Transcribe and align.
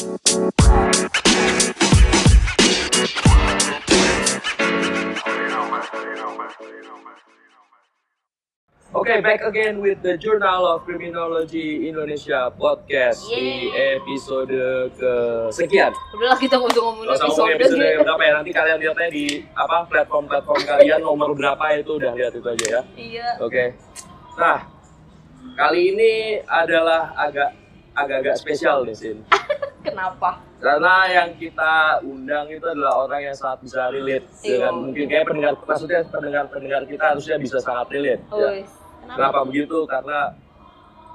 Oke, 0.00 0.08
back 9.20 9.44
again 9.44 9.84
with 9.84 10.00
the 10.00 10.16
Journal 10.16 10.64
of 10.64 10.88
Criminology 10.88 11.84
Indonesia 11.84 12.48
podcast 12.48 13.28
di 13.28 13.68
episode 13.76 14.48
kesekian. 14.96 15.92
Udah 16.16 16.32
lah 16.32 16.38
kita 16.40 16.56
nggak 16.56 16.72
usah 16.72 16.80
ngomongin 16.80 17.04
Gak 17.04 17.20
usah 17.20 17.28
ngomong 17.28 17.50
episode. 17.60 17.76
episode 17.84 18.00
berapa 18.00 18.22
ya, 18.24 18.32
nanti 18.40 18.50
kalian 18.56 18.78
lihatnya 18.80 19.08
di 19.12 19.24
apa 19.52 19.84
platform-platform 19.84 20.60
kalian 20.64 21.00
nomor 21.04 21.36
berapa 21.36 21.76
itu 21.76 22.00
udah 22.00 22.16
lihat 22.16 22.32
itu 22.32 22.48
aja 22.48 22.66
ya. 22.72 22.82
Iya. 22.96 23.28
Oke. 23.44 23.76
Nah, 24.40 24.64
kali 25.60 25.92
ini 25.92 26.40
adalah 26.48 27.12
agak 27.20 27.52
agak-agak 27.92 28.40
spesial 28.40 28.88
nih, 28.88 28.96
Sin. 28.96 29.20
Kenapa? 29.80 30.30
Karena 30.60 30.94
yang 31.08 31.30
kita 31.40 32.04
undang 32.04 32.44
itu 32.52 32.66
adalah 32.68 33.00
orang 33.00 33.32
yang 33.32 33.36
sangat 33.36 33.64
bisa 33.64 33.88
relate 33.88 34.28
Iya. 34.44 34.68
dengan 34.68 34.72
mungkin 34.76 35.04
kayak 35.08 35.24
pendengar 35.24 35.54
maksudnya 35.56 36.00
pendengar-pendengar 36.04 36.82
kita 36.84 37.04
harusnya 37.16 37.36
bisa 37.40 37.58
sangat 37.58 37.86
relate 37.88 38.22
Oh, 38.28 38.44
ya. 38.44 38.60
Kenapa 39.00 39.40
begitu? 39.42 39.88
Karena 39.88 40.36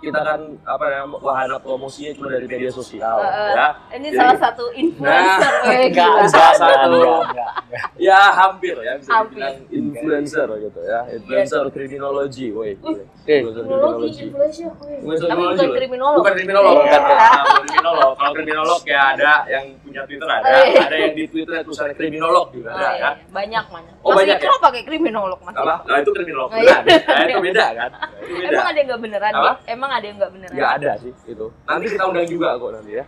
kita 0.05 0.21
kan 0.21 0.39
apa 0.61 0.83
namanya 0.85 1.17
wahana 1.17 1.57
promosinya 1.57 2.11
cuma 2.13 2.27
dari 2.29 2.45
media 2.45 2.69
sosial 2.69 3.17
Eh, 3.17 3.51
ya. 3.51 3.67
Ini 3.91 4.07
Jadi- 4.07 4.17
salah 4.17 4.37
satu 4.37 4.65
influencer. 4.71 5.53
Nah, 5.55 5.73
eh, 5.73 5.89
Enggak, 5.89 6.09
salah 6.29 6.53
enggak, 6.53 6.53
satu. 6.55 6.69
enggak, 6.69 6.85
enggak, 6.93 7.21
enggak. 7.25 7.51
Ya 7.97 8.19
hampir 8.31 8.75
ya 8.77 8.93
bisa 8.95 9.09
Hampir. 9.11 9.35
dibilang 9.35 9.57
influencer 9.69 10.47
gitu 10.61 10.79
ya. 10.81 10.99
Influencer 11.09 11.63
kriminologi, 11.71 12.47
woi. 12.51 12.71
Eh, 13.25 13.41
Kriminologi, 13.41 14.29
influencer. 14.29 14.69
bukan 15.31 15.69
kriminolog. 15.73 16.17
Bukan 16.21 16.33
kriminolog, 16.35 16.73
Iya. 16.75 16.81
bukan, 16.85 17.01
bukan 17.01 17.55
kriminolog. 17.57 18.11
Kalau 18.15 18.31
kriminolog 18.33 18.81
ya 18.85 19.01
ada 19.11 19.33
yang 19.47 19.65
punya 19.81 20.01
Twitter 20.05 20.27
ada, 20.27 20.49
iya. 20.61 20.81
ada 20.85 20.95
yang 20.95 21.13
di 21.13 21.23
Twitter 21.25 21.53
tulisannya 21.61 21.95
kriminolog 21.95 22.47
juga 22.51 22.69
ada 22.71 22.89
iya. 22.91 22.91
ya. 22.95 23.11
Banyak 23.31 23.65
banyak. 23.71 23.93
Oh, 24.05 24.11
banyak 24.13 24.37
Ikro 24.37 24.53
ya? 24.53 24.61
pakai 24.61 24.81
kriminolog 24.85 25.39
mas. 25.41 25.55
Nah 25.55 25.97
itu 25.97 26.11
kriminolog. 26.11 26.49
Iya. 26.53 26.77
Nah, 26.85 27.23
itu 27.25 27.41
beda 27.41 27.65
kan? 27.73 27.89
Itu 28.21 28.33
beda. 28.35 28.49
Emang 28.51 28.67
ada 28.67 28.77
yang 28.77 28.87
nggak 28.87 29.01
beneran? 29.01 29.33
Apa? 29.33 29.51
Emang 29.95 30.03
ada 30.03 30.05
yang 30.05 30.17
nggak 30.19 30.33
beneran? 30.35 30.55
Nggak 30.55 30.71
ada 30.75 30.91
sih 30.99 31.11
itu. 31.25 31.47
Nanti 31.63 31.85
kita 31.87 32.03
undang 32.05 32.27
juga 32.27 32.47
kok 32.53 32.71
nanti 32.73 32.91
ya. 32.91 33.03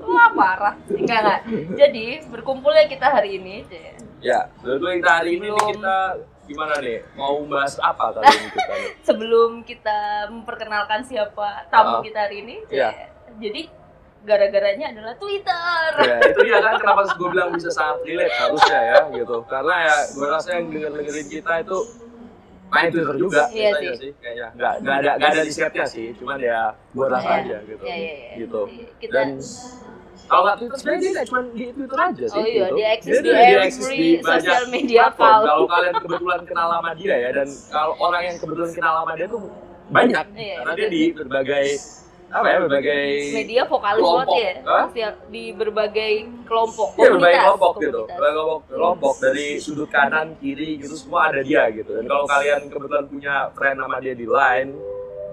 Wah 0.00 0.28
parah. 0.30 0.74
Enggak 0.88 1.18
enggak. 1.18 1.40
Jadi 1.76 2.04
berkumpulnya 2.30 2.84
kita 2.86 3.06
hari 3.10 3.30
ini. 3.36 3.54
Cek. 3.66 3.98
Ya, 4.20 4.38
lalu 4.62 5.00
kita 5.00 5.10
hari 5.12 5.30
ini 5.34 5.48
Belum. 5.48 5.66
kita 5.66 5.96
gimana 6.46 6.74
nih? 6.78 6.98
Mau 7.16 7.42
bahas 7.44 7.74
apa 7.80 8.04
kali 8.12 8.26
ini 8.28 8.48
kita? 8.48 8.72
nih? 8.76 8.90
Sebelum 9.08 9.50
kita 9.64 9.98
memperkenalkan 10.30 11.02
siapa 11.02 11.66
tamu 11.66 11.98
Ah. 11.98 12.00
kita 12.00 12.18
hari 12.20 12.36
ini. 12.40 12.54
Cek. 12.62 12.78
Iya. 12.78 12.88
Jadi 13.40 13.62
gara-garanya 14.20 14.86
adalah 14.92 15.14
Twitter. 15.16 15.88
ya 15.98 16.16
itu 16.22 16.38
dia 16.44 16.60
kan 16.60 16.76
kenapa 16.76 17.08
gue 17.08 17.28
bilang 17.32 17.50
bisa 17.50 17.72
sangat 17.72 18.04
relate 18.04 18.36
harusnya 18.36 18.80
ya 18.86 18.98
gitu 19.10 19.36
karena 19.48 19.74
ya 19.80 19.96
gue 20.12 20.26
rasa 20.28 20.48
yang 20.54 20.68
denger 20.68 20.92
dengerin 20.92 21.28
kita 21.32 21.52
itu 21.64 21.78
main 22.70 22.88
Twitter 22.88 23.16
juga 23.16 23.42
Iya 23.48 23.70
biasanya 23.72 23.94
sih. 23.96 24.10
kayaknya 24.16 24.46
nggak 24.52 24.74
nggak 24.80 24.96
ada 24.96 25.10
nggak 25.12 25.28
ada 25.28 25.40
risetnya 25.42 25.84
sih 25.84 26.06
cuman 26.14 26.38
ya 26.40 26.58
gue 26.88 27.06
rasa 27.06 27.28
Iya. 27.28 27.38
aja 27.40 27.56
gitu 27.64 27.82
Iya, 27.82 27.96
iya, 27.96 28.12
iya. 28.12 28.32
gitu 28.38 28.62
Kita 28.96 29.12
dan 29.12 29.28
kalau 30.22 30.42
nggak 30.44 30.56
Twitter 30.56 30.76
sebenarnya 30.78 31.00
dia 31.00 31.10
nggak 31.10 31.26
cuma 31.26 31.40
di 31.50 31.64
Twitter 31.68 31.98
aja 32.00 32.24
sih 32.24 32.36
Oh 32.36 32.44
iya, 32.44 32.54
gitu. 32.62 32.76
dia 32.76 32.88
eksis 32.92 33.10
di 33.16 33.30
dia 33.30 33.58
eksis 33.60 33.86
di 33.88 34.08
banyak 34.16 34.42
social 34.44 34.64
media 34.68 35.04
platform. 35.10 35.42
kalau 35.44 35.64
kalian 35.66 35.94
kebetulan 35.98 36.40
kenal 36.44 36.66
sama 36.70 36.90
dia 36.94 37.14
ya 37.16 37.30
dan 37.32 37.48
kalau 37.74 37.92
orang 37.98 38.22
yang 38.24 38.36
kebetulan 38.38 38.70
kenal 38.72 38.92
sama 38.96 39.12
dia 39.14 39.26
tuh 39.26 39.42
banyak 39.90 40.24
Iya, 40.32 40.54
karena 40.56 40.72
dia 40.76 40.88
di 40.88 41.02
berbagai 41.10 41.66
apa 42.30 42.46
ya 42.46 42.58
berbagai 42.60 43.02
media 43.34 43.62
vokalis 43.64 43.98
Kelompok. 44.00 44.30
banget 44.30 44.38
ya? 44.38 44.52
Sosial- 44.86 45.20
di 45.26 45.44
berbagai 45.50 46.12
kelompok 46.44 46.88
Iya 46.92 47.08
berbagai 47.08 47.10
komunitas, 47.10 47.42
kelompok 47.42 47.72
gitu, 47.76 48.00
berbagai 48.00 48.18
kelompok, 48.32 48.60
kelompok 48.70 49.14
dari 49.18 49.46
sudut 49.58 49.88
kanan, 49.88 50.26
kiri 50.36 50.78
gitu 50.78 50.94
semua 50.94 51.26
ada 51.26 51.40
dia 51.40 51.66
gitu. 51.68 51.90
Dan 51.90 52.06
kalau 52.06 52.24
kalian 52.24 52.60
kebetulan 52.64 53.04
punya 53.04 53.34
friend 53.50 53.76
nama 53.76 53.96
dia 53.98 54.14
di 54.14 54.24
Line, 54.24 54.70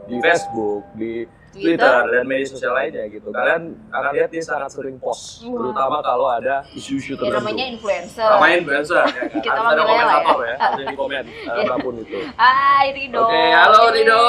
di 0.06 0.16
Facebook, 0.18 0.84
di 0.94 1.13
Twitter. 1.47 1.78
Twitter, 1.80 2.02
dan 2.12 2.24
media 2.24 2.47
sosial 2.47 2.74
lainnya 2.75 3.06
gitu, 3.07 3.30
kalian 3.30 3.62
akan 3.90 4.12
lihat 4.13 4.30
dia 4.30 4.44
sangat 4.44 4.69
sering 4.69 4.97
post, 4.97 5.41
Wah. 5.44 5.53
terutama 5.56 5.97
kalau 6.02 6.28
ada 6.28 6.62
isu-isu 6.72 7.13
ya 7.13 7.18
tertentu. 7.19 7.34
namanya 7.36 7.66
influencer 7.68 8.30
Namanya 8.31 8.56
influencer, 8.57 8.97
ya, 9.00 9.06
kan? 9.07 9.25
Kita 9.46 9.53
harus 9.56 9.66
ada 9.68 9.75
lah 9.75 9.86
ya. 9.86 9.86
komentator 9.88 10.40
ya, 10.40 10.56
harus 10.59 10.78
di 10.84 10.96
komen 10.96 11.24
eh, 11.25 11.62
apa 11.63 11.75
pun 11.78 11.94
itu. 11.96 12.18
Hai 12.36 12.86
Rido 12.91 13.22
Oke, 13.24 13.41
halo 13.52 13.81
Rido. 13.91 14.22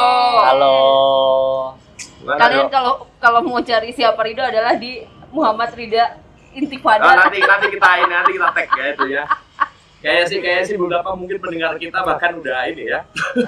Halo. 0.43 0.77
Gimana, 2.19 2.39
kalian 2.39 2.67
Dok? 2.67 2.73
kalau 2.75 2.93
kalau 3.23 3.41
mau 3.47 3.61
cari 3.63 3.91
siapa 3.95 4.21
Rido 4.27 4.43
adalah 4.43 4.75
di 4.75 5.07
Muhammad 5.31 5.71
Rida 5.75 6.19
Intifada 6.57 7.05
nanti 7.15 7.39
nanti 7.45 7.67
kita 7.71 7.89
ini 8.03 8.11
nanti 8.11 8.31
kita 8.35 8.49
tag 8.51 8.69
ya 8.75 8.85
itu 8.91 9.05
ya. 9.13 9.25
Kayaknya 9.99 10.25
sih 10.31 10.39
kayaknya 10.39 10.65
sih 10.65 10.77
beberapa 10.79 11.11
mungkin 11.19 11.37
pendengar 11.43 11.75
kita 11.75 11.99
bahkan 12.07 12.39
udah 12.39 12.59
ini 12.71 12.85
ya. 12.87 13.01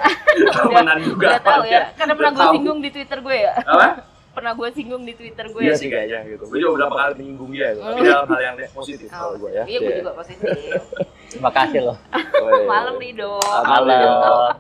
Temenan 0.55 0.99
juga. 1.03 1.27
udah 1.39 1.43
tahu 1.43 1.63
ya 1.67 1.81
karena 1.95 2.15
pernah 2.19 2.33
Udah 2.35 2.43
gue 2.47 2.55
singgung 2.59 2.79
di 2.83 2.91
Twitter 2.91 3.19
gue 3.23 3.37
ya 3.39 3.53
Apa? 3.67 3.87
pernah 4.31 4.53
gue 4.55 4.69
singgung 4.71 5.03
di 5.03 5.15
Twitter 5.19 5.47
gue 5.51 5.61
Iya 5.63 5.75
sih 5.75 5.89
kayaknya 5.91 6.19
gitu. 6.27 6.45
Gue 6.47 6.59
juga 6.63 6.71
beberapa 6.79 6.95
kali 7.03 7.13
menyinggung 7.19 7.51
dia 7.51 7.67
itu. 7.75 7.81
Tapi 7.83 8.01
dalam 8.07 8.27
hal 8.31 8.41
yang 8.43 8.57
positif 8.71 9.09
kalau 9.11 9.35
gue 9.39 9.51
ya. 9.51 9.65
iya 9.67 9.79
gue 9.79 9.95
juga 10.03 10.13
positif 10.15 10.49
Terima 11.31 11.51
kasih 11.55 11.81
loh. 11.87 11.97
Malam 12.67 12.95
Rido 12.99 13.39
Halo. 13.43 14.55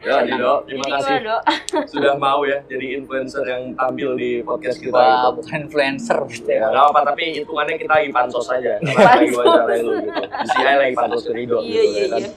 Ya, 0.00 0.24
Dido, 0.24 0.64
terima 0.64 0.86
kasih 0.90 1.16
dok 1.20 1.40
sudah 1.86 2.16
mau 2.16 2.40
ya 2.42 2.64
jadi 2.64 2.96
influencer 2.96 3.44
yang 3.44 3.76
tampil 3.76 4.16
di 4.16 4.40
podcast 4.40 4.80
kita. 4.80 4.90
Wah, 4.90 5.04
gitu. 5.28 5.28
bukan 5.36 5.58
influencer 5.62 6.18
gitu 6.26 6.48
Ya, 6.48 6.64
nggak 6.66 6.84
apa 6.86 7.00
tapi 7.04 7.22
hitungannya 7.36 7.76
kita 7.76 7.92
lagi 7.94 8.08
pansos 8.10 8.48
aja. 8.48 8.80
Kita 8.80 8.96
lagi 8.96 9.28
wawancara 9.30 9.74
lu 9.78 9.92
gitu. 10.00 10.20
Di 10.24 10.46
sini 10.48 10.64
lagi 10.74 10.94
pansos 10.94 11.22
ke 11.22 11.32
Rido 11.34 11.58
iya 11.60 11.68
gitu 11.68 11.84
iya 11.84 12.00
ya 12.00 12.08
kan. 12.08 12.20
iya 12.20 12.30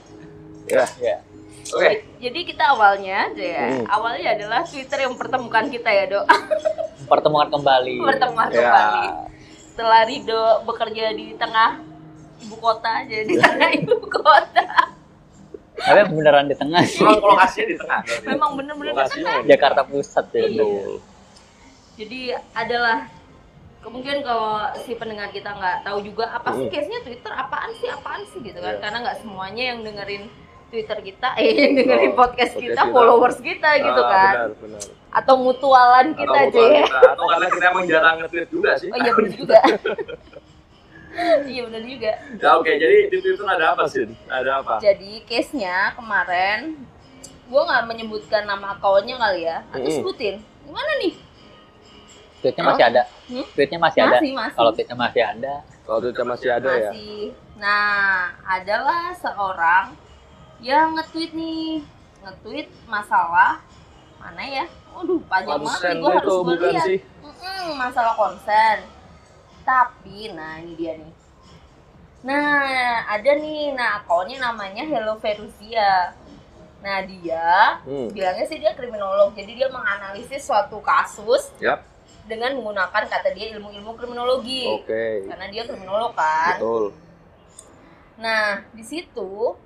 Ya, 0.64 0.84
Ya. 1.00 1.16
oke. 1.70 1.90
Jadi 2.18 2.40
kita 2.42 2.64
awalnya, 2.70 3.18
ya, 3.34 3.64
Hmm. 3.70 3.84
awalnya 3.86 4.28
adalah 4.30 4.60
Twitter 4.62 4.98
yang 4.98 5.12
mempertemukan 5.12 5.64
kita 5.66 5.88
ya 5.88 6.04
dok, 6.06 6.24
Pertemuan 7.06 7.48
kembali. 7.48 7.96
pertemuan 8.02 8.48
Ya. 8.48 8.60
kembali. 8.60 9.06
Setelah 9.66 10.00
Rido 10.04 10.42
bekerja 10.62 11.12
di 11.12 11.32
tengah 11.34 11.80
ibu 12.40 12.56
kota, 12.56 13.04
jadi 13.04 13.24
di 13.24 13.36
tengah 13.42 13.70
ibu 13.74 13.96
kota. 14.02 14.64
Tapi 15.76 16.00
beneran 16.08 16.46
di 16.46 16.54
tengah 16.54 16.82
sih. 16.82 17.00
Memang 17.00 17.18
lokasinya 17.20 17.66
di 17.66 17.76
tengah. 17.76 18.00
Memang 18.24 18.50
bener-bener 18.54 18.92
di 18.94 19.04
tengah. 19.10 19.36
Jakarta 19.44 19.82
Pusat 19.82 20.26
ya. 20.30 20.42
Betul. 20.46 20.92
Jadi 21.94 22.20
adalah 22.52 22.98
kemungkinan 23.80 24.20
kalau 24.20 24.52
si 24.80 24.94
pendengar 24.94 25.28
kita 25.28 25.50
nggak 25.50 25.82
tahu 25.82 25.98
juga 26.00 26.32
apa 26.32 26.50
sih 26.52 26.66
case-nya 26.66 27.00
Twitter, 27.00 27.30
apaan 27.30 27.70
sih, 27.74 27.86
apaan 27.86 28.22
sih 28.26 28.40
gitu 28.40 28.56
kan? 28.56 28.74
Iya. 28.74 28.80
Karena 28.80 28.98
nggak 29.02 29.18
semuanya 29.20 29.64
yang 29.64 29.78
dengerin 29.82 30.24
Twitter 30.66 30.98
kita, 31.00 31.28
eh 31.36 31.52
yang 31.54 31.72
dengerin 31.76 32.10
Oh, 32.10 32.16
podcast, 32.16 32.50
podcast 32.50 32.64
kita, 32.64 32.80
kita. 32.80 32.90
followers 32.90 33.38
kita 33.38 33.70
gitu 33.78 34.00
Ah, 34.00 34.10
kan, 34.10 34.34
Benar, 34.34 34.50
benar. 34.58 34.82
atau 35.14 35.34
mutualan 35.36 36.06
kita 36.16 36.34
atau, 36.34 36.48
aja. 36.50 36.64
kita, 36.80 36.98
atau 37.12 37.24
karena 37.28 37.46
kita 37.48 37.64
emang 37.68 37.84
jarang 37.86 38.14
nge-tweet 38.18 38.48
juga 38.48 38.70
sih. 38.74 38.88
Oh 38.88 38.98
iya 38.98 39.10
benar 39.12 39.32
juga. 39.38 39.58
iya 41.52 41.60
benar 41.68 41.82
juga. 41.86 42.12
Ya 42.42 42.50
oke, 42.58 42.70
jadi 42.74 42.98
di 43.10 43.16
Twitter 43.22 43.46
ada 43.46 43.76
apa 43.76 43.84
sih? 43.86 44.04
Ada 44.26 44.50
apa? 44.62 44.74
Jadi 44.82 45.22
case-nya 45.28 45.94
kemarin 45.94 46.74
gue 47.44 47.60
nggak 47.60 47.84
menyebutkan 47.86 48.48
nama 48.48 48.74
akunnya 48.74 49.16
kali 49.20 49.46
ya. 49.46 49.62
Atau 49.70 49.84
Mm-mm. 49.84 49.96
sebutin. 50.00 50.34
Gimana 50.64 50.90
nih? 50.98 51.14
Tweetnya 52.44 52.64
masih 52.68 52.84
ada. 52.84 53.02
Hmm? 53.30 53.46
Tweetnya 53.56 53.78
masih 53.80 54.00
ada. 54.04 54.16
Masih, 54.20 54.32
masih. 54.36 54.56
Kalau 54.56 54.70
tweetnya 54.76 54.96
masih 55.00 55.22
ada. 55.24 55.54
Kalau 55.84 55.98
Twitter 56.00 56.24
masih 56.24 56.48
ada 56.48 56.70
ya? 56.72 56.90
Masih. 56.92 57.20
Nah, 57.60 58.32
adalah 58.44 59.12
seorang 59.16 59.86
yang 60.64 60.96
nge-tweet 60.96 61.32
nih. 61.36 61.84
Nge-tweet 62.24 62.68
masalah 62.88 63.60
mana 64.16 64.40
ya? 64.44 64.64
Waduh, 64.96 65.20
panjang 65.28 65.60
banget 65.60 65.80
nih 65.84 66.00
gue 66.00 66.12
harus 66.16 66.36
gue 66.40 66.56
lihat. 66.72 66.86
sih? 66.88 66.98
Mm-mm, 67.20 67.76
masalah 67.76 68.16
konsen. 68.16 68.78
Tapi, 69.64 70.28
nah 70.30 70.60
ini 70.60 70.72
dia 70.76 70.92
nih. 70.94 71.12
Nah, 72.24 72.64
ada 73.04 73.30
nih, 73.34 73.72
nah 73.72 74.00
akunnya 74.00 74.40
namanya 74.40 74.84
Hello 74.84 75.16
Verusia. 75.16 76.12
Nah 76.80 77.00
dia 77.00 77.80
Hmm. 77.80 78.12
bilangnya 78.12 78.44
sih 78.44 78.60
dia 78.60 78.76
kriminolog, 78.76 79.32
jadi 79.32 79.56
dia 79.56 79.68
menganalisis 79.68 80.44
suatu 80.44 80.84
kasus 80.84 81.48
Yap. 81.56 81.80
dengan 82.24 82.52
menggunakan 82.56 83.08
kata 83.08 83.32
dia 83.32 83.56
ilmu-ilmu 83.56 83.96
kriminologi. 83.96 84.68
Oke. 84.68 85.24
Karena 85.24 85.48
dia 85.48 85.64
kriminolog 85.64 86.12
kan. 86.12 86.60
Betul. 86.60 86.92
Nah 88.20 88.60
di 88.70 88.84
situ 88.84 89.56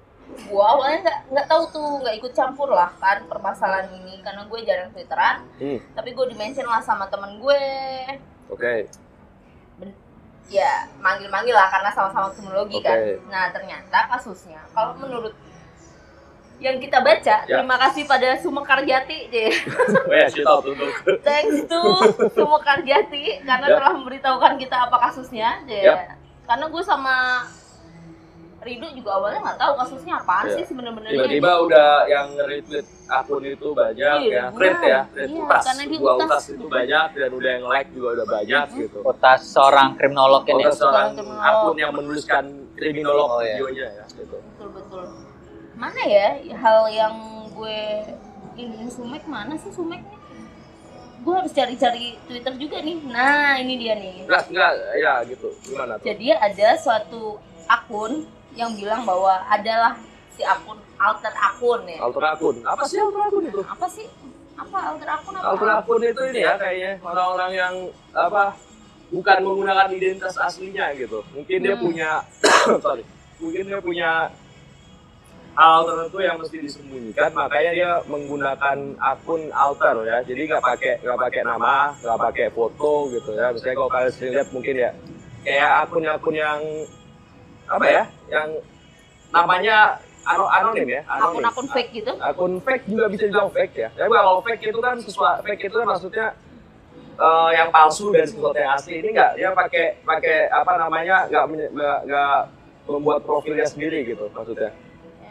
gua 0.46 0.64
awalnya 0.76 0.98
nggak 1.02 1.18
nggak 1.32 1.46
tahu 1.48 1.62
tuh 1.72 1.88
nggak 2.04 2.14
ikut 2.16 2.32
campur 2.32 2.68
lah 2.70 2.92
kan 3.00 3.24
permasalahan 3.24 3.88
ini 3.96 4.20
karena 4.20 4.44
gue 4.44 4.60
jarang 4.60 4.92
twitteran 4.92 5.40
Hmm. 5.56 5.80
tapi 5.96 6.12
gue 6.12 6.26
dimention 6.28 6.68
lah 6.68 6.84
sama 6.84 7.08
temen 7.08 7.40
gue 7.40 7.62
Oke. 8.52 8.60
Ben- 8.84 9.07
ya 10.48 10.88
manggil-manggil 11.04 11.52
lah 11.52 11.68
karena 11.68 11.92
sama-sama 11.92 12.32
kriminologi 12.32 12.80
kan 12.80 12.96
Oke. 12.96 13.20
nah 13.28 13.52
ternyata 13.52 13.98
kasusnya 14.08 14.60
kalau 14.72 14.96
menurut 14.96 15.36
yang 16.58 16.82
kita 16.82 16.98
baca. 16.98 17.46
Ya. 17.46 17.62
Terima 17.62 17.78
kasih 17.78 18.02
pada 18.10 18.34
Sumekar 18.42 18.82
Jati, 18.82 19.30
Thanks 21.22 21.70
to 21.70 21.82
Sumekar 22.34 22.82
Jati 22.82 23.46
karena 23.46 23.66
Ya. 23.70 23.74
telah 23.78 23.92
memberitahukan 23.94 24.58
kita 24.58 24.90
apa 24.90 24.96
kasusnya, 25.06 25.62
J. 25.70 25.86
Ya. 25.86 26.18
Karena 26.50 26.66
gue 26.66 26.82
sama 26.82 27.46
Rido 28.68 28.86
juga 28.92 29.10
awalnya 29.14 29.40
nggak 29.42 29.58
tahu 29.58 29.72
kasusnya 29.76 30.14
apaan 30.16 30.44
Ya. 30.44 30.54
sih 30.54 30.64
sebenarnya. 30.66 31.08
tiba-tiba 31.08 31.50
udah 31.64 31.88
yang 32.04 32.28
retweet 32.38 32.86
akun 33.08 33.42
itu 33.42 33.68
banyak 33.72 34.16
Iya, 34.20 34.28
ya, 34.30 34.44
thread 34.52 34.78
ya, 34.84 35.00
thread 35.08 35.28
Iya, 35.28 35.40
utas, 35.42 35.62
karena 35.64 35.82
dua 35.88 36.12
utas. 36.12 36.28
utas 36.28 36.44
itu 36.50 36.64
banyak 36.68 37.08
dan 37.14 37.30
udah 37.32 37.50
yang 37.50 37.64
like 37.66 37.90
juga 37.90 38.08
udah 38.14 38.26
banyak 38.28 38.66
gitu. 38.76 38.98
Utas 39.02 39.40
seorang 39.42 39.88
kriminolog 39.94 40.42
ini. 40.44 40.62
Utas 40.62 40.76
seorang 40.76 41.08
Kriminolog. 41.10 41.48
akun 41.48 41.76
yang 41.76 41.92
menuliskan 41.92 42.44
kriminolog 42.74 43.28
Oh, 43.28 43.40
iya. 43.40 43.56
videonya 43.56 43.86
ya 43.90 44.04
gitu. 44.12 44.36
Betul 44.36 44.68
betul. 44.70 45.02
Mana 45.74 46.00
ya 46.02 46.26
hal 46.54 46.80
yang 46.90 47.14
gue 47.48 47.80
ini 48.54 48.86
Sumek 48.86 49.24
mana 49.24 49.56
sih 49.56 49.70
Sumeknya? 49.70 50.18
Gue 51.18 51.34
harus 51.34 51.50
cari-cari 51.50 52.14
Twitter 52.24 52.54
juga 52.54 52.78
nih. 52.78 52.98
Nah 53.04 53.56
ini 53.56 53.74
dia 53.76 53.94
nih. 53.94 54.22
Enggak, 54.22 54.42
enggak, 54.48 54.72
ya 54.96 55.12
gitu. 55.24 55.48
Gimana 55.64 55.96
tuh? 55.96 56.04
Jadi 56.04 56.26
ada 56.30 56.68
suatu 56.76 57.22
akun 57.66 58.26
yang 58.58 58.74
bilang 58.74 59.06
bahwa 59.06 59.38
adalah 59.46 59.94
si 60.34 60.42
akun 60.42 60.74
alter 60.98 61.30
akun 61.30 61.86
ya. 61.86 61.98
Alter 62.02 62.24
akun. 62.26 62.56
Apa 62.66 62.82
sih 62.82 62.98
alter 62.98 63.22
akun 63.22 63.44
itu? 63.46 63.60
Apa 63.62 63.86
sih? 63.86 64.06
Apa 64.58 64.78
alter 64.90 65.08
akun 65.08 65.34
apa? 65.38 65.46
Alter 65.54 65.68
akun 65.78 66.02
itu 66.02 66.22
ini 66.34 66.40
ya 66.42 66.58
kayaknya 66.58 66.92
orang-orang 67.06 67.52
yang 67.54 67.74
apa 68.10 68.58
bukan 69.08 69.38
menggunakan 69.46 69.88
identitas 69.94 70.34
aslinya 70.36 70.90
gitu. 70.98 71.22
Mungkin 71.30 71.58
dia 71.62 71.78
Hmm. 71.78 71.84
punya 71.86 72.10
sorry, 72.84 73.06
mungkin 73.38 73.62
dia 73.64 73.78
punya 73.78 74.10
hal 75.54 75.82
tertentu 75.82 76.18
yang 76.22 76.38
mesti 76.38 76.58
disembunyikan, 76.62 77.34
makanya 77.34 77.72
dia 77.74 77.90
menggunakan 78.06 78.78
akun 78.98 79.50
alter 79.50 80.02
ya. 80.02 80.18
Jadi 80.22 80.50
nggak 80.50 80.62
pakai 80.62 80.92
nggak 81.02 81.18
pakai 81.18 81.42
nama, 81.42 81.94
nggak 81.98 82.18
pakai 82.18 82.46
foto 82.50 83.10
gitu 83.10 83.34
ya. 83.34 83.54
Misalnya 83.54 83.74
kalau 83.74 83.90
kalian 83.90 84.12
sering 84.12 84.32
lihat 84.34 84.48
mungkin 84.50 84.74
ya 84.74 84.90
kayak 85.42 85.70
akun-akun 85.86 86.34
yang 86.34 86.60
apa 87.68 87.84
ya, 87.84 88.02
yang 88.28 88.48
namanya 89.28 89.76
ano- 90.24 90.48
anonim 90.48 90.88
ya, 90.88 91.02
anonim 91.06 91.40
Akun-akun 91.44 91.66
fake 91.68 91.90
gitu. 91.94 92.12
akun 92.18 92.52
fake 92.60 92.84
juga 92.86 93.04
bisa 93.06 93.24
dibilang 93.24 93.50
fake 93.50 93.74
ya. 93.76 93.88
Tapi 93.90 94.10
kalau 94.10 94.34
fake 94.40 94.62
itu 94.64 94.78
kan 94.78 94.96
sesuatu 94.98 95.40
fake 95.42 95.62
itu 95.62 95.76
kan 95.76 95.86
maksudnya 95.86 96.26
eh, 97.18 97.50
yang 97.52 97.68
palsu 97.68 98.08
dan 98.10 98.24
sesuatu 98.24 98.56
yang 98.56 98.72
asli 98.72 98.94
ini 98.98 99.08
enggak 99.10 99.30
dia 99.34 99.48
pakai 99.52 99.84
pakai 100.02 100.36
apa 100.48 100.72
namanya 100.76 101.16
nggak 101.26 101.44
menye- 101.46 101.70
nggak 101.70 101.98
nggak 102.04 102.36
membuat 102.88 103.20
profilnya 103.22 103.66
sendiri 103.66 104.04
gitu 104.04 104.28
maksudnya. 104.30 104.72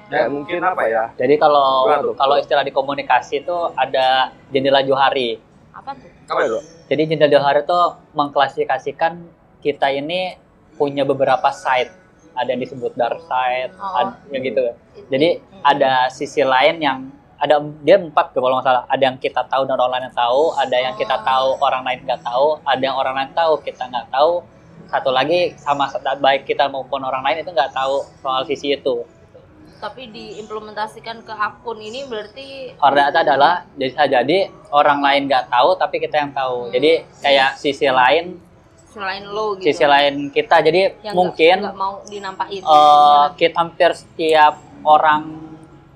Ya 0.07 0.31
mungkin 0.31 0.63
apa 0.63 0.87
ya? 0.87 1.11
Jadi 1.15 1.35
kalau 1.35 1.83
kalau 2.15 2.35
istilah 2.37 2.63
di 2.63 2.71
komunikasi 2.71 3.43
itu 3.43 3.57
ada 3.75 4.31
jendela 4.47 4.79
Johari. 4.79 5.35
Apa 5.73 5.91
tuh? 5.93 6.07
Apa 6.27 6.41
itu? 6.43 6.59
Jadi 6.87 7.01
jendela 7.07 7.27
Johari 7.29 7.59
itu 7.61 7.79
mengklasifikasikan 8.15 9.13
kita 9.59 9.91
ini 9.91 10.39
punya 10.75 11.03
beberapa 11.03 11.51
side. 11.51 11.91
Ada 12.37 12.49
yang 12.53 12.61
disebut 12.61 12.93
dark 12.93 13.19
side, 13.25 13.73
Oh. 13.75 13.97
ada 13.97 14.37
gitu. 14.37 14.65
Itu- 14.93 15.09
Jadi 15.09 15.29
Hmm. 15.41 15.61
ada 15.65 15.91
sisi 16.07 16.45
lain 16.45 16.77
yang 16.77 16.99
ada 17.37 17.61
dia 17.81 17.97
empat 17.97 18.33
kalau 18.33 18.57
nggak 18.57 18.65
salah. 18.65 18.83
Ada 18.89 19.03
yang 19.09 19.17
kita 19.17 19.41
tahu 19.45 19.65
dan 19.65 19.77
orang 19.77 19.93
lain 19.97 20.05
yang 20.09 20.17
tahu, 20.17 20.41
ada 20.53 20.77
yang 20.77 20.95
kita 20.97 21.15
Oh. 21.17 21.25
tahu 21.25 21.47
orang 21.61 21.81
lain 21.85 21.99
nggak 22.05 22.21
tahu, 22.21 22.45
ada 22.61 22.83
yang 22.83 22.97
orang 22.97 23.13
lain 23.13 23.31
tahu 23.33 23.51
kita 23.61 23.83
nggak 23.85 24.07
tahu. 24.09 24.31
Satu 24.87 25.11
lagi 25.11 25.51
sama 25.59 25.91
baik 26.17 26.47
kita 26.47 26.65
maupun 26.65 27.03
orang 27.03 27.19
lain 27.21 27.43
itu 27.43 27.51
nggak 27.51 27.75
tahu 27.75 28.07
soal 28.21 28.47
sisi 28.47 28.71
itu. 28.71 29.03
Tapi 29.77 30.09
diimplementasikan 30.09 31.21
ke 31.21 31.29
akun 31.29 31.77
ini 31.77 32.09
berarti 32.09 32.73
Orang 32.81 33.13
itu 33.13 33.19
adalah 33.21 33.53
jadi 33.77 33.93
bisa 33.93 34.09
jadi 34.09 34.37
orang 34.73 35.05
lain 35.05 35.21
nggak 35.29 35.53
tahu 35.53 35.77
tapi 35.77 36.01
kita 36.01 36.17
yang 36.17 36.31
tahu. 36.33 36.65
Hmm. 36.65 36.73
Jadi 36.73 36.91
kayak 37.21 37.61
sisi 37.61 37.85
lain, 37.85 38.41
selain 38.97 39.23
lo 39.29 39.53
gitu. 39.61 39.69
sisi 39.69 39.85
lain 39.85 40.33
kita. 40.33 40.57
Jadi 40.65 40.81
yang 41.05 41.13
mungkin 41.13 41.55
nggak- 41.61 41.69
nggak 41.69 41.77
mau 41.77 41.93
dinampakin. 42.09 42.61
eh, 42.65 43.25
kita 43.37 43.55
hampir 43.61 43.89
setiap 43.93 44.57
orang 44.81 45.21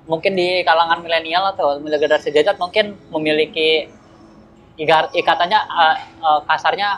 mungkin 0.05 0.37
di 0.37 0.61
kalangan 0.61 1.01
milenial 1.01 1.49
atau 1.57 1.81
generasi 1.81 2.29
sejajar 2.29 2.53
mungkin 2.61 2.93
memiliki 3.09 3.89
ikatannya 4.77 5.59
eh, 5.59 5.95
eh, 6.21 6.39
kasarnya 6.45 6.89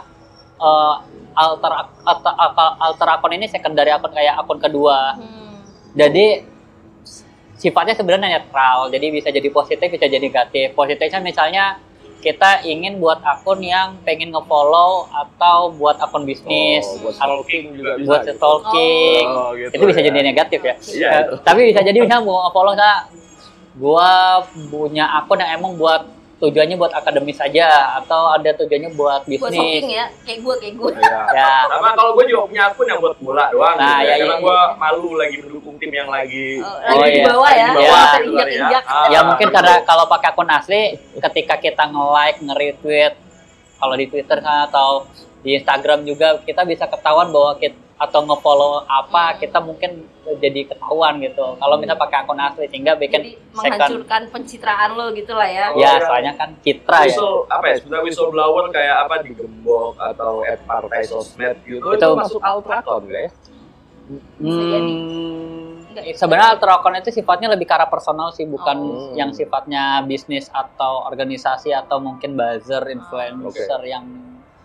eh, 0.60 0.96
alter 1.34 1.72
alter, 2.06 2.34
alter 2.78 3.08
akun 3.10 3.34
ini 3.34 3.48
secondary 3.48 3.90
akun 3.90 4.12
kayak 4.12 4.38
akun 4.38 4.60
kedua. 4.60 5.16
Hmm. 5.18 5.64
Jadi 5.96 6.44
sifatnya 7.58 7.96
sebenarnya 7.96 8.40
netral. 8.40 8.92
Jadi 8.92 9.08
bisa 9.08 9.30
jadi 9.32 9.50
positif, 9.50 9.88
bisa 9.88 10.06
jadi 10.06 10.20
negatif. 10.20 10.76
Positifnya 10.76 11.24
misalnya 11.24 11.80
kita 12.24 12.64
ingin 12.64 12.98
buat 12.98 13.20
akun 13.20 13.60
yang 13.60 14.00
pengen 14.02 14.32
ngefollow 14.32 15.12
atau 15.12 15.70
buat 15.70 16.00
akun 16.00 16.24
bisnis, 16.24 16.88
Oh, 16.88 17.04
buat 17.04 17.14
stalking 17.14 17.76
juga 17.76 17.92
bisa. 17.94 18.08
buat 18.08 18.22
gitu. 18.24 18.34
stalking. 18.34 19.26
Oh, 19.28 19.52
gitu 19.52 19.70
itu 19.70 19.84
bisa 19.84 20.00
ya. 20.00 20.06
jadi 20.08 20.20
negatif 20.24 20.60
ya. 20.60 20.76
Iya, 20.80 21.08
Eh, 21.10 21.20
itu. 21.22 21.34
Tapi 21.44 21.62
bisa 21.68 21.80
jadi 21.82 21.98
misalnya 22.00 22.24
mau 22.24 22.48
ngefollow 22.48 22.74
saya 22.74 22.96
gua 23.76 24.12
punya 24.70 25.06
akun 25.14 25.38
yang 25.38 25.52
emang 25.54 25.76
buat 25.76 26.08
tujuannya 26.44 26.76
buat 26.76 26.92
akademis 26.92 27.40
saja 27.40 27.96
atau 27.96 28.36
ada 28.36 28.52
tujuannya 28.52 28.92
buat 28.92 29.24
Buat 29.24 29.32
bisnis. 29.32 29.56
shopping 29.56 29.90
ya, 29.90 30.06
kayak 30.28 30.40
gue 30.44 30.56
kayak 30.60 30.74
gue. 30.76 30.92
Iya. 30.94 31.20
Ya, 31.32 31.54
Sama 31.72 31.90
kalau 31.96 32.12
gue 32.20 32.24
juga 32.28 32.42
punya 32.46 32.64
akun 32.68 32.84
yang 32.84 33.00
buat 33.00 33.16
bola 33.18 33.46
doang. 33.48 33.76
Nah, 33.80 34.04
gitu 34.04 34.04
ya, 34.04 34.16
Karena 34.20 34.36
iya, 34.36 34.44
gue 34.44 34.60
malu 34.76 35.10
lagi 35.16 35.36
mendukung 35.40 35.76
tim 35.80 35.92
yang 35.92 36.10
lagi 36.12 36.60
Oh, 36.60 36.68
Oh, 36.68 37.00
lagi 37.00 37.10
di 37.10 37.18
iya. 37.18 37.28
bawah 37.32 37.52
ya, 37.52 37.66
di 37.66 37.76
bawah, 37.80 37.88
ya, 37.88 38.04
kan 38.04 38.22
injak-injak. 38.22 38.84
Ah, 38.84 39.06
ya 39.08 39.20
mungkin 39.24 39.48
gitu. 39.48 39.56
karena 39.56 39.76
kalau 39.82 40.06
pakai 40.06 40.30
akun 40.30 40.50
asli 40.50 40.82
ketika 41.16 41.56
kita 41.58 41.84
nge-like, 41.88 42.40
nge-retweet 42.42 43.14
kalau 43.80 43.96
di 43.96 44.06
Twitter 44.06 44.38
kan 44.38 44.68
atau 44.68 45.08
di 45.40 45.56
Instagram 45.56 46.04
juga 46.04 46.40
kita 46.40 46.64
bisa 46.64 46.88
ketahuan 46.88 47.32
bahwa 47.32 47.56
kita 47.56 47.80
atau 48.04 48.20
nge-follow 48.22 48.84
apa 48.84 49.24
Hmm. 49.32 49.38
kita 49.40 49.60
mungkin 49.60 49.92
jadi 50.24 50.68
ketahuan 50.68 51.20
gitu. 51.20 51.56
Kalau 51.56 51.76
misalnya 51.76 52.00
pakai 52.00 52.18
akun 52.22 52.40
asli 52.40 52.66
sehingga 52.68 52.96
bikin 52.96 53.20
Jadi 53.20 53.32
second 53.34 53.56
menghancurkan 53.56 54.22
pencitraan 54.28 54.90
lo 54.94 55.12
gitu 55.12 55.32
lah 55.32 55.48
ya. 55.48 55.66
Oh, 55.72 55.80
ya 55.80 55.92
ya. 55.96 56.04
soalnya 56.04 56.34
kan 56.36 56.50
citra 56.60 57.00
ya. 57.00 57.06
whistle 57.08 57.36
apa 57.48 57.66
ya 57.66 57.76
sebenarnya 57.80 58.04
whistleblower 58.04 58.66
kayak 58.70 58.96
apa 59.04 59.16
digembok 59.22 59.94
atau 59.96 60.44
at 60.44 60.60
partai 60.64 61.02
sosmed 61.04 61.58
gitu 61.64 61.84
itu, 61.84 61.96
Itu- 61.96 62.16
masuk 62.16 62.40
ultrakon 62.40 63.08
nggak 63.08 63.22
ya? 63.22 63.32
Hmm, 64.04 65.88
Enggak. 65.94 66.04
sebenarnya 66.18 66.48
alter 66.52 66.70
account 66.70 66.98
itu 67.00 67.12
sifatnya 67.14 67.48
lebih 67.48 67.64
ke 67.64 67.74
arah 67.74 67.88
personal 67.88 68.34
sih, 68.34 68.44
bukan 68.44 68.78
Oh. 68.78 69.14
yang 69.14 69.32
sifatnya 69.32 70.04
bisnis 70.04 70.50
atau 70.50 71.06
organisasi 71.06 71.72
atau 71.72 72.02
mungkin 72.02 72.34
buzzer, 72.34 72.84
influencer 72.90 73.80
yang 73.86 74.04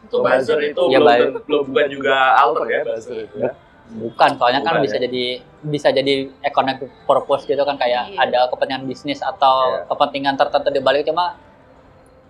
Untuk 0.09 0.25
buzzer 0.25 0.59
itu 0.63 0.83
Ya, 0.89 0.99
belum, 0.99 1.45
belum 1.45 1.63
bukan 1.69 1.87
juga 1.91 2.17
alter 2.35 2.67
ya 2.67 2.81
buzzer 2.83 3.17
itu 3.23 3.37
ya. 3.39 3.53
bukan, 3.89 4.31
soalnya 4.37 4.61
kan 4.61 4.73
Bukan, 4.75 4.85
bisa 4.85 4.97
ya? 4.97 5.03
jadi 5.05 5.25
bisa 5.61 5.89
jadi 5.89 6.15
economic 6.43 6.77
purpose 7.05 7.45
gitu 7.45 7.61
kan 7.61 7.77
kayak 7.77 8.09
Iya. 8.11 8.21
ada 8.23 8.39
kepentingan 8.49 8.85
bisnis 8.85 9.21
atau 9.21 9.57
Iya. 9.75 9.89
kepentingan 9.89 10.35
tertentu 10.35 10.69
di 10.69 10.81
balik 10.81 11.05
cuma 11.05 11.37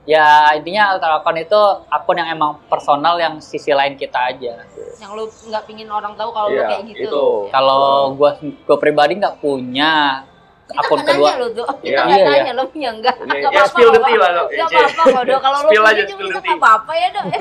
ya 0.04 0.24
intinya 0.54 0.90
alter 0.90 1.12
account 1.14 1.36
itu 1.36 1.60
akun 1.86 2.16
yang 2.16 2.30
emang 2.30 2.56
personal 2.66 3.14
yang 3.16 3.38
sisi 3.38 3.70
lain 3.70 3.92
kita 3.94 4.16
aja. 4.26 4.64
yang 4.96 5.10
lo 5.12 5.26
nggak 5.26 5.62
pingin 5.64 5.86
orang 5.86 6.14
tahu 6.14 6.30
kalau 6.30 6.48
lo 6.48 6.56
Iya, 6.56 6.66
kayak 6.68 6.84
gitu. 6.88 7.06
itu. 7.06 7.24
Kalau 7.48 8.10
gua 8.14 8.34
gua 8.64 8.76
pribadi 8.78 9.14
nggak 9.14 9.38
punya 9.38 10.24
Kita 10.68 10.78
akun 10.78 11.00
kedua. 11.00 11.12
nanya 11.16 11.34
lo 11.34 11.48
tuh, 11.50 11.66
kita 11.80 11.88
Iya. 11.88 12.04
Iya, 12.04 12.16
iya. 12.18 12.30
nanya 12.30 12.52
lo 12.54 12.64
punya 12.68 12.90
enggak. 12.92 13.16
Ini- 13.16 13.24
Nggak 13.24 13.40
ya, 13.40 13.48
apa-apa, 13.50 13.70
spill 13.70 13.88
the 13.88 14.00
tea 14.00 14.14
lah, 14.14 14.30
Ece. 14.46 14.76
apa-apa 14.76 15.02
kok 15.08 15.24
dok, 15.24 15.40
kalau 15.40 15.58
lo 15.58 15.66
punya 15.66 15.80
juga 15.96 16.04
spill 16.04 16.20
the 16.20 16.28
nggak 16.28 16.44
tea. 16.44 16.54
apa-apa 16.54 16.92
ya 16.92 17.08
dok. 17.08 17.24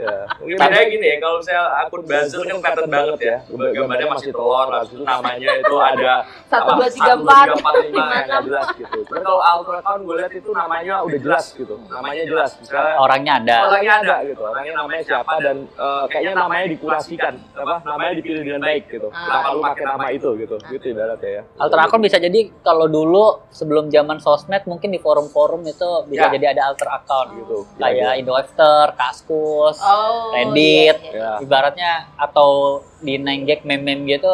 Ya. 0.00 0.16
Bedanya 0.40 0.86
gini 0.86 1.06
ya, 1.06 1.16
kalau 1.18 1.36
misalnya 1.38 1.64
akun 1.78 2.00
buzzer 2.02 2.40
kan 2.40 2.56
kelihatan 2.56 2.86
banget 2.88 3.18
ya. 3.20 3.36
Gambar- 3.44 3.72
Gambarnya 3.72 4.06
masih 4.10 4.30
telur, 4.30 4.68
habis 4.70 4.90
itu 4.90 5.04
namanya 5.04 5.50
itu 5.54 5.76
ada 5.76 6.14
Satu 6.46 6.70
dua 6.72 6.88
tiga 6.88 7.12
empat 7.14 7.44
dua, 7.44 7.46
tiga, 7.46 7.54
empat, 7.54 7.74
lima, 7.84 8.04
enam. 8.18 8.42
jelas 8.42 8.66
gitu. 8.72 8.98
Tapi 9.02 9.20
kalau 9.20 9.40
alter 9.40 9.74
account 9.76 10.00
gue 10.02 10.14
lihat 10.16 10.32
itu 10.32 10.50
namanya 10.50 10.94
udah 11.00 11.18
jelas 11.20 11.44
gitu. 11.52 11.74
Namanya 11.86 12.22
jelas. 12.24 12.50
Misalnya 12.56 12.94
Orangnya 12.96 13.32
ada. 13.36 13.56
orangnya 13.66 13.92
ada 13.98 14.16
gitu. 14.24 14.42
Orangnya 14.42 14.74
namanya 14.74 15.02
siapa 15.02 15.32
dan 15.38 15.56
eh, 15.66 16.04
kayaknya 16.08 16.32
namanya 16.34 16.66
dikurasikan. 16.66 17.34
Apa? 17.52 17.74
Namanya 17.84 18.12
dipilih 18.14 18.42
dengan 18.42 18.62
baik 18.62 18.82
gitu. 18.88 19.08
Ah. 19.08 19.20
Kenapa 19.20 19.48
lu 19.50 19.60
pakai 19.62 19.84
nama 19.86 20.06
itu 20.10 20.28
gitu. 20.36 20.56
Gitu 20.66 20.84
ibaratnya 20.88 21.30
ya. 21.30 21.42
Alter 21.56 21.78
account 21.80 22.02
bisa 22.02 22.16
jadi 22.16 22.40
kalau 22.60 22.86
dulu 22.86 23.24
sebelum 23.50 23.88
zaman 23.88 24.18
sosmed 24.18 24.64
mungkin 24.64 24.88
di 24.88 24.98
forum-forum 24.98 25.60
itu 25.62 25.88
bisa 26.06 26.18
Ya. 26.20 26.32
jadi 26.32 26.46
ada 26.50 26.62
alter 26.66 26.88
account 26.88 27.28
gitu. 27.36 27.58
kayak 27.76 28.18
Indowafter, 28.18 28.92
Kaskus, 28.94 29.76
Oh. 29.90 30.30
Reddit, 30.30 30.96
iya, 31.02 31.10
iya. 31.10 31.18
Ya. 31.18 31.32
ibaratnya 31.42 31.90
atau 32.14 32.80
di 32.98 33.18
Nenggek 33.18 33.62
meme-meme 33.62 34.06
gitu 34.08 34.30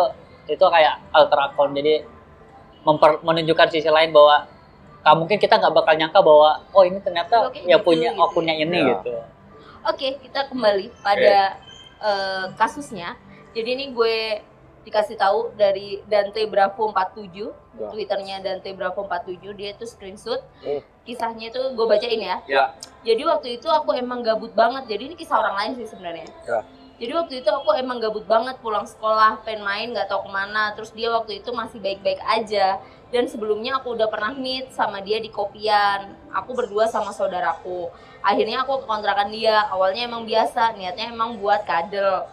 itu 0.47 0.63
kayak 0.63 1.01
alter 1.11 1.41
account 1.43 1.73
jadi 1.73 2.07
memper- 2.83 3.19
menunjukkan 3.21 3.67
sisi 3.69 3.89
lain 3.89 4.15
bahwa 4.15 4.47
ah, 5.03 5.15
mungkin 5.15 5.39
kita 5.39 5.59
nggak 5.59 5.75
bakal 5.75 5.95
nyangka 5.95 6.21
bahwa 6.23 6.63
oh 6.71 6.83
ini 6.83 6.99
ternyata 7.01 7.51
Oke, 7.51 7.63
ya 7.65 7.79
gitu, 7.79 7.87
punya 7.87 8.11
gitu 8.13 8.23
akunnya 8.23 8.55
ini 8.55 8.79
Ya. 8.79 8.87
gitu. 8.95 9.15
Oke, 9.87 10.09
kita 10.19 10.51
kembali 10.51 10.91
pada 10.99 11.59
eh, 11.97 12.45
kasusnya. 12.55 13.15
Jadi 13.55 13.69
ini 13.73 13.85
gue 13.91 14.43
dikasih 14.83 15.17
tahu 15.17 15.51
dari 15.55 15.99
Dante 16.07 16.43
Bravo 16.47 16.91
47 16.91 17.51
Ya. 17.77 17.91
twitternya 17.91 18.37
Dante 18.41 18.71
Bravo 18.73 19.05
47 19.05 19.53
dia 19.53 19.75
itu 19.75 19.85
screenshot 19.85 20.41
Hmm. 20.63 20.81
Kisahnya 21.07 21.55
itu 21.55 21.63
gue 21.73 21.87
bacain 21.87 22.21
ya. 22.21 22.37
Ya. 22.51 22.65
jadi 23.07 23.23
waktu 23.23 23.63
itu 23.63 23.71
aku 23.71 23.95
emang 23.95 24.27
gabut 24.27 24.51
banget. 24.53 24.91
Jadi 24.91 25.03
ini 25.09 25.15
kisah 25.15 25.39
orang 25.39 25.55
lain 25.55 25.73
sih 25.79 25.87
sebenarnya. 25.87 26.27
Ya. 26.45 26.61
jadi 26.97 27.13
waktu 27.13 27.45
itu 27.45 27.49
aku 27.53 27.77
emang 27.77 28.03
gabut 28.03 28.25
banget 28.25 28.57
pulang 28.65 28.89
sekolah 28.89 29.45
pengen 29.47 29.63
main 29.63 29.95
nggak 29.95 30.11
tahu 30.11 30.27
ke 30.27 30.31
mana. 30.35 30.75
Terus 30.75 30.91
dia 30.91 31.09
waktu 31.15 31.39
itu 31.39 31.55
masih 31.55 31.79
baik-baik 31.79 32.19
aja. 32.27 32.83
Dan 33.15 33.31
sebelumnya 33.31 33.79
aku 33.79 33.95
udah 33.95 34.11
pernah 34.11 34.35
meet 34.35 34.75
sama 34.75 34.99
dia 34.99 35.23
di 35.23 35.31
kopian. 35.31 36.11
Aku 36.35 36.59
berdua 36.59 36.91
sama 36.91 37.15
saudaraku. 37.15 37.89
Akhirnya 38.19 38.67
aku 38.67 38.83
ke 38.83 38.87
kontrakan 38.91 39.31
dia. 39.31 39.71
Awalnya 39.71 40.11
emang 40.11 40.27
biasa 40.27 40.75
niatnya 40.75 41.15
emang 41.15 41.39
buat 41.39 41.63
kadel. 41.63 42.27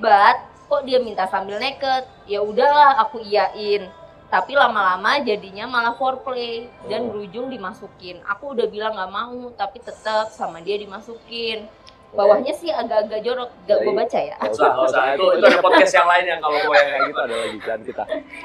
But 0.00 0.54
kok 0.74 0.82
dia 0.88 0.98
minta 0.98 1.28
sambil 1.28 1.60
neket 1.60 2.08
ya 2.24 2.40
udahlah 2.40 2.98
aku 3.04 3.20
iyain 3.20 3.86
tapi 4.26 4.52
lama-lama 4.52 5.20
jadinya 5.20 5.64
malah 5.64 5.94
foreplay. 5.94 6.66
Dan 6.86 7.06
Oh. 7.06 7.14
berujung 7.14 7.48
dimasukin. 7.48 8.18
Aku 8.26 8.52
udah 8.52 8.66
bilang 8.66 8.92
nggak 8.92 9.08
mau 9.08 9.50
tapi 9.54 9.78
tetap 9.78 10.30
sama 10.30 10.58
dia 10.58 10.74
dimasukin. 10.74 11.66
Bawahnya 12.14 12.54
sih 12.54 12.70
agak-agak 12.70 13.26
jorok. 13.26 13.50
Gak 13.66 13.78
gue 13.82 13.90
baca 13.90 14.18
ya. 14.22 14.38
Nggak 14.38 14.54
usah, 14.54 14.70
nggak 14.70 14.86
usah. 14.86 15.02
Itu, 15.18 15.24
itu 15.34 15.44
ada 15.44 15.58
podcast 15.58 15.92
yang 15.92 16.06
lain 16.06 16.24
yang 16.30 16.38
kalau 16.38 16.58
mau 16.62 16.74
yang 16.74 16.86
kayak 16.86 17.02
gitu 17.10 17.20
ada 17.20 17.34
lagi 17.34 17.58
dan 17.58 17.80
kita. 17.82 18.02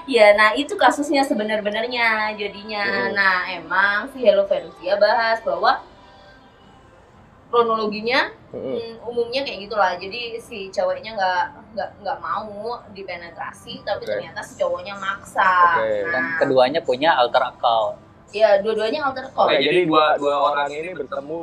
ya 0.10 0.28
nah 0.34 0.50
itu 0.58 0.74
kasusnya 0.74 1.22
sebenar-benarnya 1.22 2.34
jadinya. 2.34 2.82
Hmm. 2.82 3.14
nah 3.14 3.38
emang 3.46 4.10
si 4.10 4.26
Hello 4.26 4.50
Verusia 4.50 4.98
bahas 4.98 5.38
bahwa 5.46 5.86
kronologinya 7.50 8.29
hmm, 8.53 9.01
umumnya 9.03 9.41
kayak 9.41 9.60
gitulah 9.65 9.91
jadi 9.98 10.38
si 10.38 10.70
ceweknya 10.70 11.18
nggak 11.18 11.44
nggak 11.74 11.89
nggak 12.01 12.18
mau 12.22 12.77
dipenetrasi 12.94 13.82
tapi 13.82 14.06
Oke. 14.06 14.12
ternyata 14.13 14.39
si 14.41 14.53
cowoknya 14.56 14.94
maksa 14.96 15.77
Oke. 15.77 16.06
Dan 16.06 16.13
nah 16.13 16.25
keduanya 16.38 16.82
punya 16.82 17.10
alter 17.13 17.44
account. 17.44 17.98
ya 18.29 18.62
dua-duanya 18.62 19.01
alter 19.01 19.25
Oke, 19.25 19.34
code 19.34 19.58
jadi 19.58 19.89
dua 19.89 20.13
dua 20.22 20.36
orang 20.53 20.70
ini 20.70 20.94
bertemu 20.94 21.38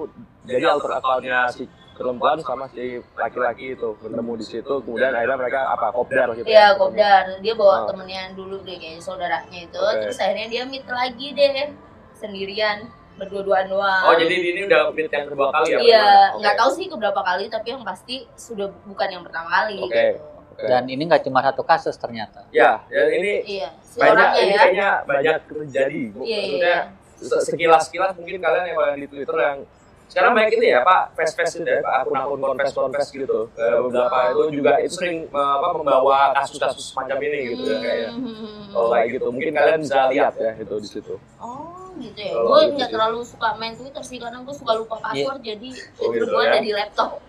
jadi 0.46 0.64
alter 0.70 0.92
accountnya 0.94 1.50
si 1.50 1.66
perempuan 1.96 2.38
sama 2.38 2.68
si 2.70 3.00
laki-laki 3.16 3.74
itu 3.74 3.88
bertemu 3.98 4.32
di 4.36 4.44
situ 4.44 4.74
kemudian 4.84 5.10
akhirnya 5.10 5.38
mereka 5.40 5.60
apa 5.66 5.90
kopdar 5.90 6.28
gitu 6.36 6.44
Iya, 6.44 6.76
kopdar. 6.76 7.40
Dia 7.40 7.56
bawa 7.56 7.74
Oh. 7.82 7.84
temennya 7.88 8.36
dulu 8.36 8.60
deh 8.62 8.76
kayak 8.76 9.00
saudaranya 9.00 9.64
itu. 9.64 9.80
Oke. 9.80 10.04
Terus 10.04 10.20
akhirnya 10.20 10.46
dia 10.52 10.62
meet 10.68 10.84
lagi 10.84 11.32
deh 11.32 11.72
sendirian 12.12 12.84
berdua-duaan 13.16 13.66
doang. 13.72 14.02
Oh 14.06 14.14
jadi 14.14 14.34
ini 14.34 14.60
udah 14.68 14.92
meet 14.92 15.10
yang 15.10 15.26
kedua 15.28 15.48
kali 15.52 15.68
ya? 15.72 15.78
Iya, 15.80 16.08
nggak 16.40 16.54
Oke. 16.54 16.60
tahu 16.60 16.70
sih 16.76 16.86
keberapa 16.86 17.20
kali 17.24 17.44
tapi 17.48 17.66
yang 17.72 17.82
pasti 17.82 18.28
sudah 18.36 18.68
bukan 18.84 19.08
yang 19.08 19.22
pertama 19.24 19.48
kali. 19.50 19.80
Oke. 19.80 19.92
gitu. 19.92 20.20
Oke. 20.56 20.64
Dan 20.72 20.82
ini 20.88 21.02
nggak 21.04 21.22
cuma 21.28 21.44
satu 21.44 21.60
kasus 21.64 21.96
ternyata. 22.00 22.48
Ya, 22.48 22.80
dan 22.88 23.08
ini 23.12 23.32
Iya, 23.44 23.68
si 23.84 24.00
banyak 24.00 24.16
orangnya 24.16 24.40
ini 24.40 24.52
ya. 24.52 24.58
kayaknya 24.60 24.88
banyak 25.04 25.36
terjadi. 25.52 26.02
Iya, 26.16 26.22
iya, 26.24 26.38
Maksudnya 26.40 26.76
iya. 27.20 27.40
sekilas-sekilas 27.44 28.10
mungkin 28.16 28.36
kalian 28.40 28.64
yang 28.72 28.78
yang 28.80 29.00
di 29.04 29.08
Twitter 29.08 29.36
yang 29.36 29.58
sekarang 30.06 30.32
banyak 30.38 30.52
ini 30.62 30.66
ya 30.70 30.80
Pak, 30.86 31.18
face-face 31.18 31.60
itu 31.60 31.66
ya, 31.66 31.82
Pak, 31.82 32.06
akun-akun 32.06 32.38
confess-confess 32.40 33.08
gitu. 33.10 33.50
Eh, 33.58 33.78
beberapa 33.84 34.18
itu 34.32 34.42
juga 34.62 34.72
itu 34.80 34.94
sering 34.96 35.16
eh, 35.28 35.52
apa 35.60 35.68
membawa 35.76 36.30
kasus-kasus 36.40 36.94
semacam 36.94 37.18
ini 37.26 37.38
gitu 37.52 37.62
ya 37.66 37.78
kayaknya. 37.82 38.10
Hmm. 38.14 38.64
Kalau 38.70 38.88
kayak 38.94 39.06
gitu, 39.12 39.26
mungkin 39.34 39.52
kalian 39.52 39.80
bisa 39.82 40.00
lihat 40.08 40.34
ya 40.40 40.52
itu 40.56 40.74
di 40.80 40.88
situ. 40.88 41.14
Oh 41.36 41.75
gitu 41.98 42.18
ya. 42.18 42.32
Kalau 42.32 42.46
Gue 42.46 42.60
gitu 42.60 42.72
nggak 42.72 42.84
sih. 42.84 42.94
terlalu 42.94 43.18
suka 43.22 43.48
main 43.54 43.74
Twitter 43.74 44.02
sih 44.02 44.18
karena 44.18 44.38
gue 44.40 44.54
suka 44.54 44.72
lupa 44.74 44.96
password 44.98 45.40
jadi 45.40 45.68
Oh, 45.96 46.10
gitu 46.10 46.24
gue 46.26 46.38
ya. 46.38 46.48
ada 46.48 46.58
di 46.60 46.72
laptop. 46.72 47.10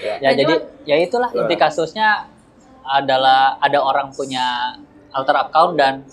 Ya 0.00 0.16
Dan 0.22 0.32
jadi 0.38 0.54
cuma- 0.56 0.66
ya 0.82 0.96
itulah 0.98 1.30
inti 1.30 1.54
Nah. 1.54 1.60
kasusnya 1.60 2.08
adalah 2.82 3.60
ada 3.60 3.78
orang 3.78 4.08
punya 4.10 4.74
alter 5.10 5.36
account 5.38 5.76
dan 5.76 6.08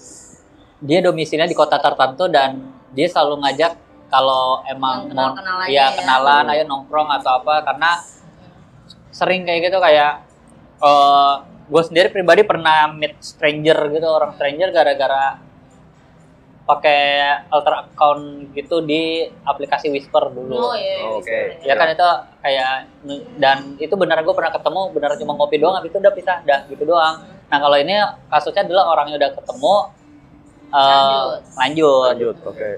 dia 0.79 0.99
domisilinya 0.99 1.45
di 1.45 1.55
kota 1.55 1.79
tertentu 1.79 2.27
dan 2.27 2.61
dia 2.91 3.07
selalu 3.07 3.41
ngajak 3.41 3.79
kalau 4.07 4.59
emang 4.63 5.07
mau 5.09 5.31
aja 5.31 5.65
ya 5.65 5.87
ya. 5.87 5.95
kenalan 5.95 6.45
ayo 6.47 6.63
nongkrong 6.63 7.07
atau 7.13 7.39
apa 7.39 7.63
karena 7.63 7.91
sering 9.09 9.43
kayak 9.43 9.67
gitu 9.67 9.77
kayak 9.79 10.23
eh 10.77 11.33
gue 11.65 11.81
sendiri 11.81 12.07
pribadi 12.09 12.43
pernah 12.43 12.87
meet 12.89 13.15
stranger 13.19 13.75
gitu 13.89 14.07
orang 14.07 14.31
stranger 14.33 14.69
gara-gara 14.69 15.39
pakai 16.67 17.01
alter 17.47 17.73
account 17.79 18.51
gitu 18.51 18.83
di 18.83 19.23
aplikasi 19.41 19.87
Whisper 19.87 20.27
dulu. 20.27 20.59
Oh 20.59 20.75
iya. 20.75 20.99
iya, 20.99 21.07
Oke. 21.15 21.23
bisa, 21.23 21.63
ya 21.63 21.73
kan 21.73 21.87
itu 21.87 22.07
kayak 22.43 22.71
dan 23.39 23.57
itu 23.79 23.93
benar 23.95 24.19
gue 24.19 24.35
pernah 24.35 24.51
ketemu 24.51 24.81
benar 24.91 25.11
cuma 25.15 25.31
ngopi 25.33 25.57
doang 25.57 25.79
habis 25.79 25.89
itu 25.89 25.97
udah 25.97 26.11
pisah 26.11 26.37
dah 26.43 26.67
gitu 26.67 26.83
doang 26.83 27.15
nah 27.47 27.57
kalau 27.57 27.79
ini 27.79 27.95
kasusnya 28.27 28.67
adalah 28.67 28.91
orangnya 28.91 29.15
udah 29.15 29.31
ketemu 29.31 29.75
eh, 30.67 30.83
Lanjut. 30.83 31.39
lanjut 31.55 32.07
Lanjut, 32.11 32.37
oke. 32.43 32.69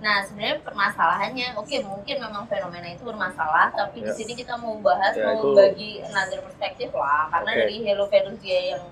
Nah, 0.00 0.24
sebenarnya 0.24 0.56
permasalahannya, 0.60 1.48
oke 1.56 1.76
mungkin 1.84 2.16
memang 2.20 2.44
fenomena 2.44 2.88
itu 2.88 3.04
bermasalah, 3.04 3.68
tapi 3.72 4.00
di 4.00 4.08
Ya. 4.08 4.16
sini 4.16 4.32
kita 4.32 4.56
mau 4.56 4.76
bahas, 4.80 5.12
Ya, 5.12 5.28
mau 5.28 5.40
itu- 5.40 5.56
bagi 5.56 5.90
another 6.00 6.40
perspektif 6.40 6.88
lah, 6.92 7.28
karena 7.28 7.50
Oke. 7.52 7.60
dari 7.60 7.76
Hello 7.84 8.04
Verusia 8.08 8.58
yang 8.76 8.82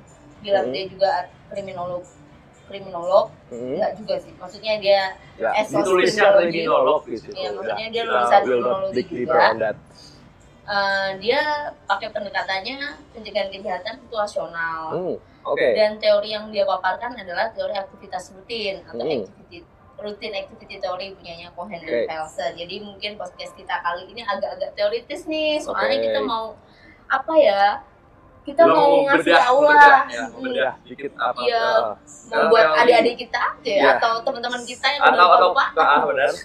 bilang 0.40 0.68
Hmm. 0.68 0.72
dia 0.72 0.84
juga 0.84 1.10
kriminolog, 1.48 2.04
kriminolog, 2.68 3.26
Hmm. 3.48 3.74
enggak 3.74 3.92
juga 3.96 4.14
sih, 4.20 4.32
maksudnya 4.36 4.74
dia 4.78 5.00
Ya, 5.34 5.50
Esos 5.56 5.72
ditulisnya 5.72 6.28
kriminologi. 6.28 6.52
kriminolog 6.52 7.00
di 7.02 7.16
situ. 7.16 7.32
Iya, 7.32 7.48
maksudnya 7.52 7.86
dia 7.88 7.96
Ya, 7.96 8.04
lulusan 8.04 8.30
not 8.30 8.44
kriminologi 8.44 9.02
juga. 9.08 9.40
eh, 10.68 11.10
dia 11.18 11.40
pakai 11.88 12.08
pendekatannya 12.10 12.76
pencegahan 13.10 13.48
kejahatan 13.48 13.94
situasional. 13.98 14.82
Hmm, 14.92 15.16
Oke. 15.42 15.64
Dan 15.72 15.96
teori 15.96 16.28
yang 16.28 16.52
dia 16.52 16.62
paparkan 16.62 17.16
adalah 17.16 17.48
teori 17.48 17.72
aktivitas 17.72 18.36
rutin 18.36 18.84
atau 18.84 19.00
Hmm. 19.00 19.24
activity 19.24 19.64
rutin 19.98 20.30
activity 20.30 20.78
teori 20.78 21.10
punyanya 21.10 21.50
Cohen 21.52 21.74
Oke. 21.74 21.88
dan 21.88 22.06
Felsen. 22.06 22.52
Jadi 22.54 22.74
mungkin 22.78 23.16
podcast 23.16 23.50
kita 23.52 23.82
kali 23.82 24.06
ini 24.06 24.22
agak-agak 24.22 24.70
teoritis 24.72 25.26
nih, 25.26 25.58
soalnya 25.58 25.98
Oke. 25.98 26.04
kita 26.06 26.20
mau 26.20 26.54
apa 27.08 27.34
ya? 27.34 27.62
Kita 28.48 28.62
mau 28.64 29.04
ngasih 29.04 29.34
tahu 29.34 29.58
bedah, 29.60 29.76
lah, 29.76 30.02
ya, 30.08 30.24
Hmm, 30.24 30.40
bedah 30.40 30.72
dikit 30.82 31.12
apa. 31.14 31.38
Iya. 31.38 31.64
ah. 31.68 31.94
mau 32.28 32.44
buat 32.48 32.66
adik-adik 32.78 33.14
kita 33.18 33.38
aja 33.40 33.72
Iya. 33.74 33.90
atau 33.94 34.12
teman-teman 34.20 34.60
kita 34.62 34.86
yang 34.86 35.00
atau 35.02 35.12
udah 35.14 35.26
atau 35.30 35.48
lupa. 35.48 35.64
ah, 35.76 36.00
benar. 36.02 36.32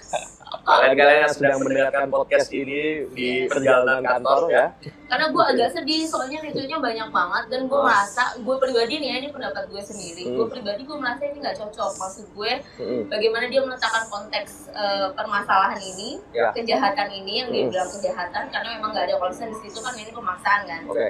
Kalian-kalian 0.63 1.19
yang 1.19 1.33
sedang 1.33 1.59
mendengarkan 1.59 2.07
podcast 2.07 2.47
ini 2.53 2.81
di 3.09 3.29
perjalanan 3.47 3.99
kantor 4.01 4.47
ya. 4.47 4.65
Karena 5.03 5.27
gue 5.27 5.43
agak 5.45 5.69
sedih, 5.71 6.05
soalnya 6.05 6.39
retweetnya 6.39 6.79
banyak 6.79 7.09
banget 7.09 7.43
dan 7.49 7.61
gue 7.65 7.75
Ah. 7.75 7.83
merasa, 7.83 8.23
gue 8.37 8.55
pribadi 8.57 8.93
nih 8.95 9.09
ya, 9.09 9.15
ini 9.17 9.29
pendapat 9.29 9.63
gue 9.67 9.81
sendiri. 9.81 10.23
Hmm. 10.23 10.35
Gue 10.37 10.45
pribadi 10.49 10.81
gue 10.81 10.95
merasa 10.95 11.21
ini 11.21 11.37
nggak 11.37 11.57
cocok. 11.57 11.91
Maksud 11.97 12.25
gue, 12.31 12.51
Hmm, 12.77 13.01
bagaimana 13.07 13.45
dia 13.47 13.59
meletakkan 13.59 14.03
konteks 14.07 14.51
eh, 14.71 15.07
permasalahan 15.11 15.79
ini, 15.79 16.21
Ya. 16.31 16.49
kejahatan 16.51 17.09
ini 17.11 17.33
yang 17.35 17.49
dia 17.49 17.61
Hmm. 17.61 17.71
bilang 17.73 17.89
kejahatan 17.89 18.43
karena 18.47 18.69
memang 18.73 18.89
nggak 18.89 19.05
ada 19.05 19.15
konsen 19.17 19.47
di 19.49 19.59
situ 19.59 19.79
kan 19.79 19.93
ini 19.93 20.09
pemaksaan 20.09 20.61
kan. 20.63 20.81
Oke. 20.85 21.07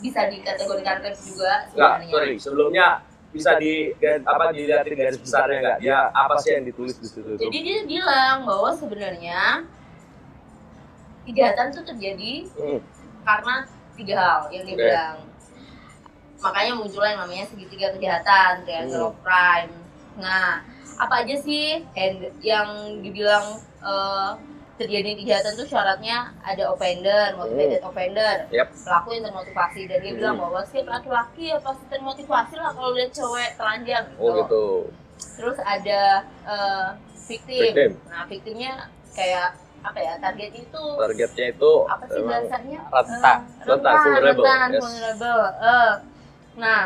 Bisa 0.00 0.20
dikategorikan 0.28 0.96
rape 1.00 1.16
juga 1.18 1.52
sebenarnya. 1.68 2.10
sorry. 2.10 2.34
Sebelumnya 2.36 2.86
bisa 3.30 3.58
di 3.58 3.90
apa 4.22 4.44
dilihatin 4.50 4.94
garis 4.94 5.18
besarnya 5.18 5.58
enggak? 5.58 5.78
Dia 5.80 5.98
apa 6.08 6.34
sih 6.38 6.50
yang 6.52 6.64
ditulis 6.64 6.94
di 6.96 7.08
situ? 7.08 7.34
Jadi 7.34 7.58
dia 7.60 7.78
bilang 7.82 8.46
bahwa 8.46 8.70
sebenarnya 8.70 9.64
kejahatan 11.24 11.66
itu 11.72 11.80
terjadi 11.82 12.32
Hmm, 12.54 12.78
karena 13.24 13.54
tiga 13.96 14.14
hal 14.16 14.40
yang 14.50 14.64
dia 14.64 14.76
Oke. 14.76 14.84
bilang. 14.84 15.16
Makanya 16.36 16.72
muncullah 16.76 17.08
yang 17.10 17.20
namanya 17.24 17.44
segitiga 17.48 17.88
kejahatan, 17.96 18.52
triangle 18.62 19.00
Hmm. 19.00 19.08
of 19.08 19.16
crime. 19.24 19.72
Nah, 20.14 20.60
apa 20.94 21.24
aja 21.24 21.34
sih 21.34 21.82
yang 22.40 22.68
dibilang 23.00 23.56
eh, 23.80 24.30
terjadi 24.74 25.10
kejahatan 25.14 25.54
itu 25.54 25.64
syaratnya 25.66 26.18
ada 26.42 26.64
offender, 26.66 27.34
motivated 27.34 27.78
offender, 27.80 28.34
Yep. 28.50 28.68
pelaku 28.82 29.08
yang 29.12 29.24
termotivasi 29.24 29.80
dan 29.86 29.98
dia 30.02 30.10
Hmm. 30.10 30.18
bilang 30.18 30.36
bahwa 30.36 30.60
setiap 30.66 30.86
laki-laki 30.90 31.44
ya 31.48 31.58
pasti 31.62 31.84
termotivasi 31.86 32.54
lah 32.56 32.70
kalau 32.72 32.90
lihat 32.90 33.10
cewek 33.10 33.50
telanjang 33.54 34.04
Oh 34.16 34.30
gitu. 34.34 34.66
Terus 35.34 35.58
ada 35.60 36.02
eh, 36.44 36.86
victim. 37.24 37.62
Victim. 37.70 37.90
Nah, 38.06 38.22
victimnya 38.26 38.72
kayak 39.14 39.48
apa 39.80 39.98
ya? 40.00 40.12
Target 40.18 40.52
itu 40.56 40.84
Targetnya 40.98 41.46
itu 41.50 41.72
apa 41.86 42.04
sih 42.08 42.20
bahasanya? 42.20 42.80
rentan. 42.88 43.38
Eh, 43.38 43.64
Rentan, 43.64 43.94
vulnerable, 43.94 44.44
yes. 44.44 44.80
vulnerable. 44.82 45.42
Eh, 45.60 45.92
nah, 46.56 46.82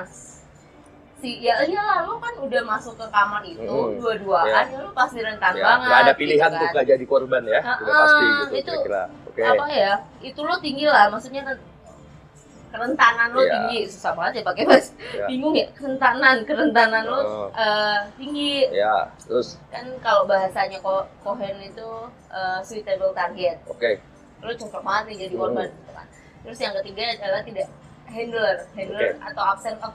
si 1.18 1.30
ya 1.40 1.58
iyalah 1.60 2.06
lo 2.06 2.14
kan 2.16 2.34
udah 2.38 2.62
masuk 2.62 2.94
ke 2.94 3.06
kamar 3.08 3.42
itu 3.42 3.58
Mm-mm. 3.66 3.98
dua-duaan 3.98 4.64
ya 4.64 4.78
lo 4.78 4.90
pasti 4.92 5.18
rentan 5.18 5.50
ya, 5.52 5.64
banget. 5.64 5.86
nggak 5.86 6.00
ada 6.00 6.12
pilihan 6.14 6.38
gitu 6.44 6.54
untuk 6.54 6.62
kan. 6.62 6.74
nggak 6.74 6.86
jadi 6.88 7.04
korban 7.04 7.42
ya. 7.44 7.60
Udah 7.60 7.74
Heeh, 7.74 7.98
pasti 7.98 8.24
gitu 8.24 8.54
itu 8.54 8.70
kira-kira. 8.72 9.02
Oke. 9.26 9.40
Apa 9.42 9.66
ya? 9.68 9.92
Itu 10.20 10.40
lo 10.40 10.54
tinggi 10.58 10.86
lah, 10.86 11.04
maksudnya 11.08 11.42
kan 11.42 11.56
kerentanan 12.68 13.28
lo 13.32 13.40
Iya. 13.40 13.52
tinggi 13.56 13.78
susah 13.88 14.12
banget 14.12 14.32
ya 14.38 14.42
pakai 14.44 14.62
bahasa 14.62 14.90
Ya. 15.10 15.24
bingung 15.26 15.54
ya 15.56 15.66
kerentanan 15.72 16.36
kerentanan 16.44 17.02
lo 17.02 17.18
Oh. 17.18 17.48
eh, 17.50 17.98
tinggi 18.14 18.68
Ya, 18.70 19.08
terus 19.18 19.56
kan 19.72 19.88
kalau 19.98 20.22
bahasanya 20.22 20.78
Ko- 20.78 21.08
Cohen 21.18 21.56
itu 21.64 21.88
uh, 22.28 22.60
suitable 22.60 23.10
target 23.10 23.56
oke. 23.64 23.90
lo 24.38 24.52
cocok 24.52 24.82
banget 24.84 25.04
nih 25.08 25.16
jadi 25.26 25.34
korban 25.34 25.66
gitu 25.66 25.90
kan 25.90 26.06
terus 26.38 26.58
yang 26.60 26.74
ketiga 26.76 27.02
adalah 27.18 27.40
tidak 27.42 27.66
handler, 28.06 28.56
handler 28.72 29.10
atau 29.18 29.42
absent 29.48 29.80
of 29.80 29.92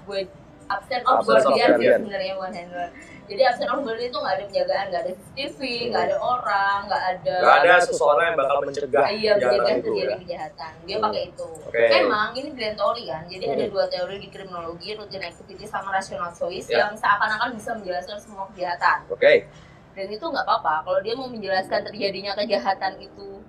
absent 0.67 1.03
of 1.03 1.23
guardian 1.23 1.69
sih 1.75 1.87
sebenarnya 1.89 2.33
bukan 2.35 2.53
handler. 2.53 2.89
Jadi 3.23 3.41
absent 3.41 3.69
of 3.69 3.79
guardian 3.81 4.09
itu 4.09 4.19
nggak 4.19 4.35
ada 4.35 4.43
penjagaan, 4.43 4.85
nggak 4.87 5.01
ada 5.01 5.11
CCTV, 5.13 5.59
nggak 5.89 6.03
ada 6.05 6.17
orang, 6.19 6.77
nggak 6.85 7.03
ada. 7.09 7.35
Gak 7.39 7.57
ada 7.61 7.73
seseorang 7.81 8.25
yang 8.27 8.37
bakal 8.37 8.55
mencegah 8.61 9.05
Iya, 9.05 9.31
kejahatan 9.33 9.53
mencegah 9.53 9.77
terjadi 9.79 10.03
ya. 10.05 10.17
kejahatan. 10.19 10.71
Dia 10.83 10.95
Hmm. 10.95 11.05
pakai 11.05 11.21
itu. 11.25 11.49
Oke. 11.63 11.83
Emang 11.89 12.29
ini 12.33 12.49
grand 12.51 12.75
teori 12.75 13.03
kan. 13.05 13.23
Jadi 13.25 13.45
ada 13.45 13.63
Hmm. 13.63 13.71
dua 13.71 13.85
teori 13.87 14.15
di 14.17 14.27
kriminologi, 14.27 14.89
routine 14.93 15.25
activity 15.25 15.65
sama 15.65 15.89
rational 15.89 16.31
choice 16.31 16.67
Ya. 16.67 16.77
yang 16.83 16.91
seakan-akan 16.93 17.49
bisa 17.53 17.71
menjelaskan 17.73 18.17
semua 18.19 18.43
kejahatan. 18.51 18.97
Oke. 19.07 19.47
Dan 19.93 20.07
itu 20.09 20.25
nggak 20.25 20.43
apa-apa. 20.43 20.83
Kalau 20.83 20.99
dia 20.99 21.13
mau 21.13 21.27
menjelaskan 21.27 21.79
terjadinya 21.85 22.33
kejahatan 22.33 22.97
itu 22.97 23.39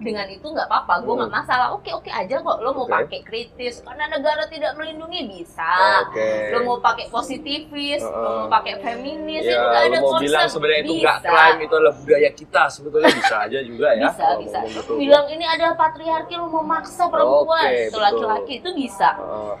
dengan 0.00 0.26
itu 0.26 0.42
nggak 0.42 0.64
apa-apa. 0.64 0.94
Gue 1.00 1.14
nggak 1.14 1.28
Hmm. 1.28 1.38
masalah. 1.38 1.66
Oke 1.70 1.90
oke 1.90 2.08
aja 2.08 2.36
kok. 2.36 2.56
Lo 2.58 2.72
mau 2.72 2.84
Oke. 2.84 2.92
pakai 2.98 3.20
kritis 3.20 3.80
karena 3.80 4.08
negara 4.08 4.44
tidak 4.46 4.72
melindungi 4.74 5.20
bisa. 5.30 5.70
Oke. 6.02 6.50
Lo 6.50 6.58
mau 6.64 6.78
pakai 6.78 7.06
positivis, 7.06 8.00
lo 8.00 8.10
Heeh. 8.10 8.36
mau 8.40 8.48
pakai 8.50 8.74
feminis, 8.78 9.42
Ya, 9.42 9.52
itu 9.52 9.62
nggak 9.62 9.84
ada 9.84 9.98
mau 9.98 10.08
concern. 10.10 10.24
bilang 10.24 10.48
sebenarnya 10.48 10.80
itu 10.82 10.94
nggak 10.98 11.18
crime, 11.22 11.58
itu 11.60 11.74
adalah 11.74 11.94
budaya 11.94 12.30
kita 12.32 12.62
sebetulnya 12.66 13.10
bisa 13.12 13.36
aja 13.38 13.58
juga 13.60 13.88
ya. 13.92 14.06
bisa 14.06 14.24
kalau 14.24 14.40
bisa 14.40 14.58
gitu. 14.66 14.92
bilang 14.96 15.26
ini 15.28 15.44
ada 15.44 15.66
patriarki 15.72 16.34
lo 16.34 16.46
mau 16.48 16.62
maksa 16.62 17.04
perempuan 17.06 17.68
betul. 17.68 18.00
laki-laki 18.00 18.52
itu 18.58 18.70
bisa 18.74 19.08
Heeh. 19.14 19.54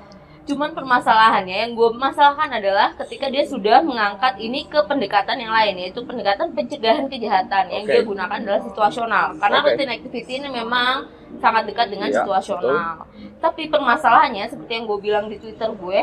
Cuman 0.50 0.74
permasalahannya 0.74 1.56
yang 1.62 1.72
gue 1.78 1.88
masalahkan 1.94 2.50
adalah 2.50 2.90
ketika 2.98 3.30
dia 3.30 3.46
sudah 3.46 3.78
mengangkat 3.86 4.34
ini 4.42 4.66
ke 4.66 4.82
pendekatan 4.82 5.38
yang 5.38 5.54
lain 5.54 5.78
yaitu 5.78 6.02
pendekatan 6.02 6.50
pencegahan 6.50 7.06
kejahatan 7.06 7.70
yang 7.70 7.86
Oke. 7.86 7.92
dia 7.94 8.02
gunakan 8.02 8.36
adalah 8.42 8.62
situasional 8.66 9.38
karena 9.38 9.58
Oke. 9.62 9.66
routine 9.70 9.92
activity 9.94 10.32
ini 10.42 10.48
memang 10.50 11.06
sangat 11.38 11.70
dekat 11.70 11.86
dengan 11.94 12.10
Iya, 12.10 12.26
situasional 12.26 13.06
tapi 13.38 13.70
permasalahannya 13.70 14.50
seperti 14.50 14.72
yang 14.74 14.90
gue 14.90 14.98
bilang 14.98 15.30
di 15.30 15.38
twitter 15.38 15.70
gue 15.70 16.00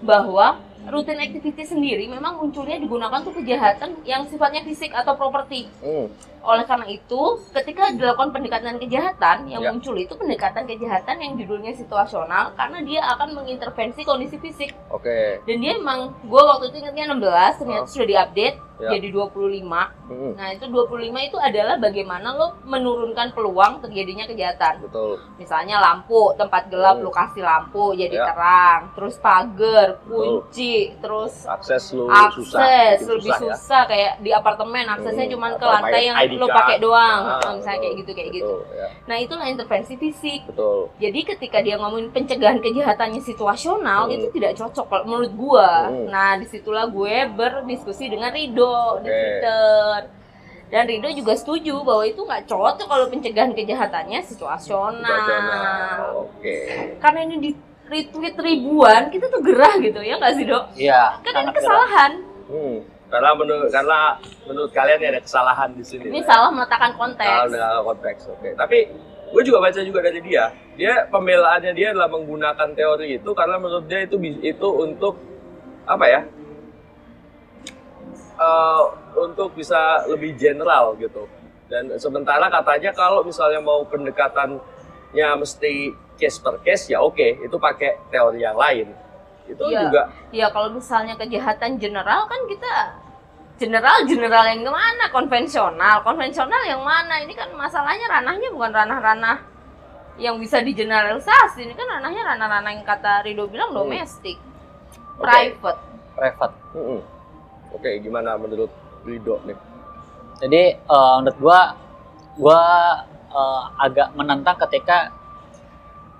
bahwa 0.00 0.56
routine 0.88 1.20
activity 1.20 1.62
sendiri 1.68 2.04
memang 2.08 2.40
munculnya 2.40 2.80
digunakan 2.80 3.20
untuk 3.20 3.36
kejahatan 3.36 4.00
yang 4.08 4.24
sifatnya 4.24 4.64
fisik 4.64 4.96
atau 4.96 5.12
properti 5.20 5.68
Hmm. 5.84 6.08
Oleh 6.46 6.62
karena 6.62 6.86
itu, 6.86 7.22
ketika 7.50 7.90
dilakukan 7.90 8.30
pendekatan 8.30 8.78
kejahatan, 8.78 9.36
yang 9.46 9.60
Ya. 9.60 9.68
muncul 9.68 9.92
itu 9.94 10.14
pendekatan 10.14 10.64
kejahatan 10.64 11.16
yang 11.18 11.32
judulnya 11.34 11.74
situasional 11.74 12.54
karena 12.54 12.78
dia 12.80 13.02
akan 13.10 13.34
mengintervensi 13.34 14.06
kondisi 14.06 14.38
fisik. 14.38 14.70
Oke. 14.88 15.42
Dan 15.42 15.56
dia 15.58 15.74
emang, 15.74 16.14
gue 16.22 16.38
waktu 16.40 16.70
itu 16.70 16.76
ingatnya 16.80 17.10
16, 17.10 17.58
ternyata 17.58 17.82
Oh. 17.82 17.90
sudah 17.90 18.06
diupdate 18.06 18.56
Ya. 18.76 18.92
jadi 18.92 19.08
25. 19.08 19.88
Hmm. 20.04 20.36
Nah 20.36 20.52
itu 20.52 20.68
25 20.68 21.18
itu 21.18 21.34
adalah 21.34 21.80
bagaimana 21.80 22.28
lo 22.30 22.60
menurunkan 22.62 23.32
peluang 23.32 23.80
terjadinya 23.80 24.28
kejahatan. 24.28 24.84
Betul. 24.84 25.16
Misalnya 25.36 25.80
lampu, 25.80 26.36
tempat 26.36 26.68
gelap, 26.68 27.00
Hmm. 27.00 27.04
lo 27.04 27.10
kasih 27.10 27.40
lampu 27.40 27.96
jadi 27.96 28.12
Ya. 28.14 28.28
terang. 28.28 28.92
Terus 28.92 29.16
pagar, 29.16 29.96
kunci, 30.04 30.92
terus 31.00 31.48
Akses 31.48 31.96
lu 31.96 32.04
akses 32.06 32.52
susah. 32.52 33.08
lebih 33.08 33.32
susah, 33.32 33.40
ya. 33.40 33.56
susah 33.56 33.82
kayak 33.88 34.12
di 34.20 34.30
apartemen 34.30 34.84
aksesnya 34.86 35.24
Hmm, 35.24 35.32
cuma 35.32 35.46
ke 35.56 35.64
lantai 35.64 36.02
yang 36.04 36.16
ID 36.20 36.35
lo 36.36 36.46
pakai 36.46 36.76
doang 36.78 37.20
Ah, 37.26 37.38
Nah, 37.38 37.52
misalnya 37.54 37.78
kayak 37.78 37.90
betul. 37.90 38.00
gitu 38.00 38.10
kayak 38.12 38.30
gitu 38.32 38.54
Betul, 38.58 38.76
ya. 38.76 38.88
nah 39.04 39.16
itulah 39.16 39.46
intervensi 39.46 39.94
fisik 39.94 40.40
Betul. 40.46 40.78
jadi 40.96 41.20
ketika 41.26 41.58
dia 41.60 41.76
ngomongin 41.76 42.08
pencegahan 42.08 42.58
kejahatannya 42.58 43.20
situasional 43.20 44.02
Hmm. 44.02 44.14
itu 44.14 44.26
tidak 44.32 44.52
cocok 44.54 44.86
kalau 44.86 45.04
menurut 45.04 45.32
gua 45.32 45.70
Hmm. 45.86 46.06
nah 46.06 46.34
di 46.34 46.46
situlah 46.46 46.86
gue 46.86 47.16
berdiskusi 47.30 48.06
dengan 48.06 48.30
Rido 48.30 48.76
di 48.98 49.08
Oke. 49.08 49.14
Twitter 49.14 49.94
dan 50.66 50.84
Rido 50.84 51.08
juga 51.12 51.32
setuju 51.32 51.78
bahwa 51.80 52.02
itu 52.02 52.18
nggak 52.18 52.44
cocok 52.44 52.86
kalau 52.86 53.06
pencegahan 53.06 53.52
kejahatannya 53.52 54.18
situasional, 54.20 54.98
Situasional. 54.98 56.00
Oke. 56.24 56.56
karena 56.98 57.20
ini 57.22 57.36
di 57.38 57.50
retweet 57.86 58.34
ribuan 58.36 59.06
kita 59.08 59.26
tuh 59.26 59.38
gerah 59.40 59.78
gitu 59.78 60.00
ya 60.00 60.16
nggak 60.16 60.34
sih 60.34 60.42
dok 60.42 60.74
Iya. 60.74 61.22
kan 61.22 61.32
ini 61.36 61.52
kesalahan 61.52 62.12
Hmm. 62.46 62.78
Karena 63.16 63.32
menurut 63.32 63.72
karena 63.72 63.98
menurut 64.44 64.70
kalian 64.70 65.00
ada 65.00 65.20
kesalahan 65.24 65.72
di 65.72 65.80
sini. 65.80 66.04
Ini 66.04 66.20
ya. 66.20 66.28
salah 66.28 66.52
meletakkan 66.52 66.92
Salah 66.92 67.00
konteks. 67.00 67.48
dengan 67.48 67.80
konteks. 67.82 68.20
Oke. 68.28 68.48
Tapi 68.52 68.78
gue 69.32 69.42
juga 69.42 69.58
baca 69.58 69.80
juga 69.80 70.00
dari 70.04 70.20
dia. 70.20 70.52
Dia 70.76 71.08
pembelaannya 71.08 71.72
dia 71.72 71.96
adalah 71.96 72.12
menggunakan 72.12 72.68
teori 72.76 73.16
itu 73.16 73.30
karena 73.32 73.56
menurut 73.56 73.88
dia 73.88 74.04
itu 74.04 74.20
itu 74.44 74.68
untuk 74.68 75.16
apa 75.88 76.04
ya? 76.04 76.20
Eh, 78.36 78.82
untuk 79.16 79.56
bisa 79.56 80.04
lebih 80.04 80.36
general 80.36 80.92
gitu. 81.00 81.24
Dan 81.72 81.88
sementara 81.96 82.52
katanya 82.52 82.92
kalau 82.92 83.24
misalnya 83.24 83.58
mau 83.58 83.80
pendekatannya 83.88 85.28
mesti 85.40 85.88
case 86.14 86.36
per 86.38 86.60
case 86.60 86.92
ya 86.92 87.00
oke, 87.00 87.16
itu 87.40 87.56
pakai 87.56 87.96
teori 88.12 88.44
yang 88.44 88.54
lain. 88.54 88.92
Itu 89.46 89.62
Iya. 89.64 89.88
juga 89.88 90.02
Ya 90.34 90.46
kalau 90.50 90.68
misalnya 90.68 91.14
kejahatan 91.14 91.78
general 91.78 92.26
kan 92.26 92.40
kita 92.44 92.72
general 93.56 94.04
general 94.04 94.44
yang 94.46 94.62
ke 94.62 94.72
mana? 94.72 95.04
Konvensional, 95.08 96.04
konvensional 96.04 96.62
yang 96.64 96.82
mana? 96.84 97.20
Ini 97.24 97.32
kan 97.32 97.48
masalahnya 97.56 98.06
ranahnya 98.08 98.48
bukan 98.52 98.70
ranah-ranah 98.72 99.36
yang 100.16 100.36
bisa 100.36 100.60
digeneralisasi. 100.60 101.64
Ini 101.64 101.74
kan 101.76 101.86
ranahnya 101.98 102.22
ranah-ranah 102.24 102.70
yang 102.72 102.84
kata 102.84 103.24
Rido 103.24 103.48
bilang 103.48 103.72
Hmm. 103.72 103.84
domestik, 103.84 104.36
Oke. 105.16 105.24
private. 105.24 105.80
private. 106.16 106.54
Mm-mm. 106.72 107.00
Oke, 107.76 107.90
gimana 108.00 108.36
menurut 108.36 108.72
Rido 109.04 109.40
nih? 109.44 109.56
Jadi 110.40 110.62
eh, 110.76 111.14
menurut 111.20 111.38
gua 111.40 111.60
gua 112.36 112.60
eh, 113.28 113.62
agak 113.80 114.12
menentang 114.16 114.56
ketika 114.68 115.12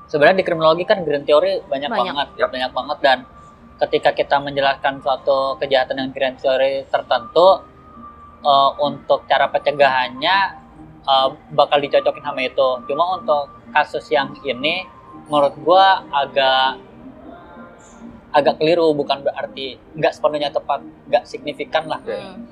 sebenarnya 0.09 0.41
di 0.41 0.45
kriminologi 0.45 0.85
kan 0.85 1.01
grand 1.05 1.25
teori 1.25 1.61
banyak, 1.65 1.89
Banyak. 1.89 2.13
banget, 2.13 2.29
Yap. 2.41 2.49
banyak 2.53 2.71
banget 2.73 2.99
dan 3.05 3.19
ketika 3.77 4.17
kita 4.17 4.41
menjelaskan 4.41 5.05
suatu 5.05 5.61
kejahatan 5.61 6.01
dengan 6.01 6.13
grand 6.17 6.37
teori 6.41 6.85
tertentu 6.89 7.61
eh, 8.45 8.71
untuk 8.81 9.29
cara 9.29 9.49
pencegahannya 9.53 10.37
eh, 11.05 11.29
bakal 11.53 11.79
dicocokin 11.81 12.25
sama 12.25 12.41
itu. 12.45 12.69
Cuma 12.89 13.21
untuk 13.21 13.53
kasus 13.73 14.09
yang 14.09 14.33
ini 14.45 14.87
menurut 15.29 15.55
gua 15.61 16.05
agak 16.13 16.81
agak 18.37 18.61
keliru 18.61 18.93
bukan 18.93 19.25
berarti 19.25 19.81
nggak 19.97 20.13
sepenuhnya 20.13 20.53
tepat 20.53 20.85
nggak 21.09 21.25
signifikan 21.25 21.89
lah. 21.89 22.01
Hmm. 22.05 22.45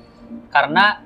karena 0.49 1.05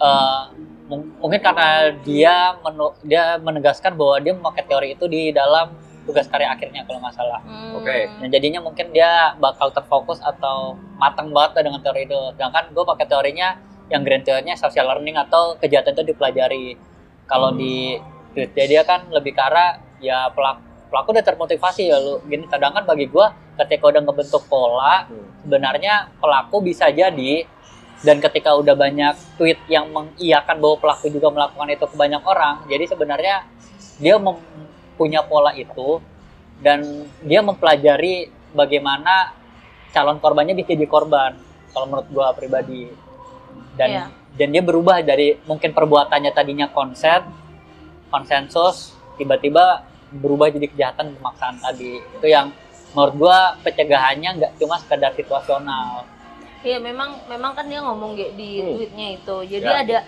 eh, 0.00 0.42
mung- 0.90 1.14
mungkin 1.22 1.40
karena 1.40 1.94
dia 2.02 2.58
menu- 2.60 2.98
dia 3.06 3.38
menegaskan 3.38 3.94
bahwa 3.94 4.16
dia 4.20 4.32
memakai 4.34 4.64
teori 4.66 4.88
itu 4.98 5.06
di 5.06 5.30
dalam 5.30 5.72
tugas 6.06 6.26
karya 6.26 6.50
akhirnya 6.52 6.82
kalau 6.88 6.98
nggak 7.02 7.14
salah. 7.14 7.40
Hmm. 7.44 7.76
Oke. 7.80 8.08
Nah, 8.20 8.28
jadinya 8.28 8.60
mungkin 8.64 8.90
dia 8.90 9.36
bakal 9.36 9.70
terfokus 9.70 10.18
atau 10.20 10.76
matang 10.96 11.30
banget 11.30 11.60
lah 11.60 11.62
dengan 11.66 11.80
teori 11.80 12.08
itu. 12.08 12.20
Sedangkan 12.36 12.72
gue 12.72 12.84
pakai 12.84 13.06
teorinya 13.06 13.48
yang 13.90 14.06
grand 14.06 14.22
teorinya 14.22 14.54
social 14.54 14.86
learning 14.86 15.18
atau 15.18 15.58
kejahatan 15.58 15.98
itu 15.98 16.14
dipelajari. 16.14 16.78
Kalau 17.26 17.54
di 17.54 17.98
tweet 18.34 18.54
dia, 18.54 18.66
dia 18.66 18.82
kan 18.86 19.10
lebih 19.10 19.34
ke 19.34 19.42
arah 19.42 19.78
ya 19.98 20.30
pelaku 20.30 20.70
pelaku 20.90 21.08
udah 21.14 21.22
termotivasi 21.22 21.86
ya 21.86 22.02
lu 22.02 22.18
gini 22.26 22.50
sedangkan 22.50 22.82
bagi 22.82 23.06
gue 23.06 23.26
ketika 23.62 23.94
udah 23.94 24.02
ngebentuk 24.02 24.42
pola 24.50 25.06
Hmm. 25.06 25.26
sebenarnya 25.46 26.10
pelaku 26.18 26.62
bisa 26.62 26.90
jadi 26.90 27.46
dan 28.02 28.16
ketika 28.18 28.56
udah 28.58 28.74
banyak 28.74 29.14
tweet 29.38 29.60
yang 29.70 29.86
mengiyakan 29.94 30.58
bahwa 30.58 30.76
pelaku 30.82 31.06
juga 31.12 31.30
melakukan 31.30 31.68
itu 31.70 31.84
ke 31.86 31.94
banyak 31.94 32.22
orang 32.26 32.66
jadi 32.66 32.84
sebenarnya 32.90 33.36
dia 34.02 34.14
mem- 34.18 34.42
punya 35.00 35.24
pola 35.24 35.56
itu 35.56 35.96
dan 36.60 36.84
dia 37.24 37.40
mempelajari 37.40 38.28
bagaimana 38.52 39.32
calon 39.96 40.20
korbannya 40.20 40.52
bisa 40.52 40.76
jadi 40.76 40.84
korban 40.84 41.32
kalau 41.72 41.88
menurut 41.88 42.08
gua 42.12 42.36
pribadi 42.36 42.92
dan 43.80 43.88
Iya. 43.88 44.04
dan 44.36 44.48
dia 44.52 44.60
berubah 44.60 45.00
dari 45.00 45.40
mungkin 45.48 45.72
perbuatannya 45.72 46.30
tadinya 46.30 46.68
konsen 46.68 47.24
konsensus 48.08 48.92
tiba-tiba 49.16 49.88
berubah 50.12 50.52
jadi 50.52 50.66
kejahatan 50.68 51.16
pemaksaan 51.16 51.56
tadi 51.58 51.96
itu 51.96 52.26
yang 52.28 52.52
menurut 52.92 53.14
gua 53.16 53.38
pencegahannya 53.62 54.30
nggak 54.36 54.52
cuma 54.60 54.76
sekedar 54.76 55.16
situasional 55.16 56.04
Iya 56.60 56.76
memang 56.76 57.24
memang 57.24 57.56
kan 57.56 57.64
dia 57.64 57.80
ngomong 57.80 58.12
di 58.12 58.60
Hmm. 58.60 58.76
tweetnya 58.76 59.16
itu. 59.16 59.36
Jadi 59.48 59.64
Ya. 59.64 59.80
ada 59.80 59.98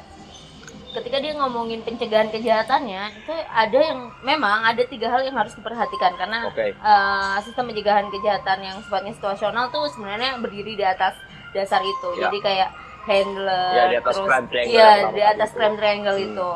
ketika 0.93 1.17
dia 1.19 1.33
ngomongin 1.35 1.81
pencegahan 1.81 2.29
kejahatannya 2.29 3.03
itu 3.17 3.33
ada 3.33 3.79
yang 3.79 3.99
memang 4.21 4.63
ada 4.63 4.85
tiga 4.85 5.09
hal 5.09 5.21
yang 5.21 5.33
harus 5.33 5.53
diperhatikan 5.53 6.13
karena 6.15 6.47
Oke. 6.47 6.71
eh, 6.71 7.37
sistem 7.41 7.67
pencegahan 7.67 8.07
kejahatan 8.09 8.59
yang 8.61 8.77
sifatnya 8.79 9.13
situasional 9.13 9.69
tuh 9.69 9.89
sebenarnya 9.89 10.37
berdiri 10.37 10.75
di 10.75 10.85
atas 10.85 11.17
dasar 11.51 11.81
itu. 11.81 12.09
Ya. 12.15 12.27
Jadi 12.27 12.39
kayak 12.39 12.71
handler, 13.03 13.73
Ya, 13.75 13.85
di 13.89 13.97
atas 13.99 14.15
terus 14.15 14.27
crime 14.27 14.47
triangle 14.47 14.73
yang 14.73 14.89
pertama 14.95 15.13
di 15.13 15.23
atas 15.23 15.49
itu. 15.49 15.57
crime 15.57 15.77
triangle 15.77 16.15
Hmm. 16.15 16.27
itu. 16.27 16.51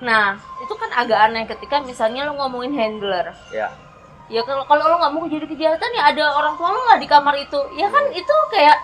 Nah 0.00 0.26
itu 0.58 0.74
kan 0.74 0.90
agak 0.92 1.18
aneh 1.20 1.44
ketika 1.46 1.76
misalnya 1.80 2.20
lo 2.24 2.32
ngomongin 2.36 2.72
handler. 2.72 3.26
Ya. 3.50 3.68
Ya 4.26 4.42
kalau 4.42 4.62
kalau 4.62 4.84
lo 4.84 4.96
nggak 4.96 5.12
mau 5.12 5.26
jadi 5.26 5.42
kejahatan 5.44 5.90
ya 5.90 6.02
ada 6.06 6.24
orang 6.32 6.54
tua 6.54 6.70
lo 6.70 6.80
nggak 6.84 7.00
di 7.00 7.08
kamar 7.08 7.34
itu. 7.36 7.60
Ya 7.74 7.86
kan 7.86 8.04
itu 8.10 8.34
kayak 8.50 8.78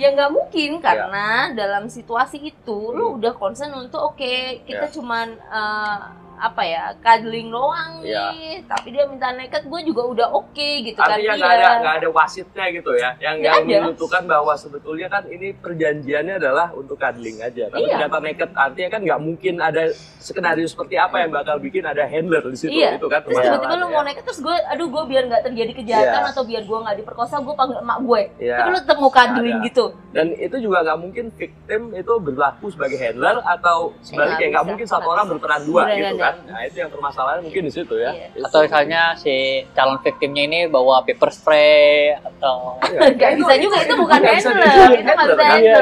ya 0.00 0.08
nggak 0.10 0.32
mungkin 0.32 0.80
karena 0.80 1.28
dalam 1.52 1.84
situasi 1.86 2.40
itu 2.40 2.78
lu 2.90 3.04
Hmm. 3.06 3.16
udah 3.20 3.32
concern 3.34 3.76
untuk 3.76 4.00
oke 4.00 4.32
kita 4.64 4.88
Ya. 4.88 4.90
cuman 4.90 5.28
eh, 5.36 5.98
apa 6.40 6.62
ya 6.62 6.84
cuddling 6.98 7.48
doang 7.48 8.00
Ya. 8.00 8.32
nih 8.32 8.64
tapi 8.64 8.90
dia 8.90 9.04
minta 9.04 9.28
nekat 9.30 9.62
gue 9.62 9.80
juga 9.84 10.02
udah 10.06 10.28
oke 10.32 10.68
gitu 10.82 10.96
kan 10.96 11.12
Artinya 11.12 11.28
Iya. 11.30 11.38
nggak 11.38 11.52
ada 11.52 11.68
nggak 11.78 11.94
ada 11.96 12.08
wasitnya 12.10 12.64
gitu 12.72 12.90
ya, 12.92 13.10
yang 13.18 13.36
Nggak 13.38 13.56
menentukan 13.62 14.22
bahwa 14.24 14.52
sebetulnya 14.54 15.06
kan 15.06 15.22
ini 15.26 15.52
perjanjiannya 15.54 16.34
adalah 16.36 16.72
untuk 16.72 16.96
cuddling 16.96 17.38
aja. 17.38 17.68
Tapi 17.68 17.82
Iya. 17.82 17.92
ternyata 17.94 18.16
naked 18.18 18.50
artinya 18.50 18.88
kan 18.88 19.00
nggak 19.02 19.20
mungkin 19.20 19.54
ada 19.58 19.82
skenario 20.18 20.64
seperti 20.64 20.96
apa 20.96 21.16
yang 21.18 21.30
bakal 21.30 21.56
bikin 21.56 21.82
ada 21.82 22.04
handler 22.04 22.40
di 22.42 22.56
situ 22.56 22.72
Iya. 22.72 22.96
itu 22.96 23.06
kan 23.06 23.20
terus 23.20 23.36
tiba-tiba 23.38 23.74
lu 23.76 23.86
mau 23.88 24.02
nekat 24.02 24.22
terus 24.22 24.40
gue 24.40 24.56
aduh 24.66 24.86
gue 24.86 25.04
biar 25.06 25.22
nggak 25.26 25.42
terjadi 25.44 25.72
kejahatan 25.74 26.20
Iya. 26.20 26.30
atau 26.30 26.42
biar 26.42 26.62
gue 26.62 26.78
nggak 26.80 26.96
diperkosa 26.98 27.34
gue 27.38 27.54
panggil 27.54 27.78
emak 27.78 27.98
gue 28.00 28.22
Iya. 28.40 28.56
tapi 28.56 28.68
lu 28.70 28.78
tetap 28.78 28.96
mau 28.98 29.10
cuddling 29.10 29.58
Ada. 29.58 29.66
gitu 29.66 29.84
Dan 30.10 30.26
itu 30.34 30.56
juga 30.58 30.78
nggak 30.82 30.98
mungkin 30.98 31.24
victim 31.30 31.82
itu 31.92 32.12
berlaku 32.18 32.66
sebagai 32.66 32.98
handler 32.98 33.38
atau 33.40 33.94
sebaliknya 34.00 34.46
nggak 34.52 34.66
mungkin 34.66 34.86
satu 34.86 35.06
orang 35.06 35.26
berperan 35.28 35.62
dua 35.62 35.86
gitu 35.88 36.16
bener. 36.16 36.29
Kan. 36.30 36.36
Nah 36.46 36.62
itu 36.62 36.76
yang 36.78 36.90
permasalahan 36.90 37.38
mungkin 37.42 37.62
di 37.66 37.72
situ 37.74 37.94
ya. 37.98 38.10
Iya. 38.14 38.46
Atau 38.46 38.62
misalnya 38.62 39.02
si 39.18 39.34
calon 39.74 39.98
victimnya 40.00 40.42
ini 40.46 40.60
bawa 40.70 41.02
paper 41.02 41.30
spray 41.34 42.14
atau 42.14 42.78
Iya. 42.86 43.00
Nggak 43.18 43.30
bisa 43.42 43.54
juga, 43.58 43.76
itu 43.82 43.94
bukan 43.98 44.18
handler. 44.22 44.38
Itu 44.38 44.50
nggak 44.50 44.70
handler, 44.70 45.26
bisa 45.28 45.44
handler, 45.44 45.60
Iya, 45.60 45.76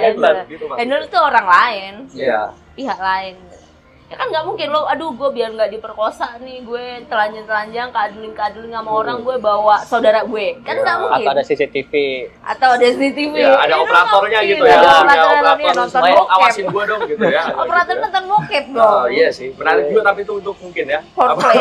handler, 0.00 0.34
gitu 0.46 0.64
handler 0.70 1.00
itu 1.04 1.18
orang 1.18 1.46
lain 1.46 1.92
Iya. 2.14 2.40
pihak 2.78 2.98
lain 2.98 3.34
ya 4.10 4.16
kan 4.16 4.26
nggak 4.26 4.42
mungkin 4.42 4.68
lo 4.68 4.82
aduh 4.84 5.10
gue 5.10 5.30
biar 5.30 5.54
nggak 5.54 5.70
diperkosa 5.70 6.34
nih 6.38 6.60
gue 6.60 6.84
telanjang 7.06 7.46
telanjang 7.46 7.88
kaduling 7.88 8.34
kaduling 8.34 8.72
sama 8.72 8.90
Hmm. 8.90 8.98
orang 8.98 9.18
gue 9.20 9.36
bawa 9.38 9.76
saudara 9.82 10.20
gue 10.22 10.46
kan 10.60 10.74
Ya. 10.74 10.82
nggak 10.82 10.96
mungkin 10.98 11.22
atau 11.22 11.30
ada 11.30 11.42
CCTV 11.44 11.92
atau 12.42 12.68
ada 12.72 12.84
CCTV 12.84 13.34
Ya, 13.36 13.54
ada 13.54 13.54
Itu 13.54 13.62
nggak 13.62 13.80
operatornya 13.80 14.40
gitu 14.44 14.64
ya. 14.64 14.74
Ada 14.74 14.82
operatornya 14.82 15.22
operator 15.22 15.54
dia 15.56 15.72
nonton 15.72 16.00
bokep 16.02 16.34
awasin 16.34 16.66
gua 16.66 16.84
dong 16.84 17.02
gitu 17.06 17.24
ya. 17.24 17.42
operator 17.62 17.86
gitu 17.86 17.94
ya. 17.94 18.04
nonton 18.04 18.24
bokep 18.26 18.64
dong 18.68 18.90
Oh, 18.90 19.06
iya 19.08 19.28
sih, 19.30 19.48
menarik 19.54 19.84
juga 19.86 20.02
tapi 20.04 20.20
itu 20.20 20.32
untuk 20.34 20.56
mungkin 20.58 20.84
ya. 20.84 21.00
foreplay 21.12 21.56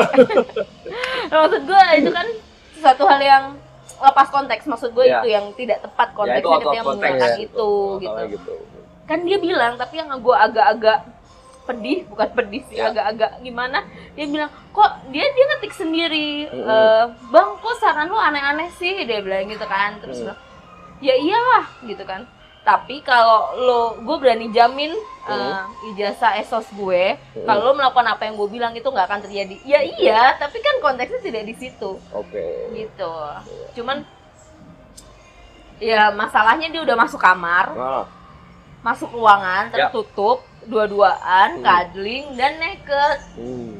maksud 1.32 1.62
gue 1.64 1.84
itu 1.96 2.10
kan 2.10 2.28
sesuatu 2.72 3.04
hal 3.06 3.22
yang 3.22 3.44
lepas 4.00 4.28
konteks 4.30 4.64
maksud 4.66 4.90
gue 4.90 5.06
Ya. 5.06 5.20
itu 5.20 5.28
yang 5.30 5.46
tidak 5.54 5.78
tepat 5.82 6.08
Ya, 6.08 6.16
konteksnya 6.16 6.50
of 6.50 6.62
ketika 6.64 6.82
menggunakan 6.84 7.30
Ya. 7.30 7.38
itu 7.38 7.46
gitu 7.46 7.70
Masalahnya 8.02 8.34
gitu. 8.34 8.54
kan 9.06 9.20
dia 9.22 9.38
bilang 9.38 9.74
tapi 9.76 9.94
yang 9.96 10.10
gue 10.12 10.36
agak-agak 10.36 11.00
pedih 11.69 12.01
bukan 12.03 12.29
pedih 12.32 12.62
sih 12.65 12.75
Ya. 12.75 12.89
agak-agak 12.89 13.32
gimana 13.39 13.86
dia 14.12 14.25
bilang 14.25 14.49
kok 14.69 14.89
dia 15.08 15.21
dia 15.23 15.45
ngetik 15.47 15.71
sendiri 15.71 16.29
Mm-mm. 16.45 16.65
"Eh, 16.65 17.03
bang 17.27 17.49
kok 17.55 17.75
saran 17.77 18.08
lu 18.08 18.17
aneh-aneh 18.17 18.73
sih 18.73 19.03
dia 19.03 19.21
bilang 19.21 19.45
gitu 19.45 19.63
kan 19.63 19.99
terus 19.99 20.17
Mm. 20.17 20.23
bilang 20.25 20.39
ya 20.99 21.13
iyalah 21.15 21.65
gitu 21.84 22.01
kan 22.03 22.25
tapi 22.60 22.99
kalau 23.01 23.55
lo 23.55 23.79
gue 23.99 24.17
berani 24.17 24.49
jamin 24.49 24.91
eh, 25.25 25.62
ijazah 25.89 26.36
esos 26.36 26.65
gue 26.71 27.03
Mm. 27.34 27.45
kalau 27.45 27.62
lo 27.63 27.73
melakukan 27.73 28.10
apa 28.10 28.25
yang 28.25 28.36
gue 28.36 28.49
bilang 28.49 28.73
itu 28.73 28.84
nggak 28.84 29.05
akan 29.05 29.21
terjadi 29.21 29.55
ya 29.63 29.79
iya 29.79 30.36
tapi 30.36 30.58
kan 30.58 30.75
konteksnya 30.79 31.21
tidak 31.21 31.43
di 31.45 31.55
situ 31.55 32.01
Oke. 32.10 32.45
gitu 32.73 33.13
cuman 33.75 34.03
ya 35.79 36.12
masalahnya 36.12 36.67
dia 36.67 36.82
udah 36.82 36.97
masuk 36.97 37.17
kamar 37.17 37.71
Nah, 37.71 38.03
masuk 38.82 39.12
ruangan 39.12 39.71
Ya. 39.71 39.88
Dua-duaan 40.69 41.49
Hmm. 41.58 41.65
cuddling 41.65 42.25
dan 42.34 42.55
naked 42.55 43.17
hmm. 43.36 43.73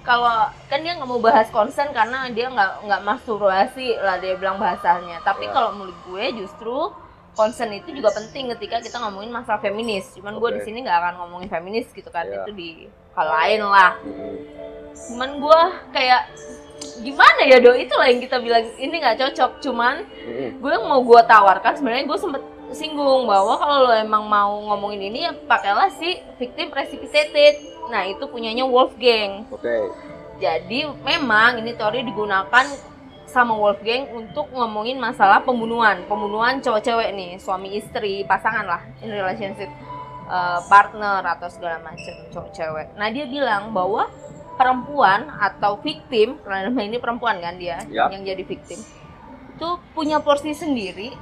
kalau 0.00 0.30
kan 0.64 0.78
dia 0.78 0.94
nggak 0.94 1.04
mau 1.04 1.18
bahas 1.18 1.50
konsen 1.50 1.90
karena 1.90 2.30
dia 2.30 2.46
nggak 2.46 2.86
nggak 2.86 3.02
masturbasi 3.02 3.98
lah 3.98 4.16
dia 4.16 4.34
bilang 4.34 4.56
bahasanya 4.56 5.18
tapi 5.20 5.44
Ya. 5.44 5.52
kalau 5.52 5.74
menurut 5.74 5.98
gue 6.04 6.24
justru 6.38 6.94
konsen 7.32 7.68
itu 7.70 7.92
juga 7.92 8.08
penting 8.10 8.48
ketika 8.54 8.80
kita 8.80 8.96
ngomongin 8.98 9.28
masalah 9.28 9.58
feminis 9.58 10.14
cuman 10.14 10.34
gue 10.36 10.48
Oke. 10.48 10.56
di 10.56 10.62
sini 10.62 10.78
nggak 10.80 10.96
akan 10.96 11.14
ngomongin 11.20 11.48
feminis 11.48 11.90
gitu 11.90 12.08
kan 12.08 12.24
Ya. 12.24 12.40
itu 12.40 12.50
di 12.50 12.70
hal 13.12 13.28
lain 13.28 13.60
lah 13.62 13.92
Hmm. 13.98 14.36
cuman 14.96 15.30
gue 15.36 15.60
kayak 15.92 16.22
gimana 16.96 17.40
ya 17.42 17.58
do 17.58 17.72
itu 17.72 17.92
lah 17.92 18.06
yang 18.06 18.20
kita 18.20 18.36
bilang 18.38 18.64
ini 18.76 18.94
nggak 18.94 19.18
cocok 19.18 19.60
cuman 19.60 20.00
Hmm. 20.06 20.50
gue 20.56 20.70
yang 20.70 20.86
mau 20.86 21.02
gue 21.02 21.20
tawarkan 21.24 21.72
sebenarnya 21.74 22.04
gue 22.04 22.18
sempet 22.18 22.42
singgung 22.74 23.26
bahwa 23.26 23.54
kalau 23.58 23.86
lo 23.86 23.92
emang 23.94 24.26
mau 24.26 24.58
ngomongin 24.72 25.12
ini 25.12 25.18
ya 25.28 25.32
pakailah 25.34 25.90
si 25.94 26.18
victim 26.40 26.70
precipitated 26.70 27.62
nah 27.86 28.02
itu 28.02 28.26
punyanya 28.26 28.66
Wolfgang 28.66 29.46
Oke. 29.52 29.90
jadi 30.42 30.90
memang 31.06 31.62
ini 31.62 31.76
teori 31.78 32.02
digunakan 32.02 32.66
sama 33.26 33.54
Wolfgang 33.54 34.10
untuk 34.10 34.50
ngomongin 34.50 34.98
masalah 34.98 35.42
pembunuhan 35.42 36.02
pembunuhan 36.10 36.58
cowok 36.58 36.82
cewek 36.82 37.10
nih 37.14 37.38
suami 37.38 37.78
istri 37.78 38.26
pasangan 38.26 38.66
lah 38.66 38.82
in 39.02 39.10
relationship 39.14 39.70
eh, 40.26 40.60
partner 40.66 41.22
atau 41.22 41.46
segala 41.50 41.78
macam 41.82 42.14
cowok 42.34 42.50
cewek 42.50 42.86
nah 42.98 43.06
dia 43.10 43.26
bilang 43.26 43.70
bahwa 43.70 44.10
perempuan 44.56 45.28
atau 45.36 45.76
victim 45.78 46.40
karena 46.42 46.72
ini 46.80 46.96
perempuan 46.96 47.38
kan 47.38 47.60
dia 47.60 47.84
Yap. 47.92 48.10
yang 48.10 48.24
jadi 48.24 48.42
victim 48.42 48.80
itu 49.56 49.68
punya 49.96 50.20
porsi 50.20 50.52
sendiri 50.52 51.12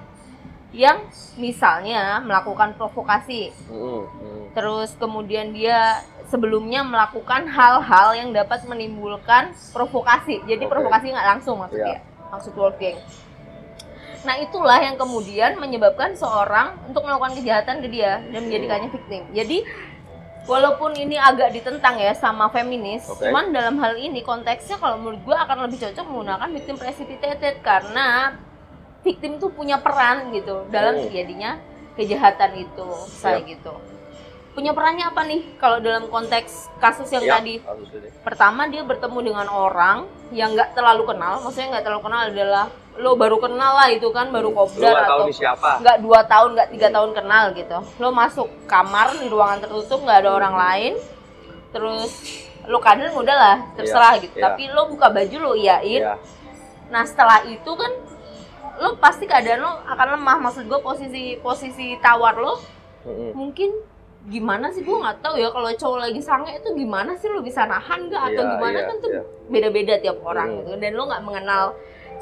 yang 0.74 1.06
misalnya 1.38 2.18
melakukan 2.18 2.74
provokasi 2.74 3.54
Hmm. 3.70 4.10
Hmm. 4.10 4.50
terus 4.50 4.90
kemudian 4.98 5.54
dia 5.54 6.02
sebelumnya 6.26 6.82
melakukan 6.82 7.46
hal-hal 7.46 8.08
yang 8.18 8.34
dapat 8.34 8.66
menimbulkan 8.66 9.54
provokasi 9.70 10.42
jadi 10.50 10.66
Oke. 10.66 10.70
provokasi 10.74 11.14
nggak 11.14 11.28
langsung 11.38 11.62
maksudnya 11.62 12.02
maksud 12.34 12.52
Wolfgang 12.58 12.98
nah 14.24 14.34
itulah 14.40 14.82
yang 14.82 14.98
kemudian 14.98 15.54
menyebabkan 15.62 16.16
seorang 16.18 16.74
untuk 16.90 17.06
melakukan 17.06 17.38
kejahatan 17.38 17.78
ke 17.84 17.88
dia 17.92 18.18
dan 18.34 18.40
menjadikannya 18.50 18.88
victim 18.90 19.22
jadi 19.30 19.58
walaupun 20.44 20.96
ini 20.96 21.16
agak 21.16 21.54
ditentang 21.54 22.00
ya 22.02 22.16
sama 22.18 22.50
feminis 22.50 23.06
Oke. 23.06 23.30
cuman 23.30 23.52
dalam 23.52 23.78
hal 23.78 23.94
ini 23.94 24.24
konteksnya 24.26 24.80
kalau 24.80 24.98
menurut 24.98 25.20
gue 25.22 25.36
akan 25.36 25.68
lebih 25.68 25.78
cocok 25.86 26.04
menggunakan 26.08 26.48
victim 26.50 26.76
precipitated 26.80 27.62
karena 27.62 28.36
victim 29.04 29.36
tuh 29.36 29.52
punya 29.52 29.76
peran 29.78 30.32
gitu. 30.32 30.64
Dalam 30.68 30.96
Hmm. 30.96 31.02
terjadinya 31.06 31.60
kejahatan 31.94 32.50
itu 32.58 32.88
saya 33.06 33.38
Siap. 33.38 33.46
gitu. 33.46 33.72
Punya 34.50 34.70
perannya 34.70 35.04
apa 35.04 35.26
nih? 35.26 35.58
Kalau 35.58 35.78
dalam 35.78 36.06
konteks 36.06 36.70
kasus 36.78 37.10
yang 37.10 37.26
Ya, 37.26 37.36
tadi. 37.36 37.58
pertama 38.22 38.64
dia 38.66 38.80
bertemu 38.80 39.18
dengan 39.24 39.46
orang 39.46 40.06
yang 40.30 40.54
nggak 40.54 40.72
terlalu 40.72 41.10
kenal. 41.10 41.42
Maksudnya 41.42 41.74
nggak 41.74 41.84
terlalu 41.84 42.02
kenal 42.02 42.20
adalah 42.24 42.64
lo 42.94 43.18
baru 43.18 43.42
kenal 43.42 43.74
lah 43.74 43.90
itu 43.90 44.06
kan 44.08 44.30
baru 44.30 44.54
kopdar 44.54 44.94
atau 45.02 45.26
nggak 45.82 45.98
dua 45.98 46.20
tahun 46.22 46.54
nggak 46.54 46.68
tiga 46.70 46.88
tahun 46.88 47.10
kenal 47.12 47.44
gitu. 47.50 47.78
Lo 47.98 48.14
masuk 48.14 48.46
kamar 48.64 49.18
di 49.18 49.26
ruangan 49.26 49.58
tertutup 49.60 49.98
nggak 50.00 50.22
ada 50.22 50.30
orang 50.32 50.54
lain. 50.54 50.92
Terus 51.74 52.12
lo 52.64 52.78
kadang 52.78 53.12
udah 53.12 53.34
lah 53.34 53.56
terserah 53.74 54.16
gitu. 54.16 54.38
iya. 54.38 54.46
tapi 54.46 54.70
lo 54.70 54.86
buka 54.86 55.10
baju 55.10 55.36
lo 55.36 55.52
iyain. 55.52 56.00
Iya. 56.00 56.14
nah 56.86 57.02
setelah 57.02 57.42
itu 57.44 57.66
kan 57.74 57.90
lo 58.80 58.98
pasti 58.98 59.24
keadaan 59.28 59.60
lo 59.62 59.72
akan 59.86 60.18
lemah. 60.18 60.36
Maksud 60.50 60.64
gue 60.66 60.80
posisi 60.82 61.38
posisi 61.38 61.98
tawar 62.02 62.38
lo 62.38 62.58
mungkin 63.36 63.70
gimana 64.28 64.72
sih? 64.72 64.80
Gue 64.80 64.96
nggak 64.96 65.20
tahu 65.20 65.36
ya 65.36 65.52
kalau 65.52 65.68
cowok 65.68 65.98
lagi 66.08 66.20
sange 66.24 66.56
itu 66.56 66.68
gimana 66.72 67.12
sih? 67.18 67.28
Lo 67.28 67.44
bisa 67.44 67.68
nahan 67.68 68.08
gak 68.08 68.22
atau 68.32 68.42
Iya, 68.42 68.52
gimana 68.56 68.78
iya, 68.80 68.88
kan 68.88 68.96
tuh 69.00 69.10
iya. 69.12 69.22
beda-beda 69.52 69.94
tiap 70.00 70.18
orang 70.24 70.64
gitu. 70.64 70.70
Dan 70.80 70.90
lo 70.96 71.02
nggak 71.06 71.22
mengenal 71.24 71.64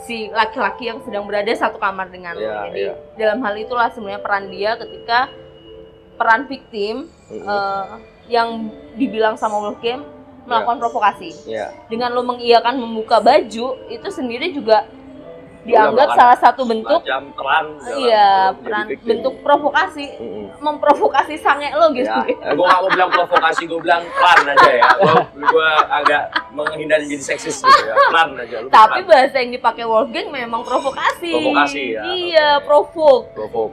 si 0.03 0.27
laki-laki 0.35 0.91
yang 0.91 0.99
sedang 1.07 1.25
berada 1.31 1.53
satu 1.55 1.79
kamar 1.79 2.11
dengan 2.11 2.35
lo. 2.35 2.43
Iya, 2.43 2.59
jadi 2.69 2.83
dalam 3.15 3.39
hal 3.47 3.55
itulah 3.55 3.89
sebenarnya 3.95 4.21
peran 4.21 4.45
dia 4.51 4.75
ketika 4.75 5.31
peran 6.19 6.51
victim 6.51 7.07
eh, 7.31 7.87
yang 8.27 8.71
dibilang 8.99 9.39
sama 9.39 9.59
Wolfgang 9.63 10.03
melakukan 10.43 10.83
provokasi. 10.83 11.31
Iya. 11.47 11.71
dengan 11.87 12.11
lo 12.11 12.27
mengiyakan 12.27 12.75
membuka 12.75 13.23
baju 13.23 13.79
itu 13.87 14.09
sendiri 14.11 14.51
juga 14.51 14.91
dianggap 15.63 15.95
bahkan 16.09 16.19
salah 16.19 16.39
satu 16.41 16.63
bentuk 16.63 17.01
peran. 17.33 17.67
iya 17.97 18.29
peran 18.53 18.87
bentuk 18.99 19.35
provokasi 19.41 20.05
Hmm. 20.13 20.47
memprovokasi 20.59 21.35
sange 21.37 21.71
lo 21.71 21.91
gitu 21.91 22.11
Ya, 22.33 22.51
gue 22.51 22.65
gak 22.65 22.79
mau 22.79 22.89
bilang 22.89 23.11
provokasi, 23.11 23.63
gue 23.65 23.79
bilang 23.79 24.03
peran 24.09 24.43
aja 24.49 24.71
ya. 24.73 24.85
Gue 25.33 25.69
agak 25.99 26.23
menghindari 26.51 27.07
jadi 27.07 27.25
seksis 27.25 27.59
gitu 27.59 27.81
ya. 27.81 27.95
Peran 28.09 28.35
aja. 28.37 28.57
Lu 28.59 28.69
tapi 28.69 29.01
peran. 29.01 29.09
bahasa 29.09 29.37
yang 29.39 29.53
dipakai 29.53 29.85
Wolfgang 29.85 30.29
memang 30.29 30.63
provokasi 30.63 31.31
Provokasi, 31.33 31.83
ya. 31.91 32.03
iya 32.09 32.49
Oke. 32.57 32.67
provoke 32.67 33.27
Provok. 33.33 33.71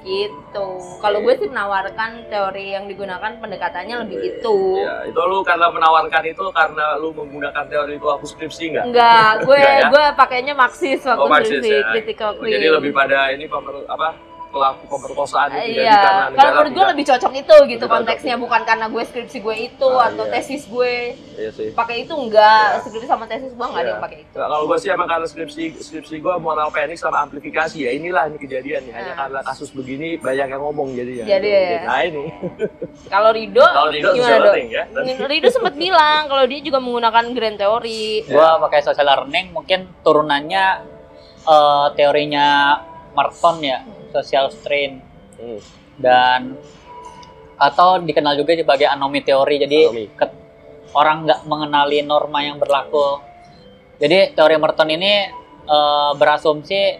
Gitu 0.00 0.68
kalau 0.98 1.20
gue 1.20 1.34
sih 1.36 1.44
menawarkan 1.44 2.24
teori 2.26 2.72
yang 2.72 2.88
digunakan 2.88 3.36
pendekatannya 3.36 4.00
lebih 4.00 4.16
Oke. 4.16 4.28
itu 4.32 4.56
Ya, 4.80 4.94
itu 5.04 5.20
lu 5.20 5.44
karena 5.44 5.68
menawarkan 5.68 6.24
itu 6.24 6.44
karena 6.50 6.96
lu 6.96 7.12
menggunakan 7.12 7.64
teori 7.68 7.96
itu 7.96 8.08
aku 8.08 8.24
skripsi 8.24 8.72
enggak? 8.72 8.84
enggak 8.88 9.30
gue 9.44 9.60
ya? 9.60 9.88
gue 9.92 10.04
pakainya 10.16 10.54
marxis 10.54 11.04
waktu 11.04 11.20
Oh, 11.20 11.28
Marxis 11.28 11.60
skripsi 11.60 11.74
ya. 11.74 11.88
critical 11.92 12.30
Oh, 12.32 12.46
Jadi 12.46 12.66
lebih 12.70 12.92
pada 12.92 13.28
ini 13.28 13.44
pemer, 13.44 13.84
apa 13.84 14.29
pelaku 14.50 14.82
pemerkosaan 14.84 15.48
itu 15.52 15.72
jadi 15.72 15.86
Iya, 15.86 15.94
karena 15.96 16.24
kalau 16.34 16.50
menurut 16.52 16.72
gue 16.72 16.86
lebih 16.90 17.04
cocok 17.06 17.32
itu 17.34 17.56
gitu 17.68 17.84
konteksnya 17.86 18.34
cocok. 18.34 18.42
bukan 18.42 18.60
karena 18.64 18.86
gue 18.86 19.02
skripsi 19.04 19.38
gue 19.40 19.56
itu 19.64 19.88
Ah, 19.88 20.10
atau 20.10 20.24
iya. 20.24 20.32
tesis 20.32 20.62
gue 20.66 20.94
Iya 21.36 21.50
sih. 21.50 21.68
pakai 21.70 21.96
itu 22.02 22.12
enggak 22.12 22.66
Iya. 22.68 22.80
skripsi 22.82 23.06
sama 23.06 23.24
tesis 23.24 23.50
gue 23.50 23.62
nggak 23.62 23.70
ada 23.76 23.84
Iya. 23.84 23.92
yang 23.92 24.02
pakai 24.02 24.18
itu. 24.20 24.32
Nggak, 24.32 24.48
kalau 24.48 24.64
gue 24.66 24.76
sih 24.76 24.88
emang 24.88 25.08
karena 25.08 25.26
skripsi 25.26 25.62
skripsi 25.80 26.14
gue 26.18 26.34
moral 26.36 26.68
panic 26.68 26.98
sama 26.98 27.18
amplifikasi 27.20 27.76
ya 27.78 27.90
inilah 27.90 28.26
ini 28.26 28.36
kejadian 28.36 28.82
ya 28.84 28.92
hanya 28.92 29.08
Nah. 29.08 29.18
karena 29.20 29.40
kasus 29.44 29.70
begini 29.70 30.18
banyak 30.18 30.46
yang 30.48 30.60
ngomong 30.60 30.88
jadi 30.92 31.12
ya. 31.14 31.24
Jadi 31.30 31.48
ya. 31.48 31.80
Nah 31.84 32.00
ini 32.02 32.24
Kalau 33.12 33.30
Rido, 33.30 33.62
kalau 33.62 33.90
tidak 33.90 34.12
gimana 34.12 34.50
ya. 34.58 34.82
Rido 35.24 35.48
sempat 35.48 35.74
bilang 35.74 36.26
kalau 36.26 36.44
dia 36.44 36.58
juga 36.58 36.78
menggunakan 36.78 37.24
grand 37.30 37.56
theory. 37.56 38.22
Gua 38.24 38.58
pakai 38.60 38.82
social 38.82 39.06
learning 39.06 39.50
mungkin 39.50 39.86
turunannya 40.00 40.64
eh, 41.42 41.86
teorinya 41.94 42.46
Merton 43.10 43.56
ya, 43.60 43.82
social 44.12 44.50
strain 44.50 45.00
Hmm. 45.36 45.60
dan 45.96 46.40
atau 47.56 47.96
dikenal 47.96 48.34
juga 48.34 48.52
sebagai 48.54 48.84
anomi 48.84 49.20
teori. 49.20 49.56
Jadi 49.58 49.78
Anomi. 49.84 50.04
ke- 50.12 50.36
orang 50.92 51.24
nggak 51.24 51.40
mengenali 51.44 52.00
norma 52.00 52.40
yang 52.40 52.56
berlaku. 52.56 53.20
Jadi 53.96 54.32
teori 54.32 54.56
Merton 54.56 54.90
ini 54.90 55.12
eh, 55.62 56.12
berasumsi 56.12 56.98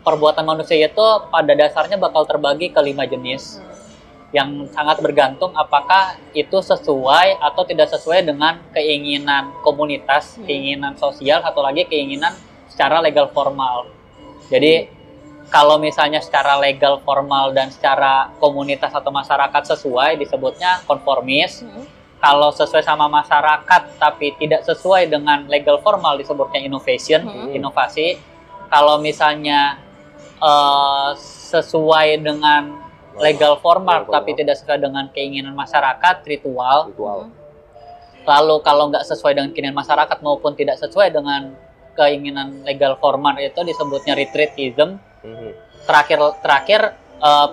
perbuatan 0.00 0.44
manusia 0.44 0.76
itu 0.78 1.06
pada 1.26 1.52
dasarnya 1.52 1.96
bakal 1.96 2.24
terbagi 2.24 2.68
ke 2.68 2.80
lima 2.80 3.04
jenis 3.04 3.60
yang 4.30 4.68
sangat 4.68 5.00
bergantung 5.00 5.50
apakah 5.54 6.14
itu 6.30 6.60
sesuai 6.60 7.40
atau 7.40 7.62
tidak 7.64 7.88
sesuai 7.88 8.22
dengan 8.22 8.60
keinginan 8.70 9.50
komunitas, 9.60 10.36
Hmm. 10.36 10.44
keinginan 10.44 10.94
sosial, 10.94 11.40
atau 11.40 11.60
lagi 11.60 11.82
keinginan 11.84 12.36
secara 12.66 13.00
legal 13.00 13.26
formal. 13.28 13.90
Jadi 14.46 14.86
kalau 15.50 15.76
misalnya 15.76 16.22
secara 16.22 16.54
legal 16.56 17.02
formal 17.02 17.50
dan 17.50 17.74
secara 17.74 18.30
komunitas 18.38 18.94
atau 18.94 19.10
masyarakat 19.10 19.62
sesuai 19.76 20.16
disebutnya 20.16 20.80
konformis. 20.86 21.60
Hmm. 21.60 21.84
Kalau 22.20 22.52
sesuai 22.52 22.84
sama 22.84 23.08
masyarakat 23.08 23.96
tapi 23.96 24.36
tidak 24.36 24.60
sesuai 24.62 25.08
dengan 25.08 25.48
legal 25.48 25.80
formal 25.80 26.20
disebutnya 26.20 26.60
innovation, 26.60 27.24
Hmm. 27.24 27.50
inovasi. 27.50 28.16
Kalau 28.70 29.02
misalnya 29.02 29.76
eh, 30.40 31.10
sesuai 31.50 32.22
dengan 32.22 32.78
legal 33.18 33.58
formal 33.58 34.06
Legal 34.06 34.14
tapi 34.14 34.32
formal. 34.32 34.40
tidak 34.40 34.56
sesuai 34.56 34.78
dengan 34.80 35.04
keinginan 35.10 35.52
masyarakat 35.52 36.16
ritual 36.24 36.88
Ritual. 36.88 37.28
lalu 38.22 38.56
kalau 38.62 38.88
nggak 38.88 39.04
sesuai 39.04 39.34
dengan 39.34 39.50
keinginan 39.50 39.76
masyarakat 39.76 40.18
maupun 40.22 40.54
tidak 40.54 40.78
sesuai 40.78 41.10
dengan 41.10 41.52
keinginan 41.92 42.62
legal 42.64 42.96
formal 42.96 43.36
itu 43.36 43.60
disebutnya 43.60 44.14
retreatism. 44.14 44.96
Terakhir 45.84 46.18
terakhir 46.40 46.80
eh, 47.20 47.48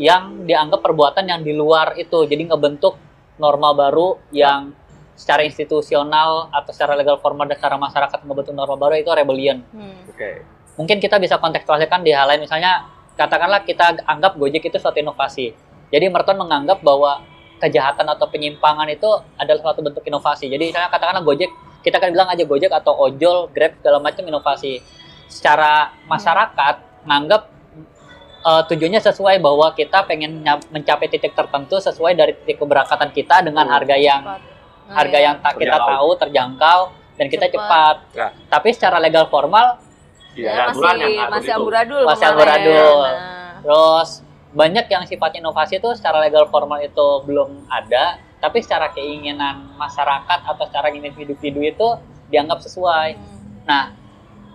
yang 0.00 0.48
dianggap 0.48 0.80
perbuatan 0.80 1.28
yang 1.28 1.40
di 1.44 1.52
luar 1.52 1.96
itu 2.00 2.24
jadi 2.24 2.48
ngebentuk 2.48 2.96
norma 3.36 3.76
baru 3.76 4.16
yang 4.32 4.72
secara 5.12 5.44
institusional 5.44 6.48
atau 6.48 6.72
secara 6.72 6.96
legal 6.96 7.20
formal 7.20 7.44
dan 7.44 7.60
secara 7.60 7.76
masyarakat 7.76 8.24
ngebentuk 8.24 8.56
norma 8.56 8.76
baru 8.80 8.96
itu 8.96 9.10
rebellion 9.12 9.60
Hmm. 9.68 10.08
Oke. 10.08 10.44
mungkin 10.80 10.96
kita 10.96 11.20
bisa 11.20 11.36
kontekstualiskan 11.36 12.00
di 12.00 12.16
hal 12.16 12.24
lain 12.24 12.40
misalnya 12.40 12.88
katakanlah 13.20 13.60
kita 13.68 14.00
anggap 14.08 14.40
Gojek 14.40 14.64
itu 14.64 14.80
suatu 14.80 14.96
inovasi. 14.96 15.52
Jadi 15.92 16.08
Merton 16.08 16.40
menganggap 16.40 16.80
bahwa 16.80 17.20
kejahatan 17.60 18.08
atau 18.08 18.24
penyimpangan 18.32 18.88
itu 18.88 19.04
adalah 19.36 19.60
suatu 19.60 19.84
bentuk 19.84 20.00
inovasi. 20.08 20.48
Jadi 20.48 20.72
misalnya 20.72 20.88
katakanlah 20.88 21.20
Gojek, 21.20 21.52
kita 21.84 22.00
kan 22.00 22.08
bilang 22.08 22.32
aja 22.32 22.48
Gojek 22.48 22.72
atau 22.72 22.96
ojol, 22.96 23.52
Grab 23.52 23.76
segala 23.76 24.00
macam 24.00 24.24
inovasi. 24.24 24.80
Secara 25.28 25.92
masyarakat 26.08 26.74
nganggap 27.02 27.42
eh, 28.40 28.62
tujuannya 28.66 29.00
sesuai 29.00 29.36
bahwa 29.38 29.68
kita 29.72 30.00
pengen 30.04 30.40
mencapai 30.70 31.06
titik 31.06 31.36
tertentu 31.36 31.76
sesuai 31.76 32.16
dari 32.16 32.32
titik 32.34 32.56
keberangkatan 32.58 33.12
kita 33.12 33.44
dengan 33.44 33.68
Hmm. 33.68 33.74
harga 33.76 33.96
yang 33.96 34.20
Cepat. 34.22 34.40
Nah, 34.40 34.94
harga 34.96 35.14
ya. 35.14 35.22
yang 35.22 35.36
tak 35.38 35.52
kita 35.54 35.70
Terjangkau. 35.70 35.90
tahu 35.92 36.08
terjangkau 36.18 36.80
dan 37.14 37.26
kita 37.28 37.46
Cepat. 37.46 37.54
cepat. 37.54 37.96
Ya. 38.16 38.28
Tapi 38.48 38.68
secara 38.72 38.96
legal 38.96 39.28
formal 39.28 39.78
Tidak 40.30 40.46
Ya, 40.46 40.62
ada 40.62 40.70
aturan 40.70 40.94
yang 40.94 41.10
masih 41.10 41.26
masih 41.28 41.50
amburadul 41.52 42.02
Masih 42.06 42.26
amburadul. 42.26 43.00
Nah. 43.02 43.54
Terus 43.60 44.10
banyak 44.50 44.86
yang 44.88 45.02
sifatnya 45.04 45.38
inovasi 45.40 45.76
itu 45.76 45.88
secara 45.92 46.18
legal 46.18 46.46
formal 46.46 46.78
itu 46.78 47.06
belum 47.22 47.66
ada, 47.66 48.14
tapi 48.38 48.62
secara 48.62 48.90
keinginan 48.90 49.74
masyarakat 49.74 50.38
atau 50.46 50.64
secara 50.64 50.90
individu-individu 50.90 51.60
itu 51.66 51.88
dianggap 52.26 52.62
sesuai. 52.62 53.14
Hmm. 53.14 53.62
Nah, 53.62 53.84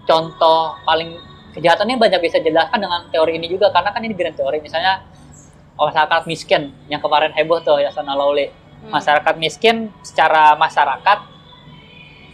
contoh 0.03 0.79
paling 0.81 1.15
kejahatannya 1.55 1.95
banyak 1.95 2.19
bisa 2.19 2.37
dijelaskan 2.37 2.77
dengan 2.77 3.01
teori 3.07 3.35
ini 3.35 3.47
juga 3.47 3.71
karena 3.71 3.89
kan 3.89 4.01
ini 4.01 4.11
grand 4.11 4.35
teori 4.35 4.59
misalnya 4.59 5.07
masyarakat 5.73 6.23
miskin 6.25 6.71
yang 6.85 6.99
kemarin 6.99 7.31
heboh 7.31 7.59
tuh 7.59 7.79
ya 7.79 7.89
Sana 7.89 8.11
Lawley. 8.13 8.47
Hmm. 8.47 8.91
Masyarakat 8.91 9.35
miskin 9.35 9.89
secara 10.01 10.53
masyarakat 10.53 11.19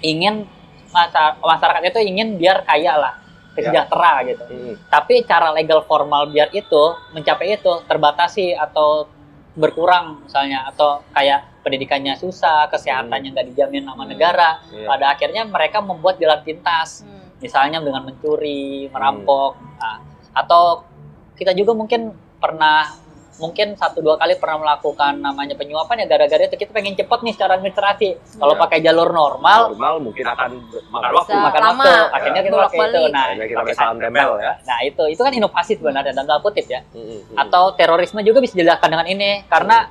ingin 0.02 0.50
masa- 0.90 1.38
masyarakat 1.40 1.82
itu 1.88 2.00
ingin 2.04 2.36
biar 2.36 2.66
kaya 2.66 2.98
lah, 2.98 3.14
sejahtera 3.54 4.24
gitu 4.26 4.44
Mhm. 4.44 4.74
tapi 4.88 5.22
cara 5.24 5.52
legal 5.52 5.84
formal 5.84 6.28
biar 6.28 6.50
itu 6.52 6.84
mencapai 7.12 7.54
itu 7.54 7.72
terbatasi 7.86 8.56
atau 8.56 9.08
berkurang 9.52 10.24
misalnya 10.24 10.64
atau 10.66 11.04
kayak 11.12 11.44
pendidikannya 11.62 12.16
susah, 12.16 12.66
kesehatannya 12.68 13.32
nggak 13.32 13.48
dijamin 13.50 13.86
sama 13.86 14.04
Hmm. 14.04 14.12
negara. 14.12 14.50
Iya. 14.68 14.88
Pada 14.88 15.06
akhirnya 15.10 15.44
mereka 15.46 15.78
membuat 15.80 16.18
jalan 16.18 16.42
pintas, 16.42 17.04
Hmm. 17.04 17.21
Misalnya 17.42 17.82
dengan 17.82 18.06
mencuri, 18.06 18.88
merampok, 18.88 19.58
Nah, 19.82 19.98
atau 20.32 20.86
kita 21.34 21.52
juga 21.52 21.74
mungkin 21.74 22.14
pernah 22.38 22.86
mungkin 23.42 23.74
satu 23.74 24.06
dua 24.06 24.22
kali 24.22 24.38
pernah 24.38 24.62
melakukan 24.62 25.18
namanya 25.18 25.58
penyuapan 25.58 26.06
ya 26.06 26.14
gara-gara 26.14 26.46
itu 26.46 26.54
kita 26.54 26.70
pengen 26.70 26.94
cepet 26.94 27.20
nih 27.26 27.34
secara 27.34 27.58
administrasi. 27.58 28.38
Kalau 28.38 28.54
Iya. 28.54 28.62
pakai 28.62 28.78
jalur 28.86 29.10
normal 29.10 29.74
normal 29.74 29.96
mungkin 29.98 30.22
akan 30.30 30.52
makan 30.94 31.12
waktu. 31.18 31.34
Makan 31.34 31.62
lama, 31.66 31.82
waktu, 31.82 32.14
akhirnya 32.14 32.42
kita 32.46 32.54
pakai 32.54 32.78
itu. 32.78 32.78
bolak-balik. 32.78 33.10
Nah, 33.10 33.26
Akhirnya 33.26 33.48
kita 33.50 33.60
pakai 33.66 33.74
salam 33.74 33.98
tempel 33.98 34.32
ya. 34.38 34.54
Nah 34.62 34.80
itu 34.86 35.04
itu 35.10 35.22
kan 35.26 35.34
inovasi 35.34 35.72
sebenarnya 35.74 36.14
dalam 36.14 36.30
tanda 36.30 36.38
kutip 36.46 36.66
ya. 36.70 36.82
Mhm, 36.94 37.02
mhm. 37.02 37.36
Atau 37.42 37.64
terorisme 37.74 38.22
juga 38.22 38.40
bisa 38.46 38.54
dijelaskan 38.54 38.90
dengan 38.94 39.08
ini 39.10 39.30
karena 39.50 39.90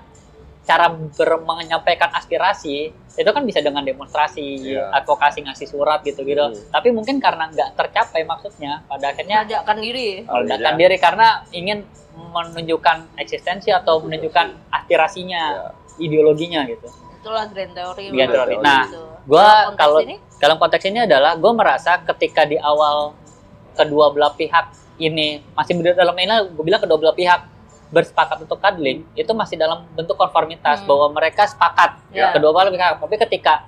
cara 0.61 0.87
ber- 0.89 1.41
menyampaikan 1.41 2.13
aspirasi 2.13 2.77
itu 3.11 3.31
kan 3.31 3.43
bisa 3.43 3.59
dengan 3.59 3.83
demonstrasi, 3.83 4.71
Iya. 4.71 4.93
advokasi 4.95 5.43
ngasih 5.43 5.67
surat 5.67 6.01
gitu-gitu. 6.01 6.41
Hmm. 6.43 6.57
Tapi 6.71 6.89
mungkin 6.89 7.19
karena 7.19 7.49
nggak 7.49 7.75
tercapai 7.75 8.23
maksudnya, 8.23 8.85
pada 8.87 9.11
akhirnya 9.11 9.43
Meledakan 9.43 9.77
diri. 9.79 10.09
meledakan 10.23 10.73
Iya. 10.73 10.81
diri 10.81 10.97
karena 10.97 11.27
ingin 11.51 11.79
menunjukkan 12.13 12.97
eksistensi 13.17 13.69
atau 13.71 13.99
menunjukkan 14.01 14.47
aspirasinya, 14.71 15.43
Ya. 15.51 15.63
ideologinya 15.99 16.65
gitu. 16.65 16.87
Itulah 17.19 17.45
grand 17.47 17.73
theory. 17.73 18.07
Grand 18.09 18.31
theory. 18.31 18.57
Nah, 18.59 18.85
Gitu. 18.87 19.03
Konteks 19.21 19.77
kalau 19.77 19.99
ini, 20.01 20.17
dalam 20.39 20.57
konteks 20.57 20.85
ini 20.87 20.99
adalah 21.01 21.37
gue 21.37 21.53
merasa 21.53 22.01
ketika 22.01 22.43
di 22.43 22.57
awal 22.57 23.13
kedua 23.73 24.09
belah 24.09 24.33
pihak 24.33 24.73
ini 24.99 25.45
masih 25.53 25.77
ber- 25.77 25.93
dalam 25.95 26.13
ini 26.15 26.29
gue 26.49 26.65
bilang 26.65 26.81
kedua 26.81 26.97
belah 26.97 27.13
pihak 27.13 27.41
bersepakat 27.91 28.41
untuk 28.41 28.57
cuddling 28.57 29.03
itu 29.13 29.31
masih 29.31 29.55
dalam 29.55 29.83
bentuk 29.93 30.15
konformitas 30.15 30.81
Hmm. 30.81 30.89
bahwa 30.89 31.07
mereka 31.13 31.43
sepakat 31.45 31.99
Ya. 32.09 32.31
kedua 32.31 32.51
belah 32.51 32.71
pihak 32.71 32.99
tapi 32.99 33.17
ketika 33.19 33.67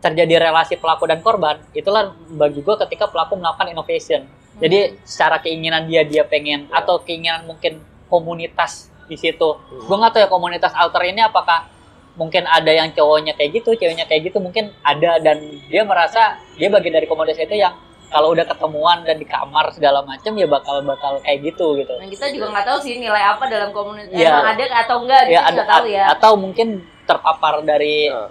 terjadi 0.00 0.40
relasi 0.42 0.76
pelaku 0.76 1.04
dan 1.04 1.20
korban 1.20 1.60
itulah 1.72 2.08
bagi 2.30 2.60
gue 2.60 2.76
ketika 2.80 3.04
pelaku 3.06 3.36
melakukan 3.36 3.68
innovation 3.68 4.24
jadi 4.56 4.96
secara 5.02 5.36
keinginan 5.38 5.84
dia 5.84 6.04
dia 6.04 6.24
pengen 6.24 6.68
Ya. 6.68 6.80
atau 6.80 6.96
keinginan 6.98 7.44
mungkin 7.44 7.80
komunitas 8.08 8.88
di 9.06 9.16
situ 9.16 9.56
Hmm. 9.56 9.84
gue 9.84 9.96
nggak 9.96 10.10
tahu 10.10 10.20
ya 10.20 10.28
komunitas 10.28 10.72
alter 10.72 11.02
ini 11.04 11.20
apakah 11.20 11.68
mungkin 12.12 12.44
ada 12.44 12.68
yang 12.68 12.90
cowoknya 12.90 13.32
kayak 13.32 13.50
gitu 13.54 13.72
ceweknya 13.74 14.04
kayak 14.04 14.28
gitu 14.28 14.38
mungkin 14.38 14.72
ada 14.82 15.16
dan 15.16 15.40
dia 15.66 15.82
merasa 15.82 16.36
dia 16.54 16.68
bagian 16.68 16.92
dari 16.92 17.06
komunitas 17.06 17.38
itu 17.38 17.56
yang 17.56 17.72
kalau 18.10 18.34
udah 18.34 18.42
ketemuan 18.42 19.06
dan 19.06 19.16
di 19.16 19.26
kamar 19.26 19.70
segala 19.70 20.02
macam 20.02 20.34
ya 20.34 20.46
bakal 20.50 20.82
bakal 20.82 21.22
kayak 21.22 21.46
gitu 21.46 21.78
gitu 21.78 21.94
Nah, 21.94 22.10
kita 22.10 22.26
juga 22.34 22.46
nggak 22.50 22.66
tahu 22.66 22.78
sih 22.82 22.98
nilai 22.98 23.22
apa 23.22 23.46
dalam 23.46 23.70
komunitas. 23.70 24.10
Iya. 24.12 24.34
Emang 24.34 24.46
ada 24.50 24.64
atau 24.82 24.96
enggak 25.06 25.22
gitu 25.30 25.34
ya 25.34 25.40
ada 25.46 25.52
nggak 25.54 25.68
tahu 25.70 25.84
ya. 25.86 26.04
atau 26.10 26.32
mungkin 26.34 26.68
terpapar 27.06 27.54
dari 27.62 28.10
Ya. 28.10 28.26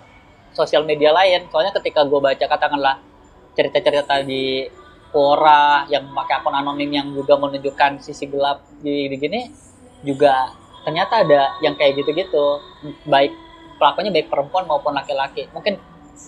sosial 0.52 0.84
media 0.84 1.15
lain 1.15 1.48
soalnya 1.48 1.72
ketika 1.76 2.04
gue 2.04 2.20
baca 2.20 2.46
katakanlah 2.46 3.00
cerita-cerita 3.56 4.24
di 4.24 4.68
Quora 5.10 5.89
yang 5.89 6.06
memakai 6.06 6.38
akun 6.38 6.54
anonim 6.54 6.92
yang 6.94 7.08
juga 7.12 7.34
menunjukkan 7.34 7.98
sisi 8.00 8.30
gelap 8.30 8.62
di, 8.78 9.10
gini 9.10 9.50
juga 10.06 10.54
ternyata 10.86 11.26
ada 11.26 11.58
yang 11.60 11.74
kayak 11.74 11.98
gitu-gitu 11.98 12.62
baik 13.04 13.34
pelakunya 13.78 14.12
baik 14.13 14.28
perempuan 14.30 14.70
maupun 14.70 14.94
laki-laki 14.94 15.50
mungkin 15.50 15.82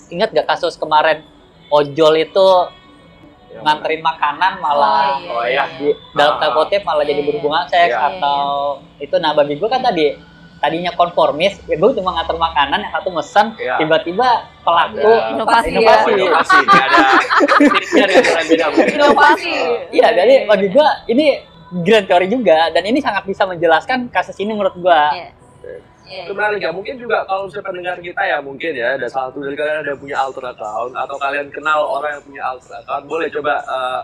ingat 0.09 0.33
gak 0.33 0.47
kasus 0.49 0.75
kemarin 0.75 1.21
ojol 1.69 2.19
itu 2.19 2.47
nganterin 3.53 3.99
makanan 3.99 4.57
malah 4.57 5.19
Oh, 5.21 5.43
iya. 5.43 5.67
di 5.73 5.91
dalam 6.11 6.35
Ah. 6.35 6.39
tanda 6.39 6.55
kutip 6.55 6.81
malah 6.81 7.01
jadi 7.01 7.11
Iya, 7.11 7.19
iya. 7.19 7.27
berhubungan 7.27 7.63
seks 7.65 7.91
Iya. 7.91 8.07
atau 8.09 8.39
itu 8.97 9.15
nah 9.17 9.31
bagi 9.31 9.55
gue 9.55 9.67
kan 9.67 9.81
tadi 9.81 10.05
tadinya 10.57 10.91
konformis 10.91 11.57
ya 11.63 11.73
gue 11.73 11.89
cuma 11.91 12.13
nganter 12.13 12.37
makanan 12.37 12.79
yang 12.79 12.93
satu 12.93 13.09
mesen 13.09 13.45
Iya. 13.55 13.75
tiba-tiba 13.77 14.27
pelaku 14.61 15.01
Ada 15.01 15.33
Inovasi 15.33 15.67
ya. 15.67 15.73
inovasi. 15.73 16.11
Oh, 16.11 16.17
inovasi. 16.21 16.57
Ada 17.91 18.41
beda. 18.45 18.65
Inovasi. 18.87 19.53
iya 19.91 20.07
jadi 20.11 20.33
bagi 20.45 20.67
gue 20.69 20.87
ini 21.07 21.25
grand 21.73 22.03
teori 22.03 22.27
juga 22.27 22.67
dan 22.69 22.83
ini 22.83 22.99
sangat 22.99 23.23
bisa 23.23 23.43
menjelaskan 23.43 24.07
kasus 24.09 24.35
ini 24.37 24.51
menurut 24.51 24.75
gua 24.75 25.11
Iya. 25.11 25.31
Iya. 26.11 26.23
Itu 26.23 26.33
menarik 26.33 26.59
ya. 26.59 26.71
Mungkin 26.71 26.95
juga 26.97 27.23
kalau 27.23 27.47
misalnya 27.47 27.65
pendengar 27.65 27.97
kita 27.97 28.21
ya 28.21 28.37
mungkin 28.39 28.71
ya 28.73 28.87
ada 28.93 29.07
salah 29.07 29.31
satu 29.31 29.39
dari 29.39 29.55
kalian 29.55 29.79
ada 29.79 29.93
punya 29.95 30.15
alter 30.17 30.43
account 30.45 30.91
atau 30.93 31.15
kalian 31.15 31.47
kenal 31.47 31.79
orang 31.89 32.11
yang 32.13 32.23
punya 32.23 32.41
alter 32.45 32.75
account, 32.75 33.03
boleh 33.05 33.27
coba 33.29 33.53
eh, 33.57 34.01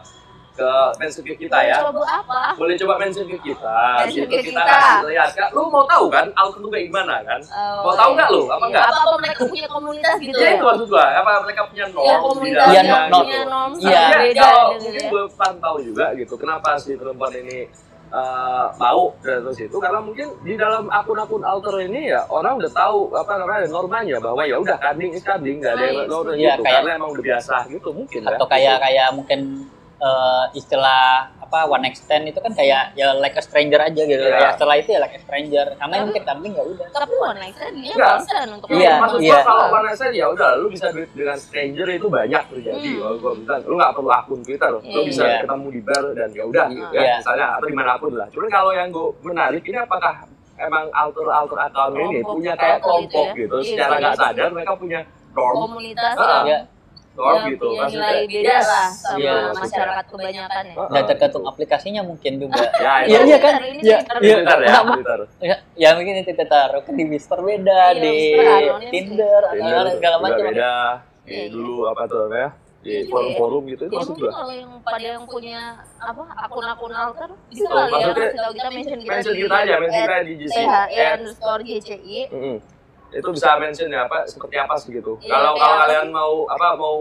ke 0.57 0.65
mention 0.97 1.21
ke 1.21 1.37
kita 1.37 1.53
ya. 1.61 1.77
Coba 1.83 2.01
apa? 2.17 2.41
Boleh 2.57 2.73
coba 2.75 2.97
mention 2.97 3.27
ke 3.27 3.37
kita. 3.43 3.77
Mention 4.01 4.25
Gitu 4.25 4.33
ke 4.33 4.41
kita 4.47 4.57
kita. 4.57 4.73
kasih 4.73 5.05
lihat. 5.05 5.29
Kak, 5.31 5.49
lu 5.51 5.69
mau 5.69 5.85
tahu 5.85 6.05
kan 6.07 6.25
alter 6.33 6.57
itu 6.57 6.69
kayak 6.71 6.85
gimana 6.87 7.15
kan? 7.21 7.37
Oh, 7.45 7.85
Mau 7.85 7.93
tahu 7.93 8.09
iya. 8.09 8.17
nggak 8.17 8.29
lu? 8.33 8.41
Apa 8.41 8.57
Iya. 8.57 8.65
nggak? 8.67 8.83
Apa 8.83 8.97
apa 8.97 9.15
mereka 9.19 9.41
punya 9.45 9.67
komunitas 9.67 10.15
gitu 10.17 10.33
Ya 10.35 10.49
itu 10.49 10.63
maksud 10.65 10.87
gua. 10.87 11.05
Apa 11.13 11.31
mereka 11.45 11.61
punya 11.67 11.85
norm 11.87 12.05
Ya 12.05 12.15
komunitas 12.17 12.65
Iya, 12.65 12.81
punya 12.81 12.97
gitu. 13.05 13.37
norm 13.45 13.71
Iya. 13.77 14.01
sama 14.01 14.17
beda 14.17 14.41
kalau 14.41 14.65
gitu 14.65 14.81
mungkin 14.81 14.97
ya. 14.97 15.09
gue 15.11 15.23
pengen 15.31 15.57
tahu 15.61 15.77
juga 15.83 16.05
gitu 16.15 16.33
kenapa 16.35 16.69
si 16.75 16.89
perempuan 16.95 17.33
ini 17.35 17.57
eh, 18.07 18.65
mau 18.77 19.11
dan 19.19 19.43
terus 19.43 19.59
itu 19.59 19.77
karena 19.77 19.99
mungkin 19.99 20.27
di 20.41 20.53
dalam 20.53 20.87
akun-akun 20.87 21.43
alter 21.43 21.75
ini 21.81 22.07
ya 22.07 22.23
orang 22.27 22.55
udah 22.55 22.71
tahu 22.71 23.11
apa 23.11 23.33
namanya 23.35 23.67
normanya 23.67 24.17
bahwa 24.17 24.41
ya 24.41 24.57
udah 24.57 24.77
kading 24.77 25.11
is 25.11 25.21
kading 25.21 25.59
nggak 25.59 25.73
ada 25.73 25.83
yang 25.85 25.97
Nice. 25.99 26.09
normal 26.09 26.33
Iya, 26.33 26.43
gitu 26.49 26.61
kayak- 26.61 26.75
karena 26.77 26.91
emang 26.95 27.09
udah 27.11 27.23
biasa 27.25 27.55
gitu 27.67 27.89
mungkin 27.91 28.21
ya. 28.21 28.29
atau 28.33 28.45
kayak 28.47 28.75
kayak 28.79 29.07
mungkin 29.11 29.39
eh, 29.97 30.45
istilah 30.53 31.01
apa 31.37 31.63
one 31.65 31.79
night 31.81 31.95
stand 31.95 32.23
itu 32.23 32.37
kan 32.37 32.51
kayak 32.51 32.91
ya 32.93 33.15
like 33.15 33.31
a 33.31 33.41
stranger 33.41 33.79
aja 33.79 33.97
gitu 33.99 34.19
Iya. 34.19 34.35
ya 34.37 34.49
setelah 34.51 34.75
itu 34.75 34.89
ya 34.89 34.99
like 34.99 35.15
a 35.15 35.19
stranger 35.19 35.65
sama 35.73 35.93
yang 35.95 36.05
mungkin 36.05 36.23
kambing 36.23 36.53
ya 36.53 36.61
udah 36.61 36.87
Tapi 36.87 37.13
one 37.15 37.39
stand 37.49 37.75
dia 37.77 37.93
Nggak. 37.93 38.11
concern 38.13 38.47
untuk 38.51 38.67
Iya, 38.69 38.93
maksud 38.99 39.19
iya. 39.19 39.33
gua 39.33 39.41
kalau 39.43 39.65
warna 39.71 39.91
saya 39.91 40.11
ya 40.11 40.27
udah 40.27 40.49
lu 40.55 40.67
bisa 40.67 40.87
duit 40.91 41.09
dengan 41.11 41.37
stranger 41.37 41.87
itu 41.89 42.07
banyak 42.07 42.43
terjadi 42.47 42.89
Hmm. 42.89 42.99
kalau 42.99 43.15
gua 43.17 43.31
bilang 43.33 43.61
lu 43.63 43.73
nggak 43.75 43.91
perlu 43.91 44.09
akun 44.11 44.39
Twitter 44.41 44.69
lu 44.69 44.79
Iya. 44.81 45.01
bisa 45.03 45.23
Iya. 45.23 45.37
ketemu 45.41 45.67
di 45.67 45.81
bar 45.81 46.03
dan 46.13 46.29
ya 46.29 46.43
udah 46.45 46.65
gitu 46.67 46.91
ya 46.91 47.01
Iya. 47.01 47.15
misalnya 47.17 47.45
atau 47.53 47.65
di 47.65 47.75
mana 47.75 47.93
pun 47.95 48.11
lah 48.13 48.27
cuman 48.27 48.49
kalau 48.49 48.71
yang 48.71 48.87
gue 48.89 49.07
menarik 49.23 49.63
ini 49.63 49.77
apakah 49.77 50.13
emang 50.57 50.85
alter 50.91 51.25
alter 51.27 51.59
account 51.59 51.93
ini 51.95 52.01
Kelompok 52.17 52.33
punya 52.33 52.53
kayak 52.53 52.75
gitu 52.75 52.83
kelompok 52.83 53.23
ya. 53.23 53.33
gitu, 53.35 53.55
Iya, 53.55 53.67
secara 53.71 53.93
nggak 53.95 54.11
iya. 54.11 54.19
sadar 54.19 54.49
mereka 54.51 54.73
punya 54.75 54.99
norm 55.31 55.53
komunitas 55.55 56.15
Ah, 56.17 56.25
yang 56.27 56.45
ya 56.45 56.59
yang 57.19 57.45
gitu 57.47 57.65
punya 57.65 57.81
maksudnya 57.81 58.07
nilai 58.07 58.25
beda 58.27 58.55
lah 58.61 58.87
sama 58.91 59.17
Iya. 59.17 59.35
masyarakat 59.51 60.05
kebanyakan 60.07 60.63
ya. 60.63 60.75
Ah, 60.75 60.87
dan 60.87 61.03
tergantung 61.05 61.43
aplikasinya 61.43 62.01
mungkin 62.01 62.31
juga. 62.37 62.65
Ya 62.77 62.93
Iya, 63.01 63.17
itu. 63.17 63.27
iya 63.27 63.37
kan? 63.37 63.53
Ini 63.57 63.79
Iya, 63.79 63.97
iya. 64.21 64.37
Ya. 64.37 64.79
ya, 65.39 65.55
ya 65.75 65.89
mungkin 65.93 66.13
itu 66.17 66.29
kita 66.29 66.45
taruh 66.45 66.81
kan 66.81 66.93
di 66.93 67.05
Whisper 67.05 67.39
beda 67.39 67.81
Iya, 67.91 68.01
di 68.01 68.15
Tinder 68.87 69.41
atau 69.43 69.91
segala 69.91 70.15
juga 70.15 70.23
macam. 70.23 70.45
beda. 70.45 70.73
Iya, 71.23 71.37
iya. 71.37 71.45
dulu 71.49 71.75
apa 71.85 72.01
tuh 72.05 72.17
namanya? 72.23 72.49
Di 72.77 72.93
Iya, 72.93 73.09
forum-forum 73.09 73.63
gitu 73.67 73.83
itu 73.83 73.93
Ya 73.93 74.03
gua 74.05 74.31
kalau 74.31 74.53
yang 74.53 74.71
pada 74.79 75.07
yang 75.09 75.25
punya 75.25 75.59
apa 75.97 76.23
akun-akun 76.39 76.93
alter 76.93 77.29
bisa 77.49 77.65
Oh, 77.65 77.83
kali 77.83 77.99
ya. 77.99 78.13
kasih 78.13 78.37
tahu 78.37 78.51
kita 78.53 78.69
mention 78.69 78.97
kita 78.97 79.11
mention 79.11 79.33
di 79.33 79.41
kita 79.43 79.55
aja 79.57 79.75
mention 79.75 80.03
kita 80.05 80.15
di 80.21 80.33
GC 80.37 80.55
THE 80.55 80.69
At- 80.95 81.15
underscore 81.17 81.61
GCI 81.63 82.19
Mm-mm. 82.31 82.57
Itu 83.07 83.27
bisa 83.31 83.55
mention 83.55 83.87
ya 83.87 84.03
apa 84.03 84.27
seperti 84.27 84.55
apa 84.59 84.73
sih 84.75 84.91
gitu. 84.91 85.15
Iya, 85.23 85.31
kalau 85.31 85.51
kalau 85.55 85.75
kalian 85.85 86.07
mau 86.11 86.33
apa 86.51 86.67
mau 86.75 86.95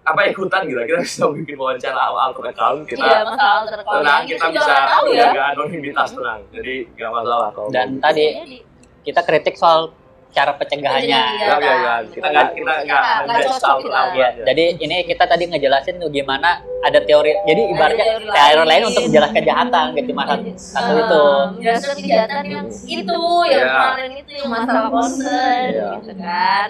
apa 0.00 0.20
ikutan 0.26 0.64
gitu 0.64 0.80
kita 0.80 0.98
bisa 1.04 1.28
bikin 1.28 1.60
wawancara 1.60 2.08
alter 2.08 2.48
account 2.48 2.88
kita 2.88 3.04
iya 3.04 3.20
masalah 3.20 3.54
alter 3.60 3.80
tenang 3.84 4.22
kita 4.24 4.44
juga 4.48 4.60
bisa 4.64 4.74
tahu 4.88 5.04
ya. 5.12 5.24
jaga 5.28 5.42
anonimitas 5.52 6.08
tenang. 6.16 6.40
Jadi 6.56 6.74
nggak 6.96 7.10
masalah 7.12 7.48
kalau 7.52 7.68
Dan 7.68 7.88
tadi 8.00 8.24
Bisa 8.24 8.40
jadi. 8.40 8.58
kita 9.04 9.20
kritik 9.28 9.54
soal 9.60 9.92
cara 10.30 10.52
pencegahannya 10.54 11.10
Pencegahan. 11.10 11.40
ya 11.40 11.56
ya 11.60 11.74
ya 11.76 11.94
kita 12.06 12.26
nggak 12.26 12.48
kita 12.50 12.62
nggak 12.62 12.78
Nggak, 12.80 13.02
nggak 13.02 13.26
menjudge 13.26 13.50
cocok 13.50 13.66
alter 13.66 13.80
kita. 13.80 13.90
account 13.90 14.14
Ya, 14.14 14.26
aja. 14.26 14.42
jadi 14.46 14.64
ini 14.78 14.96
kita 15.04 15.24
tadi 15.24 15.44
ngejelasin 15.46 15.94
tuh 15.96 16.08
gimana 16.08 16.50
ada 16.80 16.98
teori. 16.98 17.32
Jadi 17.42 17.62
ibaratnya 17.68 18.04
teori 18.06 18.24
teori 18.30 18.64
lain 18.64 18.82
untuk 18.86 19.02
menjelaskan 19.04 19.36
kejahatan 19.36 19.86
gitu 19.92 20.10
masa 20.12 20.34
satu 20.56 20.90
Eh, 20.90 20.98
itu. 20.98 21.24
menjelaskan 21.52 21.94
kejahatan 21.98 22.44
yang 22.46 22.66
itu 22.68 23.20
yang 23.44 23.60
Iya. 23.60 23.68
kemarin 23.68 24.10
itu 24.16 24.30
yang 24.32 24.48
masalah 24.48 24.88
concern 24.88 25.68
Iya. 25.68 25.88
gitu 25.98 26.12
kan. 26.16 26.68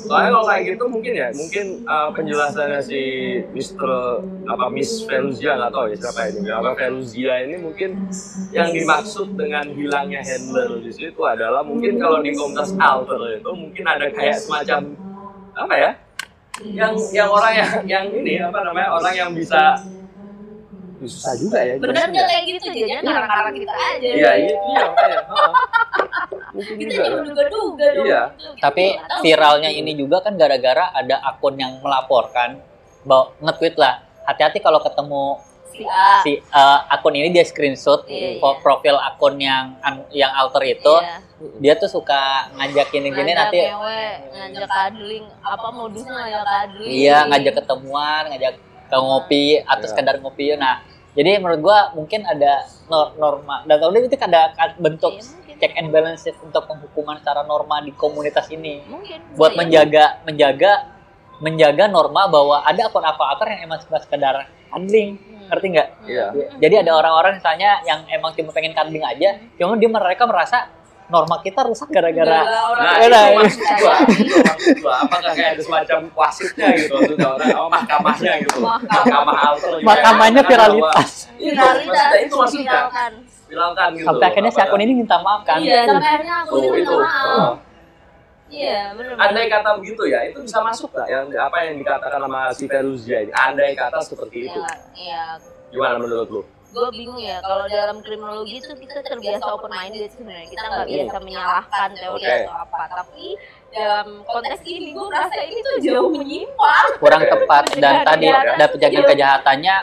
Soalnya 0.00 0.30
kalau 0.32 0.46
kayak 0.46 0.62
gitu 0.66 0.84
mungkin 0.86 1.12
ya, 1.14 1.28
mungkin 1.32 1.66
uh, 1.84 2.08
penjelasannya 2.10 2.80
si 2.80 3.00
Mr. 3.50 3.90
apa 4.46 4.66
Miss 4.68 5.04
Feruzia 5.04 5.52
nggak 5.54 5.70
tahu 5.70 5.84
ya 5.88 5.96
siapa 5.98 6.20
ini, 6.28 6.48
apa 6.48 6.70
Feruzia 6.74 7.34
ini 7.40 7.56
mungkin 7.58 7.90
yang 8.50 8.68
dimaksud 8.70 9.28
dengan 9.34 9.64
hilangnya 9.68 10.20
handler 10.20 10.80
di 10.80 10.90
situ 10.90 11.20
adalah 11.20 11.60
mungkin 11.60 11.98
kalau 11.98 12.24
di 12.28 12.34
komunitas 12.34 12.70
alter 12.76 13.18
itu 13.34 13.50
mungkin 13.50 13.84
ada 13.84 14.06
kayak 14.08 14.36
semacam 14.36 14.80
apa 15.52 15.74
ya, 15.74 15.90
yang 16.62 16.92
yang 17.10 17.28
orang 17.28 17.52
yang 17.54 17.70
yang 17.86 18.04
ini 18.12 18.34
apa 18.38 18.58
namanya 18.62 18.88
orang 18.92 19.14
yang 19.14 19.30
bisa 19.32 19.78
susah 20.98 21.34
juga 21.34 21.58
ya. 21.62 21.74
jelasinnya. 21.78 22.10
nggak 22.10 22.26
kayak 22.26 22.44
gitu 22.44 22.64
jadinya 22.68 22.98
karang-karang 23.06 23.54
kita 23.54 23.72
aja 23.72 24.08
Iya 24.10 24.32
iya 24.34 24.56
iya 24.58 24.82
makanya. 24.84 25.20
heeh. 25.22 25.52
Mungkin 26.48 26.74
kita 26.76 26.90
juga. 26.90 27.06
cuma 27.06 27.18
duga-duga 27.22 27.86
dong 27.94 28.06
Iya. 28.06 28.22
Gitu, 28.34 28.50
Tapi 28.58 28.84
tahu. 28.98 29.20
viralnya 29.22 29.70
ini 29.70 29.92
juga 29.94 30.16
kan 30.18 30.34
gara-gara 30.34 30.90
ada 30.90 31.16
akun 31.22 31.54
yang 31.54 31.78
melaporkan 31.78 32.58
bahwa 33.06 33.30
nge-tweet 33.40 33.78
lah. 33.78 34.02
Hati-hati 34.26 34.58
kalau 34.58 34.82
ketemu 34.82 35.38
si 35.78 35.84
A 35.86 36.10
si 36.20 36.32
uh, 36.50 36.78
akun 36.88 37.14
ini 37.14 37.30
dia 37.30 37.42
screenshot 37.42 38.02
Iya, 38.04 38.36
pro- 38.36 38.58
profil 38.58 38.98
akun 38.98 39.38
yang 39.38 39.78
yang 40.10 40.32
alter 40.32 40.62
itu 40.66 40.94
Iya. 40.98 41.16
dia 41.56 41.72
tuh 41.74 41.86
suka 41.86 42.18
ngajak 42.52 42.90
gini-gini 42.90 43.30
ngajak 43.30 43.38
nanti 43.40 43.60
ngewe, 43.64 44.02
ngajak 44.28 44.66
cuddling 44.68 45.24
apa 45.38 45.68
modusnya 45.70 46.12
ngajak 46.12 46.42
cuddling 46.44 46.90
Iya, 46.90 47.18
ngajak 47.24 47.54
ketemuan, 47.56 48.22
ngajak 48.26 48.52
ke 48.88 48.96
ngopi 48.98 49.44
atau 49.62 49.78
Iya. 49.78 49.88
sekedar 49.88 50.14
ngopi. 50.18 50.44
Nah, 50.54 50.82
jadi 51.12 51.36
menurut 51.36 51.60
gua 51.60 51.78
mungkin 51.92 52.24
ada 52.24 52.52
nor- 52.86 53.14
norma 53.14 53.62
dan 53.62 53.78
tahun 53.78 54.02
itu 54.02 54.16
kan 54.16 54.28
ada 54.28 54.42
bentuk 54.76 55.12
mungkin. 55.14 55.56
check 55.56 55.72
and 55.74 55.88
balances 55.88 56.34
untuk 56.40 56.64
penghukuman 56.64 57.18
secara 57.18 57.42
norma 57.42 57.78
di 57.78 57.92
komunitas 57.92 58.48
ini 58.48 58.82
mungkin 58.84 59.18
buat 59.34 59.52
Iya. 59.52 59.58
menjaga 59.58 60.04
menjaga 60.22 60.72
menjaga 61.38 61.86
norma 61.86 62.26
bahwa 62.26 62.60
ada 62.60 62.82
akun-akun 62.84 63.46
yang 63.48 63.60
emang 63.64 63.78
cuma 63.80 63.98
sekedar 63.98 64.36
cuddling, 64.68 65.16
Hmm. 65.16 65.46
ngerti 65.48 65.66
nggak? 65.70 65.88
Iya. 66.04 66.26
Jadi 66.58 66.74
ada 66.78 66.92
orang-orang 66.94 67.32
misalnya 67.36 67.80
yang 67.82 68.04
emang 68.06 68.32
cuma 68.32 68.50
pengen 68.50 68.72
cuddling 68.72 69.00
aja, 69.00 69.30
cuma 69.54 69.74
dia 69.74 69.88
mereka 69.88 70.24
merasa 70.24 70.68
norma 71.08 71.40
kita 71.40 71.64
rusak 71.64 71.88
gara-gara 71.88 72.44
Nah, 72.76 73.00
Iya, 73.00 73.08
itu 73.08 73.08
iya. 73.08 73.22
maksud 73.32 73.64
gua, 73.80 73.94
itu 74.12 74.36
maksud 74.44 74.76
gua. 74.78 74.94
Apakah 75.00 75.32
kayak 75.32 75.50
ada 75.56 75.62
semacam 75.64 75.98
wasitnya 76.12 76.68
gitu 76.76 76.92
orang, 77.16 77.48
oh 77.56 77.68
mahkamahnya 77.68 78.32
gitu. 78.44 78.60
Mahkamah. 78.60 79.36
Alter. 79.42 79.70
gitu. 79.72 79.86
mahkamahnya 79.88 80.42
viralitas. 80.44 81.10
Itu, 81.32 81.48
Viralitas, 81.48 81.88
maksudnya 81.88 82.20
itu 82.20 82.34
maksudnya. 82.36 82.80
viralkan. 83.48 83.90
Gitu. 83.96 84.04
Sampai 84.04 84.26
akhirnya 84.28 84.52
si 84.52 84.60
akun 84.60 84.80
ini 84.82 84.92
minta 84.92 85.16
maaf 85.18 85.40
kan. 85.42 85.56
iya 85.56 85.88
sampai 85.88 86.08
akhirnya 86.12 86.34
aku 86.44 86.52
Tuh, 86.52 86.60
ini 86.60 86.68
minta 86.76 86.92
maaf 86.92 87.24
Oh. 87.24 87.52
Iya 88.48 88.92
benar 88.96 89.14
Andai 89.20 89.46
kata 89.52 89.76
begitu 89.80 90.02
ya, 90.08 90.24
itu 90.24 90.40
bisa 90.42 90.58
masuk 90.64 90.88
nggak 90.92 91.08
yang 91.08 91.26
apa 91.36 91.56
yang 91.68 91.76
dikatakan 91.80 92.20
sama 92.24 92.40
si 92.56 92.64
Feruzia 92.64 93.18
ini? 93.24 93.32
Andai 93.32 93.76
kata 93.76 94.00
seperti 94.00 94.48
itu, 94.48 94.60
iya. 94.60 94.74
Iya 94.96 95.24
gimana 95.68 96.00
menurut 96.00 96.28
lu? 96.32 96.42
gue 96.68 96.88
bingung 96.92 97.16
ya 97.16 97.40
kalau 97.40 97.64
dalam 97.64 97.96
kriminologi 98.04 98.60
itu 98.60 98.68
kita 98.76 99.00
terbiasa 99.00 99.48
open 99.56 99.72
minded 99.72 100.12
sebenarnya. 100.12 100.46
Kita 100.52 100.64
nggak 100.68 100.86
biasa 100.92 101.16
menyalahkan 101.24 101.88
teori 101.96 102.24
Oke. 102.28 102.36
atau 102.44 102.54
apa. 102.60 102.82
Tapi 102.92 103.24
dalam 103.72 104.06
konteks 104.28 104.60
ini 104.68 104.92
gue 104.92 105.08
rasa 105.08 105.40
ini 105.48 105.58
tuh 105.64 105.74
jauh 105.80 106.12
menyimpang. 106.12 106.88
Kurang 107.00 107.24
tepat. 107.24 107.64
Dan 107.82 108.04
tadi 108.04 108.26
ada 108.28 108.64
penjagaan 108.68 109.04
kejahatannya 109.08 109.74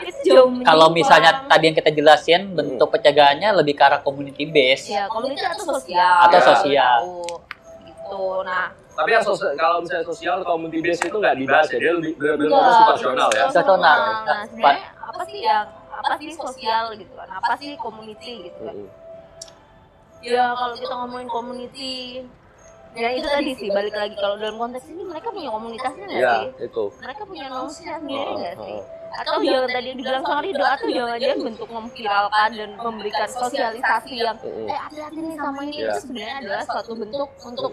kalau 0.62 0.86
misalnya 0.94 1.30
tadi 1.50 1.64
yang 1.66 1.76
kita 1.76 1.90
jelasin 1.90 2.54
bentuk 2.54 2.88
pencegahannya 2.94 3.50
lebih 3.58 3.74
ke 3.74 3.82
arah 3.82 4.00
community 4.06 4.46
base. 4.46 4.86
Ya 4.86 5.10
komunitas 5.10 5.58
atau 5.58 5.66
sosial? 5.74 6.16
Atau 6.30 6.40
sosial. 6.54 6.98
Gitu 8.06 8.46
nah 8.46 8.66
Tapi 8.96 9.10
yang 9.12 9.20
sosial, 9.20 9.52
kalau 9.54 9.84
misalnya 9.84 10.06
sosial 10.08 10.38
community 10.40 10.80
base 10.80 11.04
itu 11.04 11.12
nggak 11.12 11.36
dibahas 11.36 11.68
ya, 11.68 11.76
dia 11.76 11.92
lebih 11.92 12.16
benar-benar 12.16 12.48
enggak, 12.48 12.62
ngomong 12.64 12.80
situasional 12.80 13.28
ya. 13.28 13.44
Situasional. 13.44 13.98
nah 14.24 14.40
sebenarnya 14.48 14.84
apa 14.96 15.22
sih 15.28 15.40
yang 15.44 15.66
apa 15.92 16.12
sih 16.16 16.30
sosial 16.32 16.84
gitu? 16.96 17.12
Kan 17.12 17.28
apa 17.28 17.52
sih 17.60 17.70
community 17.76 18.32
gitu? 18.48 18.60
Kan 18.64 18.76
ya 20.24 20.44
kalau 20.56 20.74
kita 20.74 20.94
ngomongin 20.96 21.28
community 21.28 22.24
ya 22.96 23.08
itu 23.12 23.28
tadi 23.28 23.52
sih 23.52 23.68
balik 23.68 23.92
lagi. 23.92 24.16
Kalau 24.16 24.40
dalam 24.40 24.56
konteks 24.56 24.88
ini 24.88 25.04
mereka 25.04 25.28
punya 25.28 25.50
komunitasnya 25.52 26.04
nggak 26.08 26.16
Iya, 26.16 26.32
sih? 26.32 26.48
itu. 26.64 26.84
mereka 26.96 27.22
punya 27.28 27.44
nomsnya 27.52 27.94
sendiri 28.00 28.30
nggak 28.32 28.54
Oh, 28.56 28.64
sih? 28.64 28.76
oh. 28.80 28.84
Atau 29.12 29.38
jangan 29.40 29.68
tadi 29.68 29.86
yang 29.86 29.98
dibilang 29.98 30.22
sama 30.22 30.40
Rido 30.40 30.64
atau 30.64 30.86
jangan-jangan 30.88 31.38
bentuk 31.42 31.68
memviralkan 31.68 32.50
dan 32.52 32.70
memberikan 32.76 33.28
sosialisasi 33.28 34.14
yang 34.18 34.36
Mm-mm. 34.38 34.66
eh 34.66 34.78
hati-hati 34.78 35.18
nih 35.18 35.36
sama 35.36 35.60
ini 35.62 35.76
Iya. 35.76 35.86
itu 35.86 35.98
sebenarnya 36.00 36.36
adalah 36.38 36.62
suatu 36.64 36.92
bentuk 36.94 37.28
untuk 37.40 37.70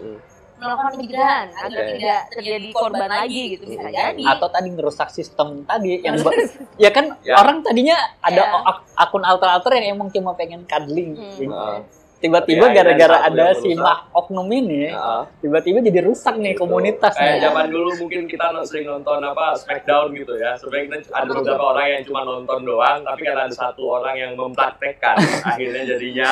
melakukan 0.54 0.92
pencegahan 0.94 1.46
agar 1.58 1.82
tidak 1.90 2.20
terjadi 2.30 2.68
korban 2.72 3.10
lagi 3.12 3.42
gitu 3.52 3.64
bisa 3.66 3.88
jadi 3.90 4.22
atau 4.24 4.48
tadi 4.48 4.68
ngerusak 4.70 5.08
sistem 5.10 5.48
tadi 5.62 5.98
yang 5.98 6.14
ya 6.78 6.90
kan 6.90 7.18
Ya. 7.20 7.34
orang 7.36 7.58
tadinya 7.60 7.98
ada 8.20 8.42
Ya. 8.44 8.62
ak- 8.62 8.86
akun 8.96 9.22
alter-alter 9.22 9.74
yang 9.74 9.98
emang 9.98 10.08
cuma 10.08 10.32
pengen 10.32 10.62
cuddling 10.62 11.14
Hmm. 11.14 11.34
Jadi, 11.34 11.46
Nah, 11.48 11.82
tiba-tiba 12.24 12.66
Ya, 12.66 12.80
gara-gara 12.80 13.16
akhirnya 13.20 13.52
ada 13.52 13.60
si 13.60 13.70
mak 13.76 14.08
oknum 14.10 14.48
ini 14.48 14.88
Heeh. 14.88 15.22
tiba-tiba 15.44 15.84
jadi 15.84 16.00
rusak 16.00 16.40
nih 16.40 16.56
komunitas 16.56 17.12
Kayak 17.12 17.44
zaman 17.44 17.68
dulu 17.68 17.90
mungkin 18.00 18.24
kita 18.24 18.48
sering 18.64 18.88
nonton 18.88 19.20
apa 19.20 19.52
Smackdown 19.54 20.16
gitu 20.16 20.40
ya. 20.40 20.56
Sebenarnya 20.56 21.04
kita 21.04 21.12
ada 21.12 21.30
beberapa 21.30 21.64
orang 21.68 21.86
yang 21.90 22.02
cuma 22.08 22.20
nonton 22.24 22.60
doang, 22.64 23.04
tapi 23.04 23.20
karena 23.22 23.44
ada 23.44 23.52
satu 23.52 23.82
orang 23.92 24.16
yang 24.16 24.32
mempraktekkan, 24.32 25.20
akhirnya 25.52 25.82
jadinya 25.86 26.30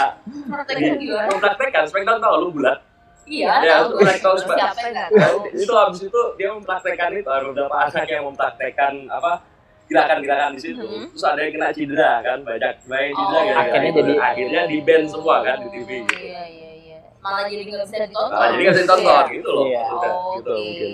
mempraktekkan 1.28 1.84
Smackdown 1.86 2.18
tau 2.18 2.40
lu 2.40 2.48
bulat. 2.50 2.80
Iya, 3.22 3.52
Ya, 3.62 3.76
tahu. 3.86 4.02
tahu 4.02 4.36
Nah, 4.50 4.74
tahu. 5.14 5.36
itu 5.54 5.72
habis 5.72 6.00
itu 6.02 6.20
dia 6.34 6.50
mempraktekkan 6.50 7.14
itu 7.14 7.28
ada 7.30 7.44
beberapa 7.46 7.76
anak 7.78 8.06
yang 8.08 8.26
mempraktekkan 8.26 9.06
apa 9.06 9.51
gerakan-gerakan 9.84 10.50
di 10.52 10.60
situ. 10.60 10.80
Mhm. 10.80 11.06
Terus 11.10 11.24
ada 11.24 11.40
yang 11.40 11.52
kena 11.52 11.68
cedera 11.70 12.12
kan, 12.20 12.38
banyak 12.40 12.72
banyak 12.82 13.04
yang 13.04 13.14
cedera 13.14 13.26
Oh, 13.28 13.42
gara-gara 13.42 13.60
akhirnya 13.62 13.88
itu. 13.88 14.00
jadi- 14.02 14.20
akhirnya 14.20 14.62
di 14.64 14.76
band 14.80 15.04
semua 15.06 15.36
kan 15.40 15.56
di 15.58 15.68
TV 15.70 15.90
Oh, 15.92 16.00
gitu. 16.02 16.16
Iya, 16.22 16.42
iya, 16.44 16.70
iya. 16.76 16.98
Malah 17.18 17.46
jadi 17.46 17.62
nggak 17.64 17.82
bisa 17.84 17.96
ditonton. 18.02 18.34
Nah, 18.34 18.48
jadi 18.48 18.62
nggak 18.62 18.74
bisa 18.74 18.82
ditonton 18.82 19.24
gitu 19.30 19.50
loh. 19.52 19.64
Iya. 19.64 19.82
Oh, 19.86 20.32
gitu 20.34 20.50
Oke. 20.50 20.58
mungkin. 20.58 20.90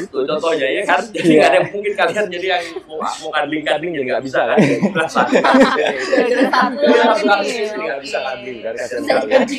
Itu 0.00 0.18
contohnya 0.24 0.68
ya 0.70 0.82
kan. 0.84 1.00
Jadi 1.06 1.20
Iya. 1.26 1.36
nggak 1.36 1.50
ada 1.50 1.60
mungkin 1.68 1.92
kalian 1.94 2.26
jadi 2.30 2.46
yang 2.48 2.64
mau 2.82 2.96
mau 2.96 3.30
kadling 3.30 3.62
kadling 3.62 3.92
jadi 3.92 4.04
nggak 4.06 4.22
bisa 4.24 4.40
kan. 4.42 4.56
Rasa. 4.94 5.20
Gara-gara 5.28 6.48
satu 6.48 6.78
Iya, 6.80 6.94
lagi. 6.94 7.04
langsung 7.04 7.28
kadling 7.28 7.56
jadi 7.60 7.82
nggak 7.82 8.00
bisa 8.00 8.18
kadling 8.20 8.58
kan 8.58 8.72
kasihan 8.74 9.00
Bisa 9.00 9.14
sekali. 9.14 9.32
jadi. 9.34 9.56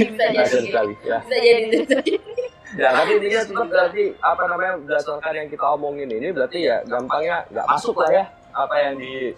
sekali 0.65 0.93
ya. 1.03 1.17
Bisa 1.19 1.37
jadi, 1.37 1.61
bisa 1.69 1.95
jadi. 1.99 2.13
Ya, 2.75 2.89
tapi 2.91 3.11
intinya 3.15 3.41
tetap 3.41 3.67
berarti 3.67 4.03
apa 4.19 4.43
namanya 4.45 4.73
berdasarkan 4.77 5.33
yang 5.33 5.47
kita 5.47 5.65
omongin 5.69 6.09
ini 6.09 6.27
berarti 6.29 6.59
ya 6.61 6.83
gampangnya 6.83 7.47
nggak 7.49 7.65
masuk 7.65 7.95
lah 7.95 8.11
ya 8.11 8.23
apa 8.51 8.75
yang 8.77 8.93
di 8.95 9.31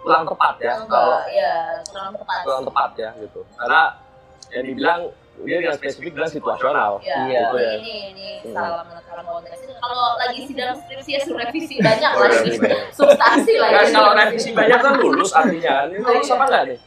kurang 0.00 0.24
tepat 0.24 0.54
ya 0.58 0.74
kalau 0.86 1.18
ya, 1.28 1.52
kurang 1.86 2.12
tepat. 2.14 2.40
kurang 2.42 2.62
tepat 2.64 2.90
ya 2.96 3.10
gitu 3.18 3.40
karena 3.54 3.82
yang 4.50 4.64
dibilang 4.64 5.00
dia 5.40 5.56
yang 5.58 5.72
spesifik 5.72 6.12
bilang 6.12 6.28
situasional 6.28 7.00
Ya, 7.00 7.16
Iya. 7.22 7.40
Gitu 7.42 7.56
ya. 7.56 7.72
ini 7.76 7.94
ini 8.12 8.28
Hmm. 8.40 8.52
salah 8.52 8.82
menetapkan 8.82 9.24
konteks. 9.26 9.58
Kalau 9.72 10.06
lagi 10.16 10.40
sidang 10.44 10.72
skripsi 10.76 11.10
ya 11.10 11.20
revisi 11.26 11.74
banyak 11.76 12.12
lah 12.12 12.28
iya, 12.30 12.52
iya. 12.52 12.76
Substansi 12.92 13.52
lah 13.56 13.68
ini. 13.74 13.90
kalau 13.90 14.10
revisi 14.12 14.50
banyak 14.50 14.78
kan 14.78 14.92
lulus 14.96 15.30
artinya 15.32 15.74
ini 15.86 15.96
lulus 15.98 16.28
apa 16.28 16.44
enggak 16.46 16.62
nih 16.68 16.78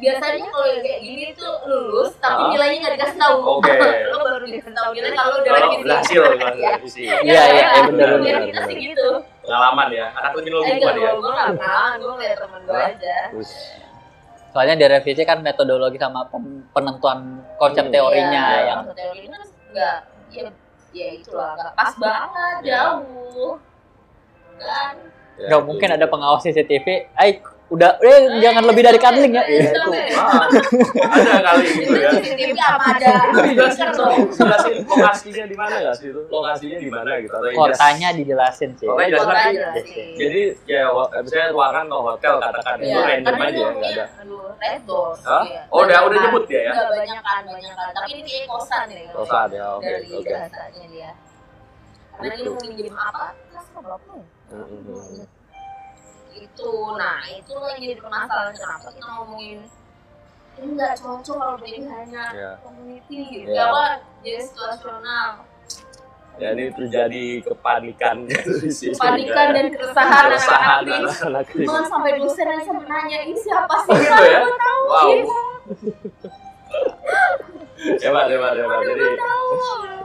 Biasanya 0.00 0.46
kalau 0.46 0.66
yang 0.66 0.80
kayak 0.80 1.00
gini 1.00 1.24
tuh 1.32 1.52
lulus 1.62 2.10
tapi 2.16 2.40
Ah. 2.40 2.48
nilainya 2.50 2.76
nggak 2.80 2.94
dikasih 2.96 3.16
tahu. 3.16 3.36
Oke. 3.52 3.72
Lo 4.10 4.16
baru 4.20 4.44
dikasih 4.44 4.72
tahu 4.72 4.88
nilai 4.90 5.10
kalau 5.12 5.34
udah 5.36 5.52
revisi. 5.54 5.82
berhasil 5.82 6.20
kan 6.34 6.52
Iya. 6.52 6.68
revisi 6.74 7.00
Iya, 7.04 7.20
iya, 7.22 7.42
iya, 7.50 7.66
benar, 7.86 8.08
benar, 8.16 8.40
kita 8.42 8.60
sih 8.64 8.76
gitu. 8.78 9.08
pengalaman 9.40 9.88
ya 9.90 10.06
anak 10.12 10.30
kriminologi 10.32 10.70
Eh, 10.70 10.76
ya 10.76 11.10
gue 11.12 11.30
nggak 11.30 11.48
kenal, 11.54 11.88
gue 11.96 12.10
ngeliat 12.12 12.38
temen 12.38 12.60
gue 12.62 12.80
aja. 12.80 13.16
Soalnya 14.50 14.74
di 14.74 14.86
revisi 14.88 15.22
kan 15.22 15.38
metodologi 15.40 15.94
sama 15.96 16.26
pen- 16.26 16.66
penentuan 16.70 17.18
konsep 17.54 17.84
Hmm. 17.84 17.92
teorinya 17.92 18.44
Iya, 18.48 18.60
yang 18.64 18.78
konsep 18.82 18.96
teori 18.96 19.18
ini 19.20 19.28
kan 19.30 19.42
nggak, 19.70 19.96
ya, 20.30 20.46
ya 20.90 21.06
itulah, 21.14 21.52
nggak 21.54 21.72
pas 21.72 21.92
banget, 21.96 22.56
Iya. 22.60 22.72
jauh. 22.74 23.52
Kan? 24.56 24.94
ya, 25.38 25.46
nggak 25.46 25.56
itu. 25.56 25.66
mungkin 25.66 25.88
ada 25.90 26.06
pengawas 26.06 26.42
CCTV. 26.42 26.86
Eh 27.14 27.30
udah, 27.70 27.90
eh 28.00 28.18
jangan 28.38 28.62
lebih 28.64 28.82
dari 28.82 28.98
kadling 28.98 29.30
ya. 29.30 29.42
Eh, 29.42 29.62
Iya, 29.62 29.70
itu 29.70 29.80
ah, 30.12 30.42
ada 31.08 31.38
kali 31.40 31.64
gitu 31.70 31.82
Itu 31.86 31.94
ya 31.96 32.10
CCTV 32.12 32.58
apa 32.58 32.84
ada? 32.92 33.12
jelasin 33.46 33.88
dong 33.92 34.18
jelasin 34.28 34.74
lokasinya 34.84 35.44
di 35.44 35.54
mana 35.54 35.74
nggak 35.78 35.94
sih 35.94 36.06
itu 36.08 36.20
lokasinya 36.26 36.78
di 36.78 36.88
mana 36.88 37.10
gitu 37.16 37.36
Kotanya 37.52 38.08
dijelasin 38.12 38.70
sih. 38.74 38.86
Kotanya 38.86 39.22
jelasin. 39.48 40.06
jadi 40.12 40.42
ya 40.66 40.82
misalnya 41.16 41.48
ruangan 41.48 41.84
atau 41.86 42.00
hotel 42.04 42.34
katakan 42.38 42.76
itu 42.76 42.90
Iya, 42.90 42.98
random 43.00 43.34
aja 43.36 43.46
ini 43.46 43.56
ya 43.56 43.70
nggak 43.70 43.90
ada 43.92 44.04
aduh, 44.18 44.42
red 44.56 44.80
doors. 44.84 45.20
Hah? 45.22 45.44
iya. 45.44 45.62
Oh, 45.68 45.78
udah- 45.80 46.02
udah 46.04 46.18
nyebut 46.20 46.44
dia 46.44 46.60
ya? 46.60 46.72
Nggak 46.72 46.90
banyakan, 46.92 47.40
banyakan. 47.48 47.88
Tapi 47.92 48.10
ini 48.12 48.28
kayak 48.28 48.46
kosan 48.46 48.86
ya. 48.88 49.02
Kosan 49.12 49.48
ya, 49.50 49.64
oke, 49.72 49.86
Dari 49.86 50.08
oke. 50.12 50.26
bahasanya 50.28 50.84
dia. 50.90 51.10
Karena 52.10 52.34
Gitu. 52.34 52.42
ini 52.42 52.50
mau 52.50 52.62
minjem 52.66 52.96
apa? 52.98 53.24
Kas 53.48 53.66
berapa 53.72 54.10
ya? 54.12 55.39
Itu 56.40 56.96
nah 56.96 57.20
itu 57.26 57.52
yang 57.52 57.78
jadi 57.78 57.94
permasalahan 57.96 58.52
kenapa 58.52 58.86
kita 58.90 59.06
ngomongin 59.14 59.58
ini 60.56 60.66
nggak 60.72 60.92
cocok 60.96 61.36
kalau 61.36 61.56
jadi 61.58 61.80
hanya 61.86 62.24
Iya. 62.32 62.50
community 62.60 63.16
gitu 63.30 63.48
Iya. 63.48 63.62
apa 63.66 63.84
jadi 64.20 64.40
situasional 64.42 65.28
ya 66.36 66.48
ini 66.52 66.64
terjadi 66.70 67.24
kepanikan 67.44 68.16
kepanikan 68.24 69.46
dan 69.52 69.66
keresahan 69.68 70.24
keresahan 70.26 70.82
anak-anak 70.88 71.44
ini. 71.52 71.64
Bahkan 71.68 71.84
sampai 71.86 72.10
dosen 72.16 72.46
aja 72.46 72.62
sampai 72.64 72.86
nanya 72.86 73.18
ini 73.22 73.34
siapa 73.36 73.74
sih 73.78 73.90
Oh, 73.90 73.94
gitu 73.94 74.14
Kan 74.16 74.24
ya? 74.24 74.40
tahu 74.56 74.82
Wow. 74.82 75.10
hebat 78.04 78.26
hebat 78.28 78.52
hebat 78.54 78.80
jadi 78.84 79.08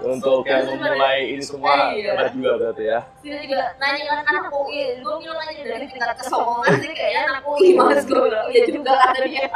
untuk 0.06 0.46
yang 0.46 0.64
memulai 0.70 1.20
ini 1.28 1.42
semua 1.42 1.92
Iya. 1.92 2.14
hebat 2.14 2.30
juga 2.32 2.52
berarti 2.56 2.84
ya 2.86 3.00
Dia 3.20 3.36
juga 3.42 3.62
nanya 3.76 4.04
kan 4.22 4.36
anak 4.38 4.54
UI 4.54 4.82
gue 4.96 5.16
bilang 5.20 5.40
aja 5.42 5.64
dari 5.66 5.86
tingkat 5.86 6.16
kesombongan 6.16 6.74
sih 6.78 6.92
kayaknya 6.92 7.22
anak 7.30 7.44
UI 7.44 7.70
mas 7.74 8.04
gue 8.04 8.20
bilang 8.20 8.48
iya 8.50 8.64
juga 8.66 8.92
kata 8.96 9.20
dia 9.26 9.46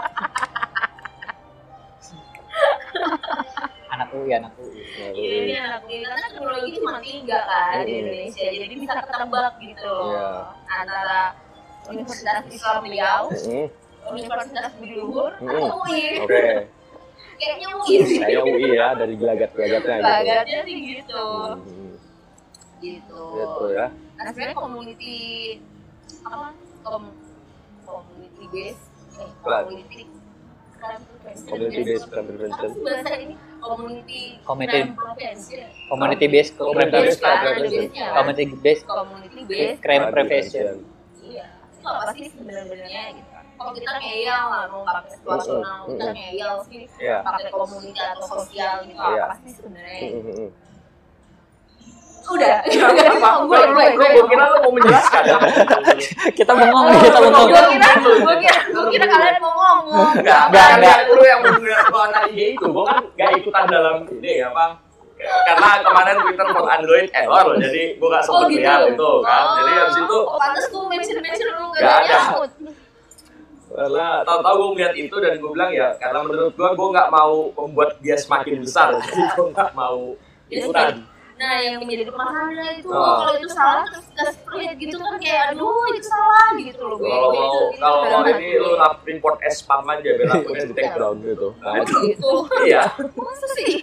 Anak 3.89 4.09
UI, 4.11 4.32
anak 4.32 4.53
UI. 4.55 4.80
Iya, 5.11 5.36
ini 5.41 5.53
anak 5.57 5.82
UI 5.84 5.97
karena 6.01 6.26
teknologi 6.26 6.70
cuma 6.74 6.99
tiga 6.99 7.39
kan 7.41 7.84
di. 7.84 7.91
Indonesia, 7.99 8.47
jadi 8.47 8.74
bisa 8.74 8.93
ketebak 8.97 9.53
gitu 9.59 9.84
loh 9.84 10.07
Iya. 10.09 10.30
antara 10.70 11.22
Universitas 11.89 12.43
Islam 12.47 12.84
Riau. 12.86 13.24
Universitas 14.09 14.72
Budi 14.74 14.95
Luhur, 14.95 15.32
atau 15.36 15.84
UI. 15.84 16.03
oke 16.17 16.43
Kayaknya 17.39 17.67
UI 17.71 17.95
saya 18.19 18.39
UI 18.43 18.67
ya 18.75 18.87
dari 18.99 19.13
gelagat 19.15 19.49
gelagatnya 19.55 19.95
gitu 19.95 20.59
sih 20.67 20.77
gitu. 20.99 21.25
Gitu. 22.83 23.23
gitu 23.35 23.65
ya 23.71 23.87
Nah 24.19 24.27
sebenarnya 24.35 24.57
community 24.59 25.17
apa? 26.27 26.51
Kom 26.83 27.03
community 27.87 28.45
base, 28.51 28.83
eh, 29.15 29.31
community 29.39 30.01
community 31.47 31.81
based 31.83 32.07
crime 32.11 32.27
prevention 32.27 32.69
bahasa 32.83 33.15
ini? 33.19 33.35
Community 33.59 34.23
Community. 34.43 34.79
crime 34.79 34.95
prevention. 34.95 35.67
Community 35.91 36.25
based 36.27 36.53
crime 36.55 36.91
based 36.91 37.19
prevention. 37.19 37.87
Community 37.91 38.45
based 38.59 38.85
Community 38.87 39.41
base 39.47 39.77
crime 39.83 40.05
prevention. 40.11 40.73
Iya, 41.19 41.47
itu 41.79 41.87
apa 41.87 42.11
sih 42.15 42.27
sebenarnya 42.31 43.03
gitu. 43.15 43.38
Kalau 43.60 43.72
kita 43.76 43.91
ngeyel 43.93 44.39
nggak 44.47 44.66
mau 44.72 44.82
pakai 44.82 45.12
situasional, 45.12 45.78
kita 45.86 45.99
Mm-mm. 46.01 46.16
ngeyel 46.16 46.53
sih 46.64 46.82
ya 46.97 47.20
pakai 47.20 47.51
komuniti 47.51 47.99
atau 47.99 48.24
sosial 48.26 48.74
gitu 48.82 48.95
Iya. 48.97 49.24
apa 49.26 49.36
sih 49.38 49.51
sebenarnya? 49.51 49.99
Mhm. 50.16 50.47
Udah, 52.30 52.62
gue 52.62 52.78
gue 53.41 53.86
gue 53.89 54.07
gue 54.14 54.24
kira 54.24 54.43
lo 54.45 54.57
mau 54.62 54.70
menjelaskan 54.70 55.24
ya 55.26 55.38
Kita 56.32 56.51
bengong, 56.53 56.86
nih, 56.88 56.99
kita 57.01 57.20
bengong. 57.20 57.47
gue 57.47 57.62
kira 57.74 57.89
gue 57.97 58.36
kira 58.38 58.60
gue 58.70 58.86
kira 58.88 59.05
kalian 59.07 59.38
mau 59.39 59.51
ngomong. 59.51 60.14
Enggak, 60.14 60.43
Enggak, 60.47 60.68
enggak. 60.78 60.97
Lu 61.10 61.24
yang 61.26 61.41
IG 62.30 62.39
itu, 62.53 62.66
gua 62.70 62.84
kan 62.86 62.97
enggak 63.10 63.30
ikutan 63.36 63.64
dalam 63.66 63.95
ini 64.14 64.45
apa? 64.45 64.66
Karena 65.20 65.70
kemarin 65.82 66.16
Twitter 66.22 66.47
for 66.53 66.64
Android 66.70 67.07
error 67.12 67.43
loh, 67.43 67.57
jadi 67.57 67.84
gua 67.97 68.07
enggak 68.07 68.22
Oh 68.22 68.28
sempet 68.30 68.47
gitu. 68.47 68.62
lihat 68.62 68.80
itu 68.88 69.12
kan. 69.20 69.43
Jadi 69.57 69.72
habis 69.74 69.97
itu 69.97 70.18
Oh, 70.22 70.38
pantas 70.38 70.66
gue 70.70 70.84
mention 70.86 71.18
mention 71.20 71.47
lu 71.49 71.66
ada. 71.74 72.20
Karena 73.70 74.07
tahu-tahu 74.24 74.55
gua 74.55 74.70
ngeliat 74.74 74.95
itu 74.95 75.15
dan 75.15 75.34
gua 75.38 75.51
bilang 75.53 75.72
ya 75.72 75.88
karena 75.95 76.20
menurut 76.22 76.53
gua 76.53 76.70
gua 76.74 76.88
nggak 76.91 77.09
mau 77.09 77.34
membuat 77.55 77.89
dia 77.99 78.15
semakin 78.15 78.61
besar, 78.61 78.97
jadi 78.99 79.22
gua 79.36 79.45
nggak 79.51 79.72
mau 79.74 79.99
ikutan. 80.47 81.05
Nah, 81.39 81.55
yang 81.55 81.80
menjadi 81.80 82.03
permasalahan 82.03 82.76
itu 82.76 82.91
Oh. 82.91 83.15
kalau 83.24 83.34
itu 83.34 83.47
salah 83.47 83.88
terus 83.88 84.03
kita 84.11 84.24
spread 84.28 84.76
gitu 84.76 84.99
kan 84.99 85.15
kayak 85.24 85.55
aduh 85.55 85.72
itu 85.88 86.03
salah 86.03 86.51
gitu 86.59 86.82
loh. 86.84 86.99
gue. 86.99 87.07
Kalau 87.07 87.30
mau 87.32 87.39
itu 87.39 87.59
kalau 87.80 87.97
mau 88.03 88.22
ini 88.28 88.47
gue. 88.51 88.59
lu 88.59 88.70
lap 88.76 88.95
import 89.07 89.39
es 89.47 89.63
spam 89.63 89.88
aja 89.88 90.03
biar 90.20 90.28
akunnya 90.36 90.67
di 90.67 90.76
take 90.76 90.99
down 90.99 91.15
gitu. 91.24 91.55
Nah, 91.63 91.80
itu 91.80 91.95
gitu. 92.11 92.32
iya. 92.67 92.84
Masa 93.15 93.47
sih? 93.55 93.80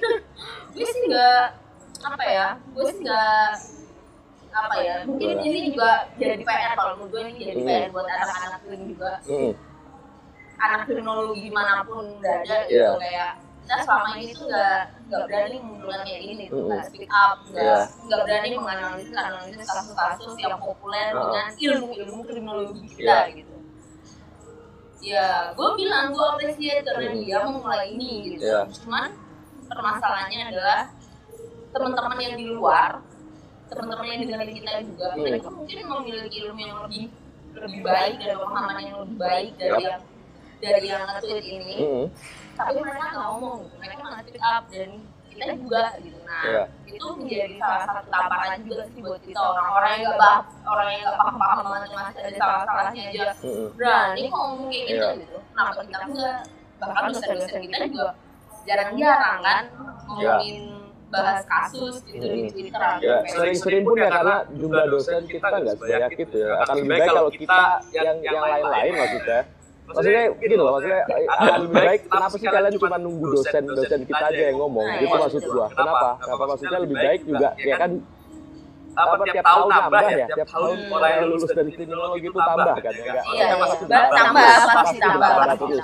gue 0.77 0.85
sih 0.85 1.03
nggak 1.09 1.43
apa 2.05 2.25
ya? 2.29 2.47
Gue 2.77 2.85
sih 2.93 3.01
nggak 3.01 3.49
apa 4.53 4.75
ya? 4.77 4.97
Mungkin 5.09 5.29
ini 5.41 5.73
juga 5.73 5.91
jadi 6.21 6.45
PR 6.45 6.73
kalau 6.77 6.93
menurut 7.01 7.09
gue 7.09 7.21
ini 7.25 7.33
jadi 7.41 7.57
Hmm. 7.57 7.69
PR 7.73 7.89
buat 7.89 8.05
anak-anak 8.05 8.61
krim 8.69 8.83
juga. 8.85 9.13
Mm. 10.57 10.65
Anak 10.65 10.81
kriminologi 10.85 11.41
di 11.43 11.53
mana 11.53 11.85
pun 11.85 12.17
berada 12.19 12.57
gitu 12.65 12.93
kayak 12.97 13.31
kita 13.67 13.83
selama 13.83 14.09
ini 14.15 14.31
tuh 14.31 14.45
nggak 14.47 14.79
nggak 15.07 15.23
berani 15.27 15.57
munculnya 15.59 16.01
kayak 16.01 16.21
gini 16.23 16.45
tuh 16.47 16.61
nggak 16.65 16.83
speak 16.87 17.11
up 17.11 17.37
nggak 17.47 17.67
Iya. 17.67 17.79
nggak 18.07 18.21
berani 18.23 18.49
menganalisis 18.55 19.11
analisis 19.13 19.67
kasus-kasus 19.67 20.33
yang 20.39 20.55
populer 20.57 21.09
Oh. 21.11 21.19
dengan 21.29 21.47
ilmu-ilmu 21.53 22.21
kriminologi 22.25 22.83
kita 22.89 23.03
Iya. 23.03 23.35
gitu 23.35 23.55
ya 25.03 25.29
gue 25.53 25.69
bilang 25.77 26.11
gue 26.11 26.25
apresiasi 26.25 26.83
karena 26.83 27.11
Hmm. 27.11 27.19
dia 27.21 27.39
memulai 27.43 27.87
ini 27.91 28.11
gitu 28.33 28.43
Iya. 28.45 28.61
cuman 28.83 29.09
permasalahannya 29.67 30.41
adalah 30.51 30.81
teman-teman 31.71 32.19
yang 32.19 32.35
di 32.35 32.47
luar 32.49 33.03
teman-teman 33.67 34.07
yang 34.09 34.21
dengerin 34.25 34.53
kita 34.57 34.71
juga 34.83 35.07
Hmm. 35.13 35.23
mereka 35.23 35.49
mungkin 35.51 35.79
memiliki 35.85 36.37
ilmu 36.43 36.61
yang 36.61 36.79
lebih 36.87 37.05
lebih 37.57 37.81
baik 37.83 38.15
dan 38.21 38.37
pemahaman 38.37 38.77
yang 38.79 38.97
lebih 39.03 39.17
baik 39.17 39.51
dari 39.57 39.75
Yap. 39.75 39.81
yang 39.91 40.01
dari 40.59 40.87
yang 40.87 41.03
nge-tweet 41.05 41.45
ini 41.45 41.77
Mm-mm. 41.79 42.07
tapi 42.55 42.79
mereka 42.79 43.05
nggak 43.07 43.27
ngomong 43.29 43.59
mereka 43.77 44.03
nggak 44.03 44.23
speak 44.25 44.43
up 44.43 44.65
dan 44.69 44.91
kita 45.29 45.53
juga 45.55 45.83
gitu 46.01 46.19
nah 46.25 46.43
Iya. 46.43 46.63
itu 46.89 47.05
menjadi 47.13 47.55
salah 47.57 47.81
satu 47.85 48.09
tamparan 48.09 48.59
juga 48.65 48.83
sih 48.89 49.01
buat 49.01 49.21
kita 49.21 49.37
orang-orang 49.37 49.91
yang 49.93 50.03
nggak 50.07 50.19
bah 50.19 50.39
orang 50.65 50.87
yang 50.89 51.01
nggak 51.03 51.17
paham-paham 51.19 51.65
banget 51.67 51.91
masih 51.93 52.21
ada 52.23 52.37
salah-salahnya 52.37 53.03
aja 53.07 53.27
Mm-mm. 53.45 53.69
berani 53.77 54.23
kok 54.25 54.41
ngomong 54.41 54.69
kayak 54.69 54.85
gitu 54.85 54.97
Iya. 54.97 55.11
gitu 55.19 55.37
kenapa 55.47 55.71
kita 55.83 55.99
enggak 56.05 56.37
bahkan 56.77 57.03
dosen-dosen 57.09 57.61
kita 57.63 57.77
juga 57.87 58.09
jarang-jarang 58.65 59.39
kan 59.41 59.63
ngomongin 60.07 60.57
bahas 61.07 61.47
kasus 61.47 62.03
gitu 62.03 62.27
di 62.27 62.51
Twitter 62.51 62.83
Ya, 62.99 63.23
sering-sering 63.25 63.87
pun 63.87 63.95
ya 63.95 64.11
karena 64.11 64.37
jumlah 64.51 64.85
dosen 64.91 65.23
kita 65.25 65.47
nggak 65.47 65.75
sebanyak 65.79 66.11
itu 66.19 66.37
ya. 66.37 66.51
Akan 66.61 66.75
lebih 66.77 66.91
baik 66.91 67.03
kalau 67.07 67.31
kita 67.31 67.61
yang 67.95 68.17
yang 68.19 68.37
lain-lain 68.37 68.93
maksudnya. 68.93 69.41
Maksudnya 69.87 70.23
gitu 70.43 70.55
loh, 70.59 70.71
maksudnya 70.75 71.01
lebih 71.63 71.79
baik 71.79 72.01
kenapa 72.11 72.35
sih 72.35 72.49
kalian 72.51 72.75
cuma 72.75 72.97
nunggu 72.99 73.25
dosen-dosen 73.33 74.01
kita 74.03 74.25
aja 74.27 74.43
yang 74.51 74.59
ngomong? 74.59 74.83
Nah, 74.87 74.99
Gitu 74.99 75.15
iya. 75.15 75.23
maksud 75.23 75.43
gua. 75.47 75.67
Kenapa? 75.71 76.09
Kenapa 76.19 76.45
maksudnya 76.51 76.79
lebih 76.83 76.97
baik 76.99 77.21
juga 77.23 77.49
ya 77.63 77.77
kan 77.79 77.91
apa 78.97 79.15
tiap 79.29 79.45
tahun 79.45 79.69
nambah 79.69 80.03
ya, 80.09 80.27
tiap 80.33 80.49
tahun 80.49 80.77
orang 80.89 81.11
yang 81.13 81.25
lulus 81.29 81.51
dari 81.53 81.71
kriminologi 81.71 82.27
itu 82.33 82.39
tambah 82.41 82.75
kan 82.81 82.93
ya 82.97 83.03
enggak? 83.05 83.25
Iya, 83.29 83.45
iya. 83.45 83.55
pasti 83.61 83.85
Tambah, 83.87 84.53
pasti 84.73 84.97
tambah. 84.99 85.31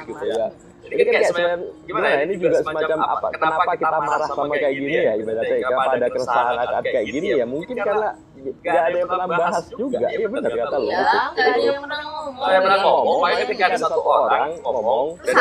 gitu 0.09 0.25
ya. 0.27 0.47
Ini 0.83 1.03
kan 1.07 1.13
kayak 1.15 1.27
sebenarnya 1.31 1.59
gimana 1.87 2.07
ya, 2.11 2.19
ini 2.27 2.35
juga 2.43 2.57
semacam 2.59 2.99
apa, 3.07 3.27
kenapa 3.39 3.73
kita 3.79 3.99
marah 4.03 4.27
sama 4.27 4.45
kayak 4.51 4.73
gini 4.75 4.91
ya, 4.99 5.13
ibaratnya? 5.15 5.57
kenapa 5.63 5.91
ada 5.95 6.07
keresahan 6.11 6.55
saat 6.59 6.85
kayak 6.85 7.07
gini 7.07 7.27
ya, 7.39 7.45
mungkin 7.47 7.77
karena 7.79 8.09
nggak 8.43 8.83
ada 8.91 8.97
yang 8.99 9.09
pernah 9.09 9.27
bahas 9.31 9.65
juga, 9.71 10.07
iya 10.11 10.27
benar 10.27 10.51
kata 10.51 10.77
lo. 10.83 10.89
ya 10.91 11.01
nggak 11.31 11.47
ada 11.47 11.61
yang 11.63 11.83
pernah 11.87 12.01
ngomong. 12.03 12.43
Saya 12.43 12.59
pernah 12.59 12.79
ngomong, 12.83 13.17
makanya 13.23 13.39
ketika 13.47 13.65
ada 13.71 13.79
satu 13.79 14.01
orang 14.03 14.49
ngomong 14.59 15.07
dan 15.23 15.35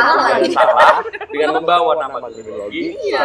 Salah. 0.54 0.96
dengan 1.34 1.50
membawa 1.58 1.92
nama 1.98 2.18
kriminologi, 2.30 2.84
Iya. 3.02 3.22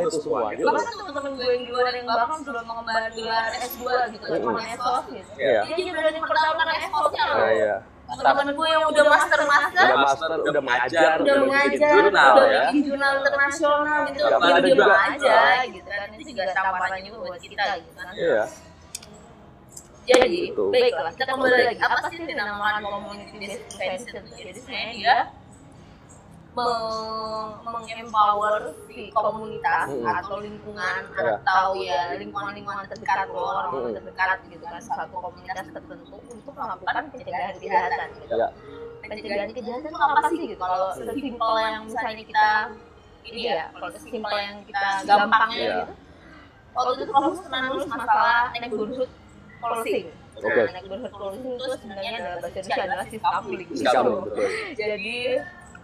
itu 0.00 0.10
semua. 0.24 0.48
bahkan 0.48 0.94
teman-teman 0.96 1.30
gue 1.36 1.48
yang 1.52 1.62
di 1.68 1.70
luar 1.70 1.92
yang 1.92 2.06
bahkan 2.08 2.38
sudah 2.40 2.62
mengemban 2.64 3.04
gelar 3.12 3.44
S2 3.60 3.84
gitu 4.16 4.24
kan 4.24 4.38
cuma 4.40 4.60
esos 4.64 5.04
gitu 5.12 5.30
Iya. 5.36 5.60
jadi 5.68 5.82
berani 5.92 6.18
mempertaruhkan 6.24 6.66
esosnya 6.80 7.24
loh 7.28 7.36
Nah, 7.38 7.52
iya. 7.52 7.76
Teman-teman 8.08 8.48
gue 8.50 8.68
yang 8.68 8.82
udah 8.84 9.04
master 9.06 9.40
master 9.44 9.84
Udah 9.84 10.00
master, 10.00 10.28
udah 10.40 10.62
mengajar, 10.64 11.14
udah 11.20 11.34
mengajar 11.42 11.92
jurnal 11.94 12.32
udah 12.32 12.46
ya. 12.48 12.62
bikin 12.66 12.80
jurnal 12.82 13.12
internasional 13.18 13.98
gitu 14.06 14.18
Ya, 14.18 14.56
dia 14.58 14.72
juga. 14.72 14.94
aja 15.06 15.38
gitu 15.68 15.86
kan 15.86 16.08
itu 16.10 16.24
juga 16.26 16.42
tamparan 16.50 17.00
juga 17.02 17.16
buat 17.22 17.38
kita 17.38 17.64
gitu 17.78 17.92
kan 17.94 18.12
Iya. 18.12 18.42
jadi 20.08 20.40
Betul. 20.48 20.68
baiklah 20.72 21.12
kita 21.12 21.30
kembali 21.30 21.52
lagi 21.68 21.80
apa 21.84 21.98
sih 22.08 22.16
yang 22.16 22.26
dinamakan 22.26 22.80
community 22.82 23.36
based 23.38 23.64
prevention 23.70 24.22
jadi 24.32 24.50
sebenarnya 24.56 24.88
dia 24.90 25.16
mengempower 27.62 28.54
si 28.86 29.10
komunitas 29.10 29.88
Mm-mm. 29.88 30.06
atau 30.08 30.36
lingkungan 30.38 31.00
Ya. 31.14 31.34
atau 31.40 31.66
ya 31.74 32.00
lingkungan-lingkungan 32.14 32.84
terdekat 32.86 33.28
lo 33.28 33.42
orang-orang 33.52 33.90
Mm-mm. 33.90 33.96
terdekat 33.98 34.38
gitu 34.46 34.64
kan 34.64 34.80
satu 34.80 35.14
komunitas 35.14 35.66
tertentu 35.68 36.16
untuk 36.24 36.52
melakukan 36.52 37.04
pencegahan 37.10 37.54
kejahatan 37.56 38.08
gitu. 38.16 38.34
Ya. 38.34 38.48
pencegahan 39.02 39.50
kejahatan 39.50 39.88
itu 39.88 39.98
apa 39.98 40.20
sih 40.28 40.38
gitu 40.46 40.60
kalau 40.60 40.88
sesimpel 40.94 41.52
yang 41.58 41.82
misalnya 41.86 42.22
kita 42.22 42.48
ini 43.24 43.40
ya 43.46 43.62
kalau 43.72 43.88
sesimpel 43.90 44.34
yang 44.34 44.56
kita 44.64 44.84
gampangnya 45.04 45.58
Iya. 45.58 45.76
gitu 45.82 45.94
waktu 46.74 46.90
itu 46.94 47.04
kamu 47.08 47.28
pernah 47.40 47.60
nulis 47.66 47.86
masalah 47.86 48.40
neighborhood 48.54 49.10
policing 49.58 50.06
Oke. 50.38 50.54
Nah, 50.54 50.70
neighborhood 50.70 51.10
policing 51.10 51.50
itu 51.50 51.66
sebenarnya 51.74 52.10
adalah 52.14 52.38
bahasa 52.38 52.56
Indonesia 52.56 52.82
adalah 52.86 53.06
sistem 53.10 53.42
Sikapung, 53.74 54.18
betul. 54.22 54.46
jadi 54.78 55.18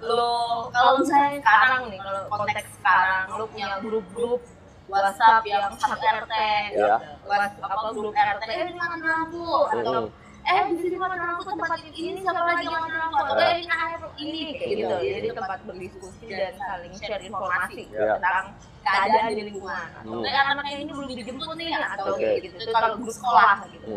lo 0.05 0.69
kalau 0.71 1.01
misalnya 1.01 1.41
sekarang 1.41 1.81
nih 1.89 2.01
kalau 2.01 2.21
konteks 2.29 2.71
sekarang 2.79 3.25
lo 3.35 3.45
punya 3.49 3.69
grup-grup 3.81 4.41
WhatsApp 4.85 5.43
yang 5.49 5.73
satu 5.81 5.97
RT, 5.97 6.35
Ya. 6.77 7.01
WhatsApp 7.25 7.73
apa? 7.73 7.89
Grup 7.97 8.13
RT, 8.13 8.43
eh 8.53 8.69
ini 8.69 8.77
makan 8.77 9.01
lampu 9.01 9.49
atau 9.73 10.13
eh 10.45 10.61
di 10.69 10.77
sini 10.77 10.97
makan 11.01 11.19
lampu 11.25 11.43
tempat 11.49 11.81
ini 11.89 12.21
siapa 12.21 12.41
lagi 12.45 12.69
yang 12.69 12.77
makan 12.85 12.93
lampu 13.01 13.17
atau 13.17 13.35
eh 13.41 13.57
ini 13.65 13.73
air 13.73 14.01
ini 14.21 14.41
kayak 14.61 14.73
gitu. 14.77 14.97
Jadi 15.01 15.29
tempat 15.33 15.59
berdiskusi 15.65 16.25
dan 16.29 16.53
saling 16.61 16.93
share 17.01 17.25
informasi. 17.25 17.83
Ya. 17.97 18.21
tentang 18.21 18.47
keadaan 18.85 19.33
di 19.33 19.43
lingkungan. 19.49 19.89
Hmm. 20.05 20.21
Kayak 20.21 20.41
anak-anak 20.45 20.67
ini 20.77 20.93
belum 20.93 21.09
dijemput 21.09 21.57
nih 21.57 21.69
atau 21.73 22.05
gitu. 22.21 22.57
Itu 22.61 22.71
kalau 22.77 23.01
grup 23.01 23.09
sekolah 23.17 23.57
gitu 23.73 23.89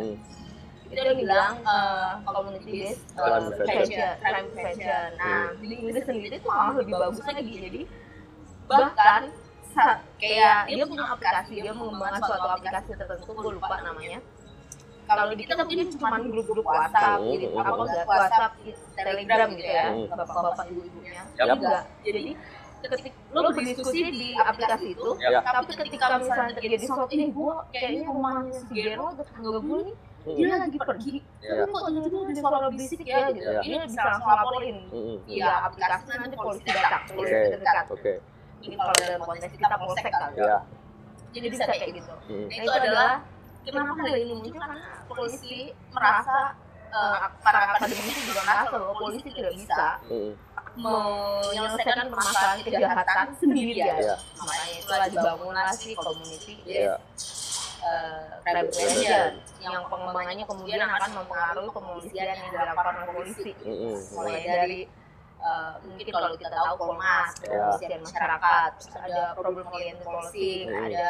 Itu 0.88 0.96
dia 0.98 1.16
bilang 1.16 1.54
uh, 1.64 2.24
community 2.24 2.72
based 2.88 3.04
uh, 3.14 3.22
Crime 3.22 3.48
prevention. 3.52 3.68
prevention, 3.68 4.12
crime 4.22 4.48
prevention. 4.52 5.08
Nah 5.16 5.44
di 5.54 5.76
Inggris 5.76 6.04
sendiri 6.04 6.36
itu 6.36 6.48
malah 6.48 6.74
lebih 6.76 6.94
bagus 6.96 7.20
lagi. 7.22 7.54
Jadi 7.60 7.82
bahkan 8.68 9.22
sa- 9.72 10.00
kayak 10.18 10.68
dia 10.68 10.84
punya 10.84 11.06
aplikasi, 11.08 11.54
dia 11.60 11.72
mengembangkan 11.72 12.22
suatu 12.22 12.48
aplikasi 12.50 12.90
tertentu, 12.94 13.32
gue 13.32 13.52
lupa 13.54 13.76
namanya. 13.82 14.20
Kalau 15.08 15.24
di 15.32 15.40
kita 15.40 15.64
mungkin 15.64 15.88
cuma 15.96 16.20
grup-grup 16.20 16.68
WhatsApp, 16.68 17.20
Hmm, 17.24 17.32
gitu, 17.32 17.48
hmm, 17.48 17.62
apa 17.64 17.72
hmm. 17.72 17.84
enggak 17.88 18.06
WhatsApp, 18.06 18.52
Telegram 18.92 19.48
gitu 19.56 19.72
ya, 19.72 19.86
Hmm. 19.88 20.08
bapak-bapak 20.12 20.66
ibu-ibunya. 20.68 21.24
Yap. 21.40 21.48
Enggak. 21.56 21.84
Jadi 22.04 22.32
ketika 22.78 23.10
lo 23.32 23.50
berdiskusi 23.50 24.00
di 24.12 24.30
aplikasi 24.36 24.88
itu, 24.94 25.10
Ya. 25.18 25.40
tapi 25.42 25.72
ketika 25.74 26.06
misalnya 26.20 26.54
terjadi 26.54 26.78
sesuatu 26.84 27.08
ini, 27.10 27.26
gue 27.32 27.54
kayaknya 27.72 28.04
rumahnya 28.06 28.52
si 28.54 28.66
Gero, 28.70 29.08
tetangga 29.16 29.60
gue 29.60 29.80
nih, 29.88 29.96
dia 30.28 30.56
lagi 30.58 30.78
pergi. 30.78 31.16
Ya. 31.40 31.54
tapi 31.58 31.72
kok 31.72 31.84
tiba-tiba 31.88 32.20
ada 32.20 32.34
suara 32.36 32.68
berisik 32.68 33.00
ya? 33.02 33.20
gitu 33.30 33.48
Ya. 33.48 33.62
ini 33.62 33.76
bisa 33.86 34.02
langsung 34.04 34.28
laporin. 34.28 34.78
Iya 35.24 35.52
aplikasi 35.64 36.04
nanti 36.12 36.36
polisi 36.36 36.68
datang. 36.68 37.04
polisi 37.08 37.34
Oke. 37.34 37.48
terdekat 37.54 37.86
Oke. 37.88 38.14
ini 38.58 38.74
kalau 38.74 38.94
dalam 38.94 39.22
konteks 39.22 39.54
kita 39.54 39.76
polsek 39.78 40.06
kan 40.10 40.32
Ya. 40.36 40.58
jadi 41.32 41.48
bisa 41.48 41.64
kayak 41.64 41.88
gitu. 41.94 42.14
Mm. 42.28 42.48
nah 42.48 42.56
itu 42.58 42.72
adalah 42.74 43.12
kenapa 43.62 43.92
hal 44.02 44.16
ini 44.18 44.34
muncul? 44.34 44.58
Karena 44.58 44.80
polisi 45.06 45.56
merasa 45.92 46.38
eh, 46.88 47.18
para 47.40 47.60
akademisi 47.70 48.20
juga 48.26 48.42
merasa 48.42 48.68
bahwa 48.74 48.94
polisi 48.98 49.28
tidak 49.30 49.54
bisa 49.54 49.88
menyelesaikan 50.78 52.08
permasalahan 52.08 52.60
kejahatan 52.62 53.28
sendirian 53.36 53.98
Ya. 53.98 54.16
makanya 54.38 54.76
itulah 54.78 55.08
dibangunlah 55.10 55.68
si 55.74 55.92
community. 55.94 56.56
Ya. 56.66 56.96
Eh, 57.84 58.26
crime 58.42 58.68
prevention 58.70 59.32
yang 59.62 59.84
pengembangannya 59.88 60.46
kemudian 60.46 60.80
akan 60.82 61.12
mempengaruhi 61.24 61.70
kepolisian 61.70 62.26
yang 62.34 62.50
dilakukan 62.50 62.94
oleh 62.98 63.10
polisi 63.14 63.52
Mm-mm. 63.62 63.96
mulai 64.14 64.42
dari 64.42 64.82
eh, 65.38 65.74
mungkin 65.86 66.06
kalau 66.10 66.30
kita 66.34 66.50
tahu 66.50 66.76
Polmas, 66.82 67.30
Ya. 67.46 67.50
kepolisian 67.78 68.02
masyarakat, 68.02 68.70
terus 68.82 68.96
ada 68.98 69.22
problem 69.38 69.66
oriented 69.70 70.02
policing, 70.04 70.66
Hmm. 70.68 70.86
ada 70.90 71.10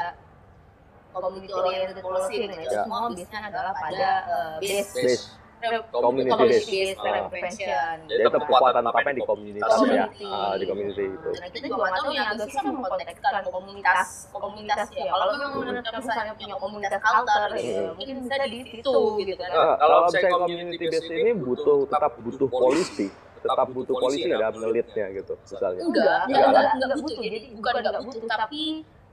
community 1.17 1.53
oriented 1.55 1.97
policing, 1.97 2.45
nah, 2.51 2.61
itu 2.61 2.75
semua 2.77 2.99
biasanya 3.09 3.41
adalah 3.49 3.73
pada 3.73 4.09
eh, 4.27 4.55
base 4.61 4.93
Base. 4.93 5.23
Community 5.57 6.29
community 6.29 6.61
based. 6.61 6.69
based 6.69 7.01
prevention. 7.01 7.95
Jadi 8.05 8.21
kekuatan 8.29 8.83
apa 8.85 8.97
yang 9.01 9.17
di 9.17 9.23
komunitas 9.25 9.71
ya, 9.89 10.05
di 10.53 10.65
community 10.69 11.03
itu. 11.09 11.29
Nah, 11.33 11.49
kita 11.49 11.65
juga 11.65 11.75
nggak 11.81 11.93
tahu 11.97 12.09
yang 12.13 12.27
agak 12.29 12.47
susah 12.53 12.63
mengkontekskan 12.69 13.33
komunitas 13.49 14.09
komunitas 14.29 14.87
ya. 14.93 15.09
Kalau 15.09 15.25
memang 15.33 15.51
misalnya 15.81 16.33
punya 16.37 16.55
komunitas 16.61 17.01
alter, 17.01 17.49
Hmm. 17.57 17.97
mungkin 17.97 18.15
bisa 18.21 18.35
di 18.45 18.59
situ 18.69 18.95
gitu 19.25 19.33
kan. 19.41 19.49
Kalau 19.81 19.97
misalnya 20.05 20.31
community 20.37 20.85
based 20.87 21.09
ini 21.09 21.31
butuh 21.33 21.77
tetap 21.89 22.13
butuh 22.21 22.47
polisi, 22.47 23.07
tetap 23.41 23.67
butuh 23.73 23.95
polisi 23.97 24.29
nggak 24.29 24.39
dalam 24.39 24.55
ngelitnya 24.61 25.05
gitu 25.17 25.33
misalnya. 25.41 25.81
Enggak. 25.81 26.19
enggak, 26.29 26.65
enggak 26.77 26.97
butuh. 27.01 27.17
Jadi 27.17 27.37
bukan 27.57 27.73
enggak 27.81 28.03
butuh, 28.05 28.21
tapi 28.29 28.61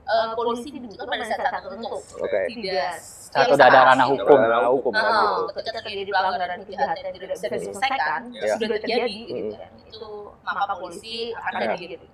eh, 0.05 0.29
polisi 0.37 0.69
dibutuhkan 0.69 1.07
pada 1.09 1.23
saat 1.25 1.41
tertentu. 1.43 1.97
Oke. 2.21 2.39
Tidak. 2.47 2.93
Saat 3.35 3.51
udah 3.51 3.67
ada 3.67 3.79
ranah 3.91 4.07
hukum. 4.07 4.37
Ranah 4.37 4.69
hukum 4.71 4.91
kan 4.95 5.03
gitu. 5.03 5.27
Oh, 5.27 5.37
ketika 5.51 5.79
terjadi 5.83 6.07
pelanggaran 6.07 6.59
kejahatan 6.63 7.03
yang 7.03 7.13
tidak 7.19 7.27
bisa 7.35 7.47
diselesaikan, 7.51 8.21
Ya. 8.31 8.55
sudah 8.55 8.67
terjadi 8.79 9.11
gitu 9.27 9.51
Mm. 9.51 9.59
kan. 9.59 9.71
Itu 9.91 10.07
maka 10.45 10.73
polisi 10.79 11.15
akan 11.35 11.59
Ya. 11.59 11.69
hadir. 11.75 11.89
gitu. 11.99 12.05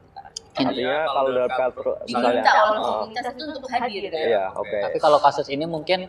Artinya 0.51 0.97
kalau 1.07 1.29
dalam 1.31 1.47
misalnya 1.47 2.43
Diminta 2.43 2.51
oleh 2.51 2.75
ah, 2.75 2.83
komunitas 2.83 3.23
itu 3.31 3.43
untuk 3.47 3.71
hadir. 3.71 4.01
gitu. 4.03 4.17
Iya, 4.17 4.43
oke. 4.51 4.77
Tapi 4.83 4.97
kalau 4.99 5.19
kasus 5.23 5.47
ini 5.47 5.63
mungkin 5.63 5.99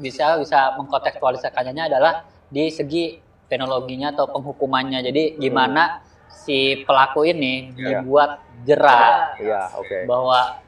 bisa 0.00 0.40
bisa 0.42 0.74
mengkontekstualisasikannya 0.80 1.84
adalah 1.86 2.26
di 2.50 2.66
segi 2.72 3.20
penologinya 3.46 4.10
atau 4.10 4.26
penghukumannya. 4.26 5.04
Jadi 5.04 5.36
gimana 5.38 6.00
si 6.32 6.82
pelaku 6.82 7.28
ini 7.28 7.70
Iya. 7.76 8.02
dibuat 8.02 8.30
jerah 8.66 9.36
Iya, 9.38 9.62
oke. 9.76 9.98
bahwa 10.08 10.58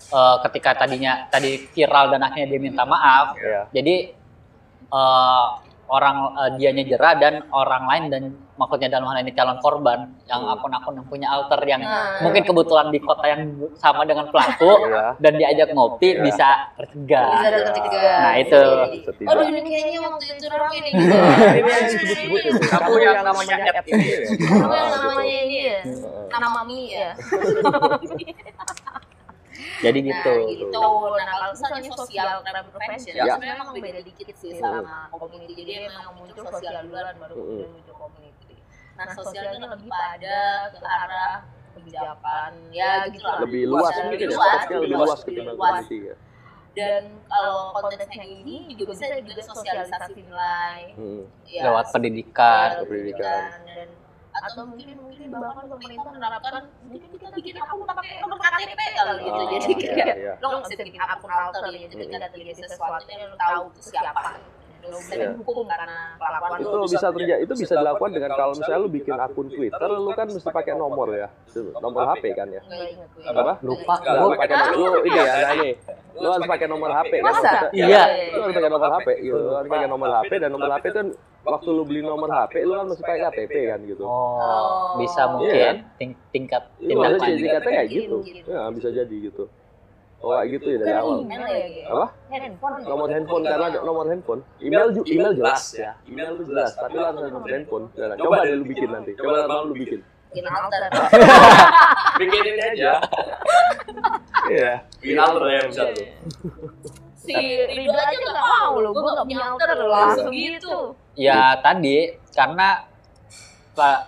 eh, 0.00 0.36
ketika 0.48 0.70
tadinya 0.78 1.26
tadi 1.28 1.68
viral 1.68 2.10
dan 2.10 2.22
akhirnya 2.22 2.48
dia 2.48 2.60
minta 2.60 2.82
maaf. 2.84 3.34
Iya. 3.36 3.62
Jadi 3.72 3.94
eh, 4.88 5.44
orang 5.88 6.16
eh, 6.36 6.50
dianya 6.60 6.84
jerah 6.84 7.14
dan 7.16 7.34
orang 7.48 7.84
lain 7.88 8.04
dan 8.12 8.22
maksudnya 8.58 8.90
dalam 8.90 9.06
hal 9.06 9.22
ini 9.22 9.30
calon 9.32 9.56
korban 9.62 10.04
yang 10.26 10.42
akun-akun 10.44 10.98
yang 10.98 11.06
punya 11.06 11.30
alter 11.30 11.62
yang 11.62 11.78
Nah. 11.78 12.18
mungkin 12.20 12.42
kebetulan 12.42 12.90
di 12.90 12.98
kota 12.98 13.22
yang 13.24 13.42
sama 13.78 14.02
dengan 14.02 14.26
pelaku 14.28 14.66
Iya. 14.84 15.14
dan 15.16 15.32
diajak 15.38 15.68
ngopi 15.72 16.18
Iya. 16.18 16.22
bisa 16.26 16.48
tercegah. 16.74 17.30
Bisa 17.38 17.48
Iya. 17.48 17.58
tercegah. 17.70 18.18
Nah, 18.18 18.34
itu. 18.36 18.62
Setidaknya. 19.06 19.30
Aduh 19.30 19.44
ini 19.46 19.60
kayaknya 19.62 19.98
waktu 20.02 20.24
itu 20.26 20.46
rame 20.50 20.76
nih 20.82 20.90
gitu. 20.90 21.14
Ini 21.14 21.70
yang 21.70 21.84
disebut-sebut 21.86 22.40
itu. 22.50 22.60
Kamu 22.66 22.92
yang 22.98 23.22
namanya 23.22 23.54
ini 23.56 23.70
ya? 23.70 23.82
Kamu 24.42 24.74
yang 24.74 24.90
namanya 24.90 25.36
ini 25.38 25.56
ya. 25.62 25.78
Heeh. 25.86 26.26
Nama 26.28 26.60
Mi 26.66 26.80
ya. 26.92 27.08
Jadi 29.78 29.98
gitu. 30.04 30.34
Nah, 30.34 30.50
gitu. 30.50 30.82
Nah, 31.14 31.26
kalau 31.28 31.46
misalnya 31.50 31.82
sosial 31.92 32.28
crime 32.40 32.68
prevention, 32.68 33.12
Ya. 33.12 33.24
sebenarnya 33.28 33.56
memang 33.56 33.68
beda 33.74 34.00
dikit 34.02 34.26
sih 34.32 34.52
sama 34.54 35.10
community. 35.10 35.52
Jadi 35.56 35.72
memang 35.84 36.14
muncul 36.14 36.44
sosial 36.48 36.82
duluan 36.84 37.14
baru 37.16 37.34
kemudian 37.34 37.70
muncul 37.72 37.94
community. 37.96 38.54
Nah, 38.94 39.06
sosial 39.12 39.44
ini 39.48 39.58
lebih 39.60 39.88
pada 39.88 40.38
ke 40.70 40.78
arah 40.78 41.34
kebijakan, 41.72 42.52
ya 42.70 43.06
gitu 43.06 43.22
lah. 43.22 43.38
Lebih 43.40 43.62
luas 43.66 43.92
Lebih 43.92 44.02
mungkin 44.04 44.26
ya. 44.28 44.48
lebih 44.74 44.96
luas 44.96 45.20
ketimbang 45.22 45.54
luas. 45.54 45.70
community 45.82 45.98
ya. 46.04 46.16
Dan 46.68 47.02
kalau 47.26 47.74
konteksnya 47.74 48.22
ini 48.24 48.56
juga 48.70 48.94
bisa 48.94 49.10
juga 49.18 49.42
sosialisasi 49.44 50.12
nilai, 50.16 50.80
Hmm. 50.94 51.22
ya, 51.42 51.62
Lewat 51.66 51.86
pendidikan. 51.90 52.68
ya, 52.72 52.86
pendidikan. 52.86 53.42
dan 53.64 53.88
atau 54.44 54.62
mungkin 54.68 54.96
mungkin 55.02 55.26
bahkan 55.34 55.64
pemerintah 55.66 56.10
menerapkan 56.14 56.62
mungkin 56.86 57.08
kita 57.14 57.28
bikin 57.34 57.54
akun 57.58 57.86
pakai 57.86 58.14
nomor 58.22 58.38
KTP 58.38 58.80
kali 58.94 59.12
gitu. 59.22 59.38
Oh, 59.38 59.46
jadi 59.50 59.66
iya, 59.74 59.94
kayak 59.94 60.16
iya. 60.18 60.32
lo 60.38 60.46
nggak 60.52 60.62
bisa 60.70 60.82
bikin 60.86 61.02
akun 61.02 61.30
alter 61.30 61.62
ya 61.70 61.86
jadi 61.88 62.04
ketika 62.06 62.28
terjadi 62.32 62.60
sesuatu 62.66 63.08
yang 63.10 63.30
lo 63.30 63.36
tahu 63.38 63.62
itu 63.74 63.80
siapa. 63.90 64.22
Iya. 64.88 65.34
dihukum 65.34 65.66
karena 65.68 66.16
kelakuan 66.16 66.58
itu 66.64 66.76
lo 66.80 66.86
bisa 66.88 67.08
terjadi. 67.12 67.40
itu 67.44 67.54
bisa 67.60 67.74
dilakukan 67.76 68.10
dengan 68.14 68.30
kalau 68.32 68.54
misalnya 68.56 68.80
lu 68.80 68.88
bikin 68.88 69.16
akun 69.18 69.46
Twitter 69.50 69.90
lu 69.90 70.10
kan 70.16 70.26
mesti 70.30 70.48
pakai 70.48 70.72
nomor 70.78 71.08
ya. 71.12 71.28
nomor 71.82 72.02
HP 72.14 72.24
kan 72.32 72.48
ya. 72.48 72.62
Apa? 73.28 73.60
Lupa. 73.60 73.94
Lu 74.16 74.32
pakai 74.32 74.54
nomor 74.54 74.88
lu 74.96 75.00
ini 75.04 75.18
ya 75.18 75.34
nah 75.34 75.52
ini. 75.60 75.70
Lu 76.18 76.28
harus 76.30 76.46
pakai 76.46 76.66
nomor 76.70 76.90
HP 76.94 77.12
kan 77.20 77.34
Iya. 77.74 78.02
lu 78.32 78.40
harus 78.48 78.54
pakai 78.56 78.70
nomor 78.70 78.88
HP 78.96 79.08
gitu 79.20 79.36
lu 79.36 79.52
harus 79.58 79.68
pakai 79.68 79.88
nomor 79.90 80.08
HP 80.14 80.32
dan 80.40 80.50
nomor 80.54 80.70
HP 80.72 80.84
itu 80.88 80.96
kan 80.96 81.08
waktu 81.48 81.68
lu 81.70 81.82
beli 81.82 82.00
nomor 82.00 82.28
HP 82.28 82.60
lu 82.62 82.72
kan 82.74 82.86
mesti 82.86 83.00
pakai 83.00 83.18
KTP 83.24 83.52
kan 83.66 83.80
gitu 83.82 84.04
Oh, 84.04 84.94
bisa 84.96 85.20
Iya. 85.20 85.30
mungkin 85.30 85.74
ting- 85.96 86.20
tingkat 86.30 86.62
Iya, 86.76 86.86
tindak 86.86 86.98
maksudnya 86.98 87.24
lanjut. 87.24 87.40
tingkatnya 87.40 87.70
kayak 87.70 87.86
gitu. 87.88 88.16
Ya, 88.44 88.60
bisa 88.68 88.88
jadi 88.90 89.16
gitu. 89.22 89.44
Oh, 90.18 90.34
kayak 90.34 90.46
gitu 90.52 90.66
ya 90.68 90.78
dari 90.78 90.90
Kan 90.90 90.98
awal. 91.00 91.16
email 91.20 91.42
ya. 91.46 91.66
Apa? 91.88 92.06
handphone 92.28 92.76
Nomor 92.82 93.06
handphone 93.08 93.42
karena 93.44 93.66
ada 93.68 93.78
nomor 93.80 94.04
handphone. 94.06 94.40
Email 94.58 94.86
ju- 94.92 95.06
email 95.06 95.32
jelas 95.32 95.62
ya. 95.72 95.90
Email 96.04 96.30
lu 96.34 96.42
jelas, 96.44 96.70
tapi 96.74 96.92
lu 96.92 97.04
harus 97.04 97.18
ada 97.18 97.30
nomor 97.30 97.48
handphone. 97.48 97.84
Nah, 97.92 98.16
coba 98.16 98.36
deh 98.42 98.52
lu 98.52 98.64
bikin 98.64 98.88
nanti. 98.88 99.10
Coba 99.14 99.46
lu 99.62 99.72
bikin. 99.72 100.00
bikin 100.28 100.44
alter 100.44 100.82
Bikinin 102.18 102.58
aja. 102.60 102.92
Iya. 104.46 104.72
Bikin 104.98 105.16
alter 105.16 105.42
ya 105.46 105.60
bisa 105.64 105.82
si 107.28 107.36
Ridho 107.68 107.92
aja 107.92 108.16
nggak 108.16 108.36
mau 108.40 108.72
lo 108.76 108.88
gue 108.90 109.02
nggak 109.06 109.26
punya 109.26 109.44
alter 109.46 109.70
langsung 109.86 110.32
gitu 110.32 110.76
Ya 111.14 111.58
tadi 111.58 111.96
karena 112.30 112.88
Pak 113.74 113.98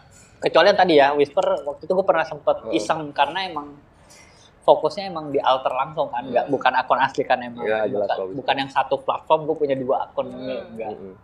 kecuali 0.40 0.66
yang 0.66 0.78
tadi 0.78 0.94
ya 0.96 1.12
Whisper 1.12 1.44
waktu 1.60 1.84
itu 1.84 1.92
gue 1.92 2.06
pernah 2.06 2.24
sempet 2.24 2.56
Hmm. 2.60 2.72
iseng 2.72 3.00
karena 3.10 3.44
emang 3.44 3.76
fokusnya 4.60 5.06
emang 5.06 5.28
di 5.28 5.38
alter 5.38 5.70
langsung 5.70 6.08
kan 6.08 6.24
nggak 6.24 6.48
bukan 6.48 6.72
akun 6.72 6.96
asli 6.96 7.22
kan 7.22 7.38
emang 7.38 7.62
Ya, 7.62 7.84
jelas 7.84 7.92
bukan, 7.92 8.08
kalau 8.08 8.24
Whisper. 8.24 8.38
bukan 8.38 8.54
yang 8.56 8.70
satu 8.70 8.94
platform 8.98 9.40
gue 9.44 9.56
punya 9.58 9.76
dua 9.76 9.96
akun 10.04 10.26
Hmm. 10.26 10.70
enggak 10.70 10.90
Mm-mm. 10.90 11.14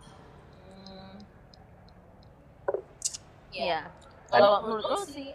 Iya. 3.49 3.79
Kalau 4.27 4.61
menurut 4.61 4.85
lo 4.85 4.97
sih, 5.01 5.33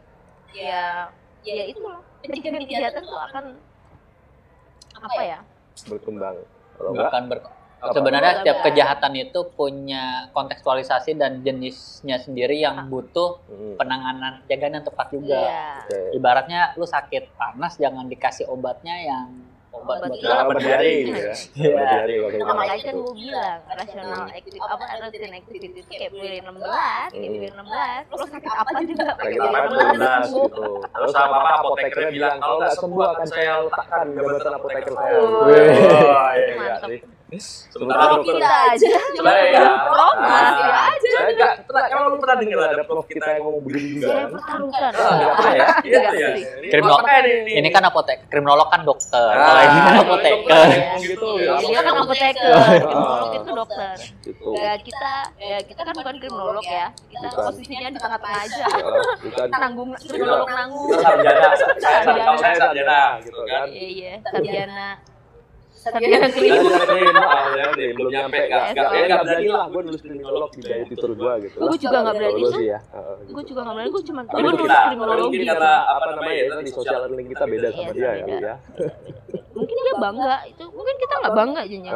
ya, 0.53 1.09
ya 1.43 1.65
itu 1.65 1.81
loh. 1.81 2.05
Pencegahan 2.21 2.63
kejahatan 2.63 3.03
tuh 3.03 3.19
akan 3.21 3.45
apa 4.95 5.23
ya? 5.25 5.39
Berkembang. 5.87 6.37
Kalau 6.73 6.91
enggak, 6.93 7.09
bukan 7.09 7.23
ber- 7.29 7.45
apa? 7.83 7.99
sebenarnya 7.99 8.33
setiap 8.39 8.59
kejahatan 8.63 9.13
itu 9.19 9.41
punya 9.53 10.31
kontekstualisasi 10.31 11.19
dan 11.19 11.43
jenisnya 11.43 12.15
sendiri 12.17 12.55
yang 12.57 12.79
butuh 12.87 13.43
Mm-mm. 13.51 13.75
penanganan 13.75 14.39
penjagaan 14.47 14.79
yang 14.79 14.87
tepat 14.87 15.07
juga 15.11 15.35
Iya. 15.43 15.67
Oke. 15.83 15.99
ibaratnya 16.15 16.61
lu 16.79 16.87
sakit 16.87 17.35
panas 17.35 17.75
jangan 17.75 18.07
dikasih 18.07 18.47
obatnya 18.47 19.03
yang 19.03 19.27
obat 19.83 19.97
Obat 19.99 20.09
buat 20.09 20.23
Iya. 20.23 20.45
Berdiari 20.47 20.93
gitu 21.03 21.19
ya. 21.19 21.35
Kalau 21.35 21.75
Nah, 21.83 22.31
gitu. 22.31 22.45
makanya 22.47 22.83
kan 22.83 22.95
gue 22.97 23.15
bilang 23.15 23.59
rasional 23.69 24.23
activity 24.29 24.59
apa 24.63 24.85
routine 24.97 25.35
activity 25.35 25.67
itu 25.69 25.81
kayak 25.91 26.11
pilih 26.13 26.39
16, 26.41 27.11
kayak 27.11 27.31
pilih 27.33 27.51
16. 27.53 28.03
Lo 28.07 28.17
sakit 28.23 28.53
apa 28.53 28.71
juga 28.81 29.05
pakai 29.13 29.27
Kayak 29.27 29.41
pilih 29.43 29.53
apa 29.53 29.69
16 29.69 29.93
jelas 29.93 30.23
sembuh. 30.23 30.47
gitu. 30.47 30.65
Terus 30.93 31.13
sama 31.13 31.37
apa 31.37 31.55
apotekernya 31.61 32.11
bilang 32.11 32.37
kalau 32.39 32.57
nggak 32.57 32.75
sembuh 32.75 33.05
akan 33.05 33.27
saya 33.27 33.53
letakkan 33.61 34.05
jabatan 34.13 34.53
apoteker 34.55 34.93
saya. 34.95 35.19
Wah, 35.19 36.31
iya, 36.33 36.55
iya 36.79 37.22
Sementara 37.41 38.01
Kalau 38.03 38.17
dokter 38.21 38.35
kita 38.37 38.51
aja 38.69 38.91
Saya 39.15 39.45
ya. 39.49 39.65
Ah, 39.65 40.89
aja. 40.93 41.09
Saya 41.13 41.31
nggak 41.33 41.53
pernah, 41.65 41.85
kalau 41.89 42.05
lu 42.13 42.17
pernah 42.21 42.37
dengar 42.37 42.59
ada 42.69 42.85
prof 42.85 43.07
kita 43.09 43.27
yang 43.27 43.43
ngomong 43.43 43.63
begini 43.65 43.89
juga. 43.97 44.07
Saya 44.07 44.21
kan? 44.21 44.31
pertaruhkan. 44.33 44.91
Ah, 44.93 45.13
nggak 45.13 45.31
pernah 45.33 45.53
ya? 45.53 45.67
Iya 45.83 45.99
Nggak 45.99 46.13
ya. 46.13 46.29
sih. 46.37 46.45
Kriminolog. 46.69 47.01
Ini 47.53 47.69
kan 47.69 47.83
apotek 47.85 48.19
kriminolog 48.29 48.69
kan 48.69 48.81
dokter 48.83 49.31
Ah, 49.33 49.45
kalau 49.45 49.63
ini 49.63 49.79
kan 49.81 49.95
apoteker 50.03 50.67
gitu, 51.01 51.29
ya, 51.39 51.53
Dia 51.59 51.81
kan 51.81 51.95
apoteker, 51.95 52.53
Ah. 52.53 52.69
kriminolog 52.69 53.31
itu 53.33 53.51
dokter. 53.53 53.97
Gitu. 54.23 54.49
Ya 54.53 54.73
kita, 54.77 55.13
ya 55.39 55.59
kita 55.63 55.81
kan 55.83 55.95
bukan 55.95 56.15
kriminolog 56.19 56.65
ya. 56.65 56.87
Kita 57.09 57.27
posisinya 57.33 57.89
di 57.89 57.99
tengah-tengah 57.99 58.41
aja. 58.43 58.65
Ya, 58.67 58.85
bukan 59.23 59.47
Nanggung 59.63 59.91
kriminolog 59.97 60.49
nanggung. 60.49 60.89
Kita 60.91 61.57
sarjana, 61.57 62.35
saya 62.37 62.55
sarjana 62.59 63.01
gitu 63.23 63.41
kan. 63.45 63.67
Iya 63.69 63.87
iya, 63.89 64.13
sarjana. 64.23 64.89
Saya 65.83 65.99
klinis. 65.99 66.31
sarjana 66.31 66.87
kriminal, 66.87 67.43
ya, 67.59 67.67
nih, 67.75 67.89
belum 67.99 68.11
nyampe 68.15 68.39
ya, 68.47 68.71
nggak 68.71 69.23
berani 69.27 69.49
lah 69.51 69.67
gue 69.67 69.83
nulis 69.83 69.99
kriminolog 69.99 70.51
di 70.55 70.61
gaya 70.63 70.85
tutor 70.87 71.11
gue 71.19 71.33
gitu. 71.43 71.57
Gue 71.59 71.79
juga 71.83 71.97
nggak 72.07 72.15
berani 72.23 72.43
sih 72.55 72.67
ya. 72.71 72.79
gitu. 72.79 73.33
Gue 73.35 73.45
juga 73.51 73.61
nggak 73.67 73.75
berani, 73.75 73.91
gue 73.91 74.03
cuma 74.07 74.21
gue 74.23 74.39
mungkin 74.39 74.63
nulis 74.63 74.71
kita, 74.71 75.19
mungkin 75.19 75.41
karena 75.43 75.73
apa 75.91 76.05
namanya 76.15 76.35
ya 76.39 76.45
tadi 76.55 76.71
social 76.71 76.99
learning 77.03 77.29
kita 77.35 77.45
beda 77.51 77.67
sama 77.75 77.83
Iya, 77.83 77.91
dia 77.91 77.99
ya, 77.99 78.13
beda. 78.23 78.31
Lu 78.31 78.47
ya. 78.47 78.55
Mungkin 79.59 79.77
dia 79.83 79.95
bangga, 79.99 80.35
itu 80.47 80.65
mungkin 80.71 80.95
kita 81.03 81.15
nggak 81.19 81.35
bangga 81.35 81.63
jadinya. 81.67 81.93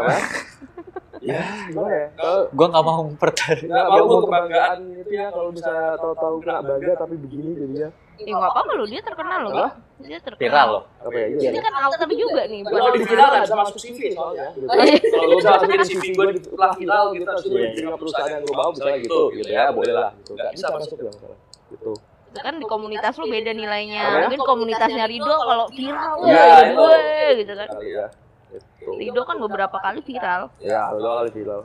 Ya, 1.24 1.42
gimana 1.72 1.90
ya? 1.90 2.08
Kalau 2.18 2.40
gue 2.52 2.66
nggak 2.70 2.84
mau 2.84 3.00
mempertaruhkan 3.06 3.70
nggak 3.70 3.86
mau 3.88 4.18
kebanggaan 4.26 4.78
itu 5.00 5.12
ya 5.14 5.26
kalau 5.32 5.50
bisa 5.54 5.74
tahu-tahu 5.96 6.34
kena 6.44 6.60
bangga 6.60 6.92
tapi 6.98 7.14
begini 7.16 7.50
jadinya 7.56 7.88
Ya 8.16 8.32
nggak 8.32 8.52
apa-apa 8.52 8.72
loh, 8.80 8.86
dia 8.88 9.00
terkenal 9.04 9.40
loh. 9.44 9.70
Dia 9.96 10.18
terkenal. 10.20 10.40
viral 10.40 10.68
loh 10.72 10.82
apa 11.00 11.16
ya? 11.16 11.26
Dia 11.52 11.62
kan 11.64 11.74
alter 11.76 12.10
juga 12.12 12.42
nih. 12.48 12.60
Kalau 12.64 12.88
buat 12.88 13.00
di 13.00 13.06
viral 13.08 13.30
bisa 13.40 13.56
masuk 13.56 13.76
CV 13.80 13.98
soalnya. 14.12 14.48
Gitu. 14.52 14.66
Kalau 15.12 15.26
gue 15.28 15.36
bisa 15.40 15.50
masukin 15.56 15.80
CV 15.88 16.04
gue 16.12 16.26
di 16.36 16.40
viral 16.84 17.04
gitu, 17.16 17.24
terus 17.24 17.44
gue 17.48 17.60
diterima 17.72 17.96
perusahaan 17.96 18.30
yang 18.32 18.42
gue 18.44 18.54
bawa 18.56 18.70
misalnya 18.72 18.98
gitu, 19.00 19.20
gitu 19.32 19.50
ya, 19.52 19.64
boleh 19.72 19.92
lah. 19.96 20.10
Gitu. 20.20 20.32
Nggak 20.36 20.52
bisa 20.52 20.66
masuk 20.72 20.98
yang 21.00 21.16
salah. 21.16 21.38
Gitu. 21.66 21.92
itu 22.36 22.44
kan 22.44 22.54
di 22.60 22.66
komunitas 22.68 23.16
lu 23.16 23.32
beda 23.32 23.52
nilainya. 23.56 24.02
Apa 24.04 24.12
ya? 24.12 24.20
Mungkin 24.28 24.42
komunitasnya 24.44 25.04
Rido 25.08 25.34
kalau 25.40 25.66
viral, 25.72 26.14
Ya, 26.28 26.44
gue 26.68 27.00
gitu 27.40 27.52
kan. 27.56 27.68
Ya. 27.80 28.06
Gitu. 28.52 28.90
Rido 28.92 29.22
kan 29.24 29.36
beberapa 29.40 29.76
kali 29.80 30.04
viral. 30.04 30.52
Ya, 30.60 30.92
udah 30.92 31.24
kali 31.24 31.30
viral. 31.32 31.64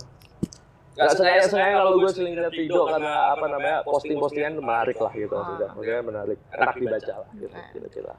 Gak 0.92 1.16
sengaja 1.16 1.48
kalau 1.52 2.04
gue 2.04 2.12
sering 2.12 2.36
lihat 2.36 2.52
video 2.52 2.84
karena 2.84 3.32
apa 3.32 3.46
namanya 3.48 3.78
posting-postingan 3.88 4.60
menarik 4.60 5.00
lah 5.00 5.14
gitu 5.16 5.32
maksudnya, 5.32 5.70
maksudnya 5.72 6.04
menarik, 6.04 6.38
enak 6.52 6.76
dibaca 6.76 7.14
lah 7.24 7.30
gitu 7.32 7.58
kira-kira. 7.72 8.14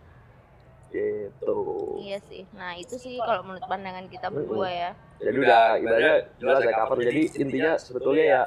Gitu. 0.93 1.59
Iya 2.05 2.18
sih. 2.29 2.43
Nah 2.53 2.77
itu 2.77 2.97
sih 3.01 3.16
kalau 3.20 3.45
menurut 3.45 3.64
pandangan 3.64 4.09
kita 4.12 4.29
berdua 4.29 4.68
ya. 4.68 4.91
Jadi 5.20 5.37
udah 5.41 5.62
ibaratnya 5.81 6.14
jelas 6.37 6.57
saya 6.61 6.75
cover. 6.85 6.97
Jadi 7.01 7.23
intinya 7.41 7.73
sebetulnya 7.81 8.25
ya 8.25 8.43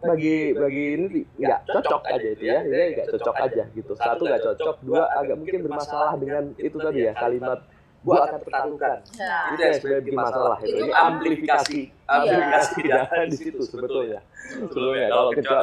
bagi 0.00 0.56
bagi 0.56 0.84
ini 0.96 1.06
nggak 1.36 1.60
cocok 1.68 2.02
aja 2.08 2.28
itu 2.32 2.44
ya, 2.48 2.58
jadi 2.64 2.84
nggak 2.96 3.08
cocok 3.14 3.36
aja 3.36 3.62
gitu. 3.76 3.92
Satu 3.98 4.22
nggak 4.26 4.42
cocok, 4.46 4.74
dua 4.80 5.02
agak 5.12 5.36
mungkin 5.36 5.60
bermasalah 5.66 6.16
dengan 6.16 6.54
itu 6.56 6.76
tadi 6.80 6.98
ya 7.04 7.12
kalimat 7.12 7.60
gua 8.00 8.16
akan 8.24 8.38
pertaruhkan. 8.40 8.96
Nah, 9.14 9.52
Itu 9.52 9.60
yang 9.60 9.74
sebenarnya 9.76 10.02
bikin 10.02 10.18
masalah 10.18 10.58
itu. 10.58 10.74
Ini 10.74 10.92
amplifikasi, 10.94 11.78
amplifikasi 12.06 12.70
kejahatan 12.74 13.26
di 13.28 13.36
situ 13.36 13.60
sebetulnya. 13.62 14.20
Sebetulnya 14.50 15.06
kalau 15.08 15.30
kita 15.30 15.56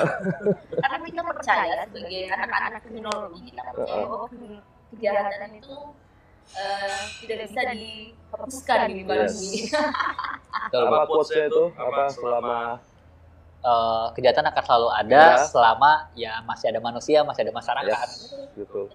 karena 0.77 0.97
kita 1.03 1.21
percaya 1.23 1.73
sebagai 1.85 2.21
anak-anak 2.29 2.79
kriminologi 2.81 3.39
kita 3.49 3.61
percaya 3.73 4.03
bahwa 4.05 4.27
kejahatan 4.93 5.49
itu 5.55 5.75
eh, 6.55 7.01
tidak 7.19 7.37
bisa 7.43 7.61
dihapuskan 7.67 8.77
di 8.87 8.93
muka 9.01 9.13
Yes. 9.17 9.33
bumi. 9.35 9.59
apa 10.77 10.97
quotesnya 11.05 11.43
itu 11.47 11.63
apa 11.73 12.01
selama 12.07 12.59
Eh, 13.57 14.05
kejahatan 14.15 14.45
akan 14.47 14.63
selalu 14.63 14.87
ada 14.93 15.23
Ya. 15.33 15.43
selama 15.43 15.91
ya 16.13 16.39
masih 16.45 16.71
ada 16.71 16.79
manusia 16.79 17.19
masih 17.25 17.41
ada 17.41 17.51
masyarakat 17.51 18.07
gitu. 18.55 18.85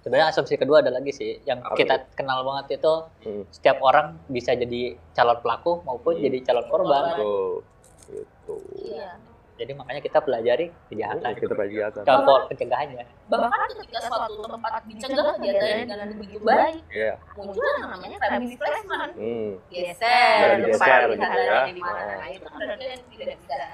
Sebenarnya 0.00 0.28
asumsi 0.28 0.54
kedua 0.54 0.80
ada 0.80 0.90
lagi 0.90 1.10
sih 1.10 1.40
yang 1.42 1.60
Apa 1.60 1.76
kita 1.76 1.94
kenal 2.12 2.40
banget 2.40 2.80
itu 2.80 2.94
Hmm. 3.20 3.42
setiap 3.48 3.78
orang 3.80 4.16
bisa 4.26 4.52
jadi 4.52 4.96
calon 5.12 5.38
pelaku 5.38 5.80
maupun 5.82 6.16
Hmm. 6.16 6.22
jadi 6.22 6.38
calon 6.42 6.66
korban 6.66 7.02
Tuh. 7.14 7.60
gitu 8.06 8.56
Iya. 8.82 9.10
Jadi 9.54 9.76
makanya 9.76 10.00
kita 10.00 10.24
pelajari 10.24 10.72
kejahatan. 10.88 11.36
kita 11.36 11.52
pelajari 11.52 12.00
Kalau 12.00 12.48
pencegahannya. 12.48 13.04
Bahkan 13.28 13.68
ketika 13.76 13.98
suatu 14.08 14.40
tempat 14.40 14.72
dicegah 14.88 15.36
kegiatannya 15.36 15.84
dengan 15.84 16.08
begitu 16.16 16.40
baik, 16.40 16.80
Iya. 16.88 17.12
muncul 17.36 17.60
yang 17.60 17.92
namanya 17.92 18.16
time 18.24 18.40
displacement. 18.48 19.12
Hmm. 19.20 19.50
Geser, 19.68 20.64
tempat 20.64 21.00
gitu 21.12 21.38
ya. 21.44 21.60
di 21.68 21.76
mana. 21.76 22.00
Oh. 22.00 22.08
Nah, 22.16 22.28
itu 22.32 22.40
kan 22.40 22.52
berarti 22.56 22.84
yang 22.88 23.02
tidak 23.12 23.36
bisa 23.36 23.52
tidak 23.52 23.70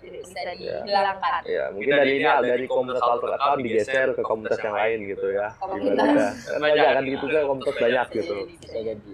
bisa 0.00 0.38
Iya. 0.54 0.82
dihilangkan. 0.84 1.40
Ya, 1.44 1.64
mungkin 1.70 1.92
dari 1.94 2.12
ini 2.18 2.24
dari 2.24 2.64
komunitas 2.66 3.02
alter 3.02 3.30
account 3.34 3.60
digeser 3.60 4.08
ke 4.14 4.22
komunitas 4.22 4.58
yang 4.60 4.74
lain 4.74 4.98
gitu 5.06 5.26
ya. 5.32 5.48
Komunitas. 5.58 6.34
Karena 6.46 6.68
jangan 6.74 7.02
gitu 7.04 7.24
kan 7.26 7.42
komunitas 7.44 7.76
banyak 7.76 8.06
gitu. 8.14 8.36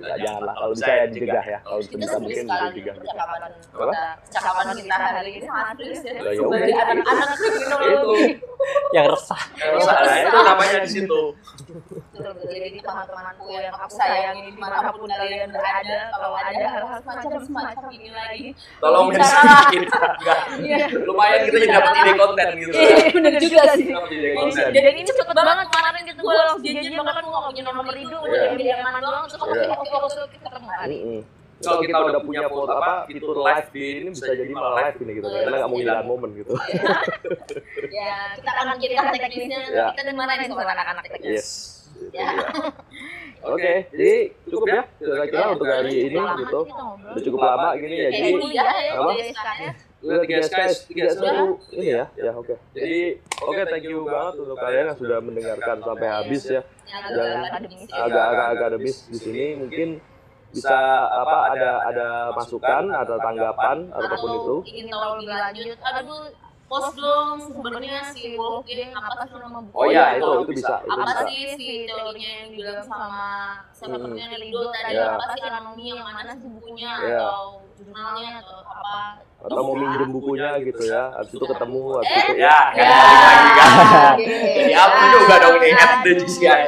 Janganlah 0.04 0.54
kalau 0.54 0.72
bisa 0.72 0.90
ya 0.90 1.04
dicegah 1.08 1.44
ya. 1.44 1.58
Kalau 1.62 1.78
bisa 1.80 2.16
mungkin 2.18 2.44
dicegah. 2.46 2.94
percakapan 2.94 3.38
Apa? 3.44 3.84
kita, 3.84 4.02
percakapan 4.24 4.64
kita 4.76 4.96
hari 4.96 5.30
ini 5.32 5.40
sangat 5.42 5.74
serius 5.78 6.02
ya. 6.02 6.12
Sebagai 6.34 6.74
anak-anak 6.74 7.36
kriminologi. 7.36 8.24
Yang 8.96 9.06
resah. 9.12 9.42
Nah, 9.60 10.16
itu 10.24 10.38
namanya 10.40 10.78
di 10.80 10.90
situ. 10.90 11.20
Jadi 12.44 12.78
teman-temanku 12.80 13.44
yang 13.52 13.74
aku 13.74 13.92
sayangi 13.92 14.48
di 14.48 14.56
mana 14.56 14.88
pun 14.88 15.04
kalian 15.04 15.50
berada, 15.52 15.98
kalau 16.14 16.32
ada 16.32 16.64
hal-hal 16.64 16.98
semacam 17.02 17.40
semacam 17.44 17.84
ini 17.92 18.08
lagi, 18.08 18.48
Tolong 18.80 19.06
mention 19.10 19.66
kita. 19.68 20.00
Iya. 20.74 20.86
Lumayan 21.06 21.40
kita 21.44 21.56
jadi 21.56 21.68
dapat 21.72 21.92
ide 21.94 22.12
konten 22.14 22.48
gitu. 22.58 22.70
Iya, 22.74 23.06
bener 23.10 23.32
juga 23.38 23.62
sih. 23.74 23.86
Konten. 24.34 24.68
Dan 24.72 24.84
ini 24.90 25.02
cepet 25.04 25.28
banget 25.30 25.66
kemarin 25.68 26.02
gitu 26.04 26.20
gue 26.20 26.34
langsung 26.34 26.62
janjian 26.64 26.94
banget 27.00 27.22
gue 27.22 27.32
gak 27.32 27.44
punya 27.46 27.62
nomor 27.68 27.94
itu, 27.94 28.16
gue 28.16 28.28
Iya. 28.32 28.48
jadi 28.54 28.64
aman 28.78 28.92
doang, 28.98 29.24
terus 29.24 29.42
Iya. 29.44 29.74
oke 29.74 29.90
oke 29.94 30.18
oke 30.20 30.36
ketemu 30.36 30.68
hari. 30.70 30.98
Mm-mm. 31.00 31.22
Kalau 31.54 31.80
kita 31.80 31.96
udah 31.96 32.20
punya 32.20 32.44
foto 32.44 32.72
apa 32.76 32.92
fitur 33.08 33.36
live 33.40 33.68
di 33.72 33.84
ini 34.02 34.08
bisa 34.12 34.26
jadi 34.28 34.52
malah 34.52 34.72
live 34.84 34.96
ini 35.00 35.10
gitu 35.16 35.26
karena 35.30 35.56
nggak 35.56 35.70
mau 35.70 35.78
hilang 35.80 36.04
momen 36.04 36.30
gitu. 36.36 36.52
Ya, 37.94 38.36
kita 38.36 38.50
akan 38.52 38.76
kirimkan 38.76 39.12
teknisnya, 39.14 39.60
Ya. 39.70 39.86
kita 39.94 40.12
dimarahin 40.12 40.50
sama 40.50 40.66
anak-anak 40.66 41.02
teknis. 41.08 41.30
Yes. 41.30 41.48
Ya. 42.10 42.26
Oke, 43.54 43.86
jadi 43.92 44.14
cukup 44.48 44.66
ya 44.66 44.82
kira-kira 44.98 45.44
untuk 45.52 45.68
hari 45.68 45.94
ini 46.10 46.16
gitu. 46.16 46.60
kita. 46.64 46.84
Udah 47.12 47.22
cukup 47.22 47.40
lama 47.40 47.68
gini 47.76 47.96
ya. 47.96 48.08
Jadi 48.08 48.32
ya, 48.50 48.64
Apa? 48.98 49.10
Udah 50.04 50.20
tiga 50.28 50.36
SKS, 50.44 50.76
tiga 50.86 51.04
satu 51.16 51.56
ini 51.72 51.96
ya. 51.96 52.04
Ya 52.20 52.32
oke. 52.36 52.54
Jadi 52.76 53.18
oke 53.40 53.62
thank 53.72 53.86
you 53.88 54.04
banget 54.04 54.34
untuk 54.44 54.56
kalian 54.60 54.84
yang 54.92 54.98
sudah 55.00 55.18
mendengarkan 55.24 55.76
sampai 55.80 56.08
habis 56.12 56.42
ya. 56.46 56.60
Akademis. 56.84 57.88
Agak-agak 57.88 58.46
akademis 58.54 58.96
di 59.08 59.18
sini 59.18 59.44
mungkin 59.56 59.88
bisa 60.54 60.78
apa 61.10 61.38
ada 61.50 61.70
ada 61.90 62.08
masukan 62.30 62.86
atau 62.94 63.16
tanggapan 63.18 63.90
ataupun 63.90 64.30
itu. 64.38 64.56
ingin 64.70 64.86
tahu 64.86 65.12
lebih 65.18 65.34
lanjut, 65.34 65.78
aduh 65.82 66.30
post 66.74 66.92
dong 66.96 67.38
sebenarnya 67.46 67.98
si 68.10 68.34
Wolf 68.34 68.66
Gang 68.66 68.90
apa 68.92 69.22
sih 69.22 69.36
nama 69.36 69.58
buku 69.62 69.74
Oh 69.74 69.86
iya 69.86 70.04
itu 70.14 70.26
itu 70.42 70.52
bisa 70.52 70.74
itu 70.80 70.90
apa 70.90 71.02
bisa. 71.06 71.22
sih 71.24 71.40
si 71.54 71.68
teorinya 71.86 72.30
yang 72.34 72.48
bilang 72.50 72.80
sama 72.82 73.22
sama 73.70 73.94
Hmm. 73.94 74.02
temennya 74.10 74.26
Rido 74.34 74.60
tadi 74.68 74.92
Ya. 74.92 75.06
apa 75.14 75.24
sih 75.30 75.40
ekonomi 75.40 75.84
yang 75.86 76.02
mana 76.02 76.32
sih 76.34 76.48
bukunya 76.50 76.92
Ya. 77.00 77.18
atau 77.22 77.46
jurnalnya 77.72 78.30
atau 78.40 78.58
apa 78.60 78.94
Atau 79.44 79.60
mau 79.60 79.76
minjem 79.76 80.08
bukunya 80.08 80.56
gitu 80.58 80.88
ya. 80.88 81.12
Habis 81.12 81.36
itu 81.36 81.44
ketemu 81.44 81.80
habis 81.94 82.08
Eh? 82.08 82.16
itu 82.24 82.34
ya. 82.40 82.58
Ya. 82.72 82.88
lagi 82.96 83.50
kan. 83.52 83.70
Jadi 84.56 84.72
apa 84.74 84.96
juga 85.12 85.34
dong 85.36 85.56
nih 85.60 85.72
at 85.76 85.92
the 86.00 86.12
GCI. 86.16 86.62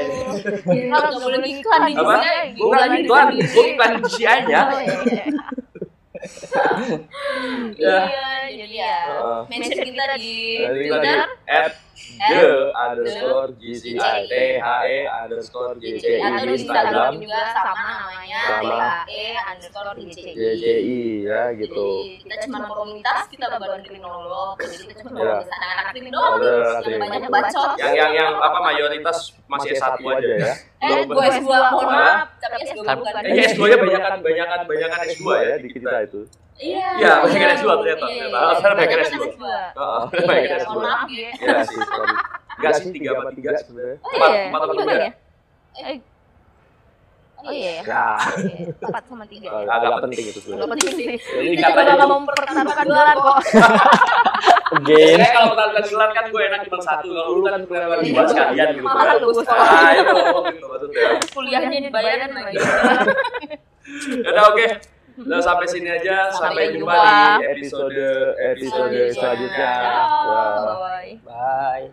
Nggak 0.84 1.08
boleh 1.16 1.40
iklan 1.40 1.80
di? 1.82 1.92
GCI, 1.96 2.40
Bukan 2.54 2.88
iklan 3.00 3.26
gue 3.32 3.64
iklan 3.66 3.92
GCI-nya. 4.04 4.62
Iya. 7.76 7.98
Ya. 7.98 7.98
Iya, 8.06 8.28
jadi 8.56 8.76
ya. 8.78 8.96
Heeh. 9.06 9.40
Mention 9.50 9.78
kita 9.82 10.04
di 10.16 10.34
Twitter, 10.64 11.20
at 11.46 11.72
the 12.16 12.48
underscore 12.72 13.50
GCI 13.58 14.18
T 14.24 14.34
H 14.56 14.68
E 14.86 14.98
underscore 15.04 15.74
GCI 15.76 16.18
atau 16.22 16.44
di 16.46 16.54
Instagram 16.56 17.12
juga 17.18 17.40
sama 17.52 17.88
namanya 18.06 18.40
Sama. 18.46 18.78
THE 19.04 19.26
underscore 19.36 19.90
DCI. 19.98 20.32
GCI 20.32 21.00
ya 21.26 21.42
gitu. 21.58 21.86
Jadi 22.06 22.22
kita 22.22 22.34
cuma 22.46 22.58
komunitas, 22.64 23.18
kita 23.28 23.44
bukan 23.50 23.80
kriminolog, 23.82 24.54
jadi 24.62 24.84
kita 24.86 25.00
cuma 25.02 25.18
Ya. 25.18 25.24
komunitas 25.26 25.50
anak-anak 25.50 25.84
krimin 25.90 26.12
doang 26.14 26.32
Ada 26.36 26.46
nih, 26.46 26.62
anak 26.62 26.86
yang 26.86 27.02
banyak 27.02 27.30
bacot. 27.32 27.70
Yang 27.76 27.94
yang 27.96 28.12
yang 28.14 28.32
apa 28.38 28.58
mayoritas 28.62 29.18
masih 29.46 29.68
S1 29.74 29.98
aja 29.98 30.34
ya. 30.38 30.54
Eh, 30.76 31.00
gue 31.02 31.24
S2, 31.34 31.48
mohon 31.48 31.88
maaf, 31.90 32.28
tapi 32.38 32.56
S2 32.62 32.80
bukan. 32.84 33.22
Eh, 33.26 33.44
S2-nya 33.50 33.76
banyakan 33.80 34.12
banyakan 34.22 34.60
banyakan 34.64 34.98
S2 35.10 35.26
ya 35.42 35.54
di 35.58 35.68
kita 35.72 35.92
itu. 36.06 36.20
Iya. 36.56 36.88
Iya, 36.96 37.12
banyakan 37.20 37.48
S2 37.52 37.68
ternyata, 37.76 38.06
Iya, 38.06 38.24
ternyata. 38.26 38.38
Banyakan 38.56 38.72
banyakan 38.72 38.98
S2. 38.98 39.16
S2. 39.28 39.44
Heeh, 39.76 40.02
Iya, 40.08 40.24
banyakan 40.24 40.56
S2. 40.56 40.66
Mohon 40.66 40.82
maaf 40.82 41.08
ya. 41.08 41.30
Iya 41.36 41.60
sih, 41.62 41.76
sorry. 41.78 42.08
Enggak 42.56 42.72
sih, 42.72 42.88
tiga 42.90 43.10
sama 43.12 43.30
tiga 43.30 43.50
sebenarnya. 43.60 43.96
Oh 44.00 44.08
Empat, 44.08 44.30
iya, 44.30 44.42
empat 44.48 44.60
sama 44.62 44.72
gimana 44.72 44.88
tiga. 44.88 45.04
ya? 45.04 45.12
Eh, 45.86 45.98
Oh 47.36 47.52
iya 47.52 47.70
ya. 47.70 47.82
Ya, 47.84 48.04
Empat 48.80 49.04
sama 49.06 49.24
tiga. 49.28 49.46
ya. 49.46 49.68
agak 49.68 50.00
penting 50.02 50.24
itu 50.24 50.40
sebenarnya. 50.40 50.66
penting 50.66 50.90
sih. 50.96 51.06
Jadi 51.14 51.46
Kita 51.54 51.68
juga 51.68 51.92
gak 51.94 52.08
mau 52.08 52.18
mempertaruhkan 52.18 52.64
gelar 52.82 53.16
kok. 53.16 53.38
Saya 54.66 55.30
kalau 55.30 55.48
pertanyaan 55.52 55.86
gelar 55.86 56.10
kan 56.10 56.24
gue 56.26 56.42
enak 56.42 56.60
cuma 56.66 56.78
satu, 56.80 57.06
kalau 57.06 57.30
lu 57.30 57.40
kan 57.44 57.62
kelewat 57.62 57.98
dua 58.02 58.22
sekalian 58.26 58.66
gitu. 58.72 58.82
Kan. 58.82 59.14
tuh 59.14 59.28
gue 59.28 59.44
sekolah. 59.44 59.68
Kuliahnya 61.30 61.78
dibayarin 61.86 62.30
lagi. 62.32 62.56
Udah 64.26 64.42
oke. 64.50 64.66
Nah, 65.16 65.40
sampai 65.40 65.64
sini 65.64 65.88
aja. 65.88 66.28
Sampai, 66.36 66.68
sampai 66.68 66.76
jumpa, 66.76 67.40
di 67.40 67.48
episode 67.56 68.36
episode 68.36 69.16
selanjutnya. 69.16 69.72
Wow. 70.28 70.76
Bye. 71.24 71.24
Bye. 71.24 71.24
Bye. 71.24 71.88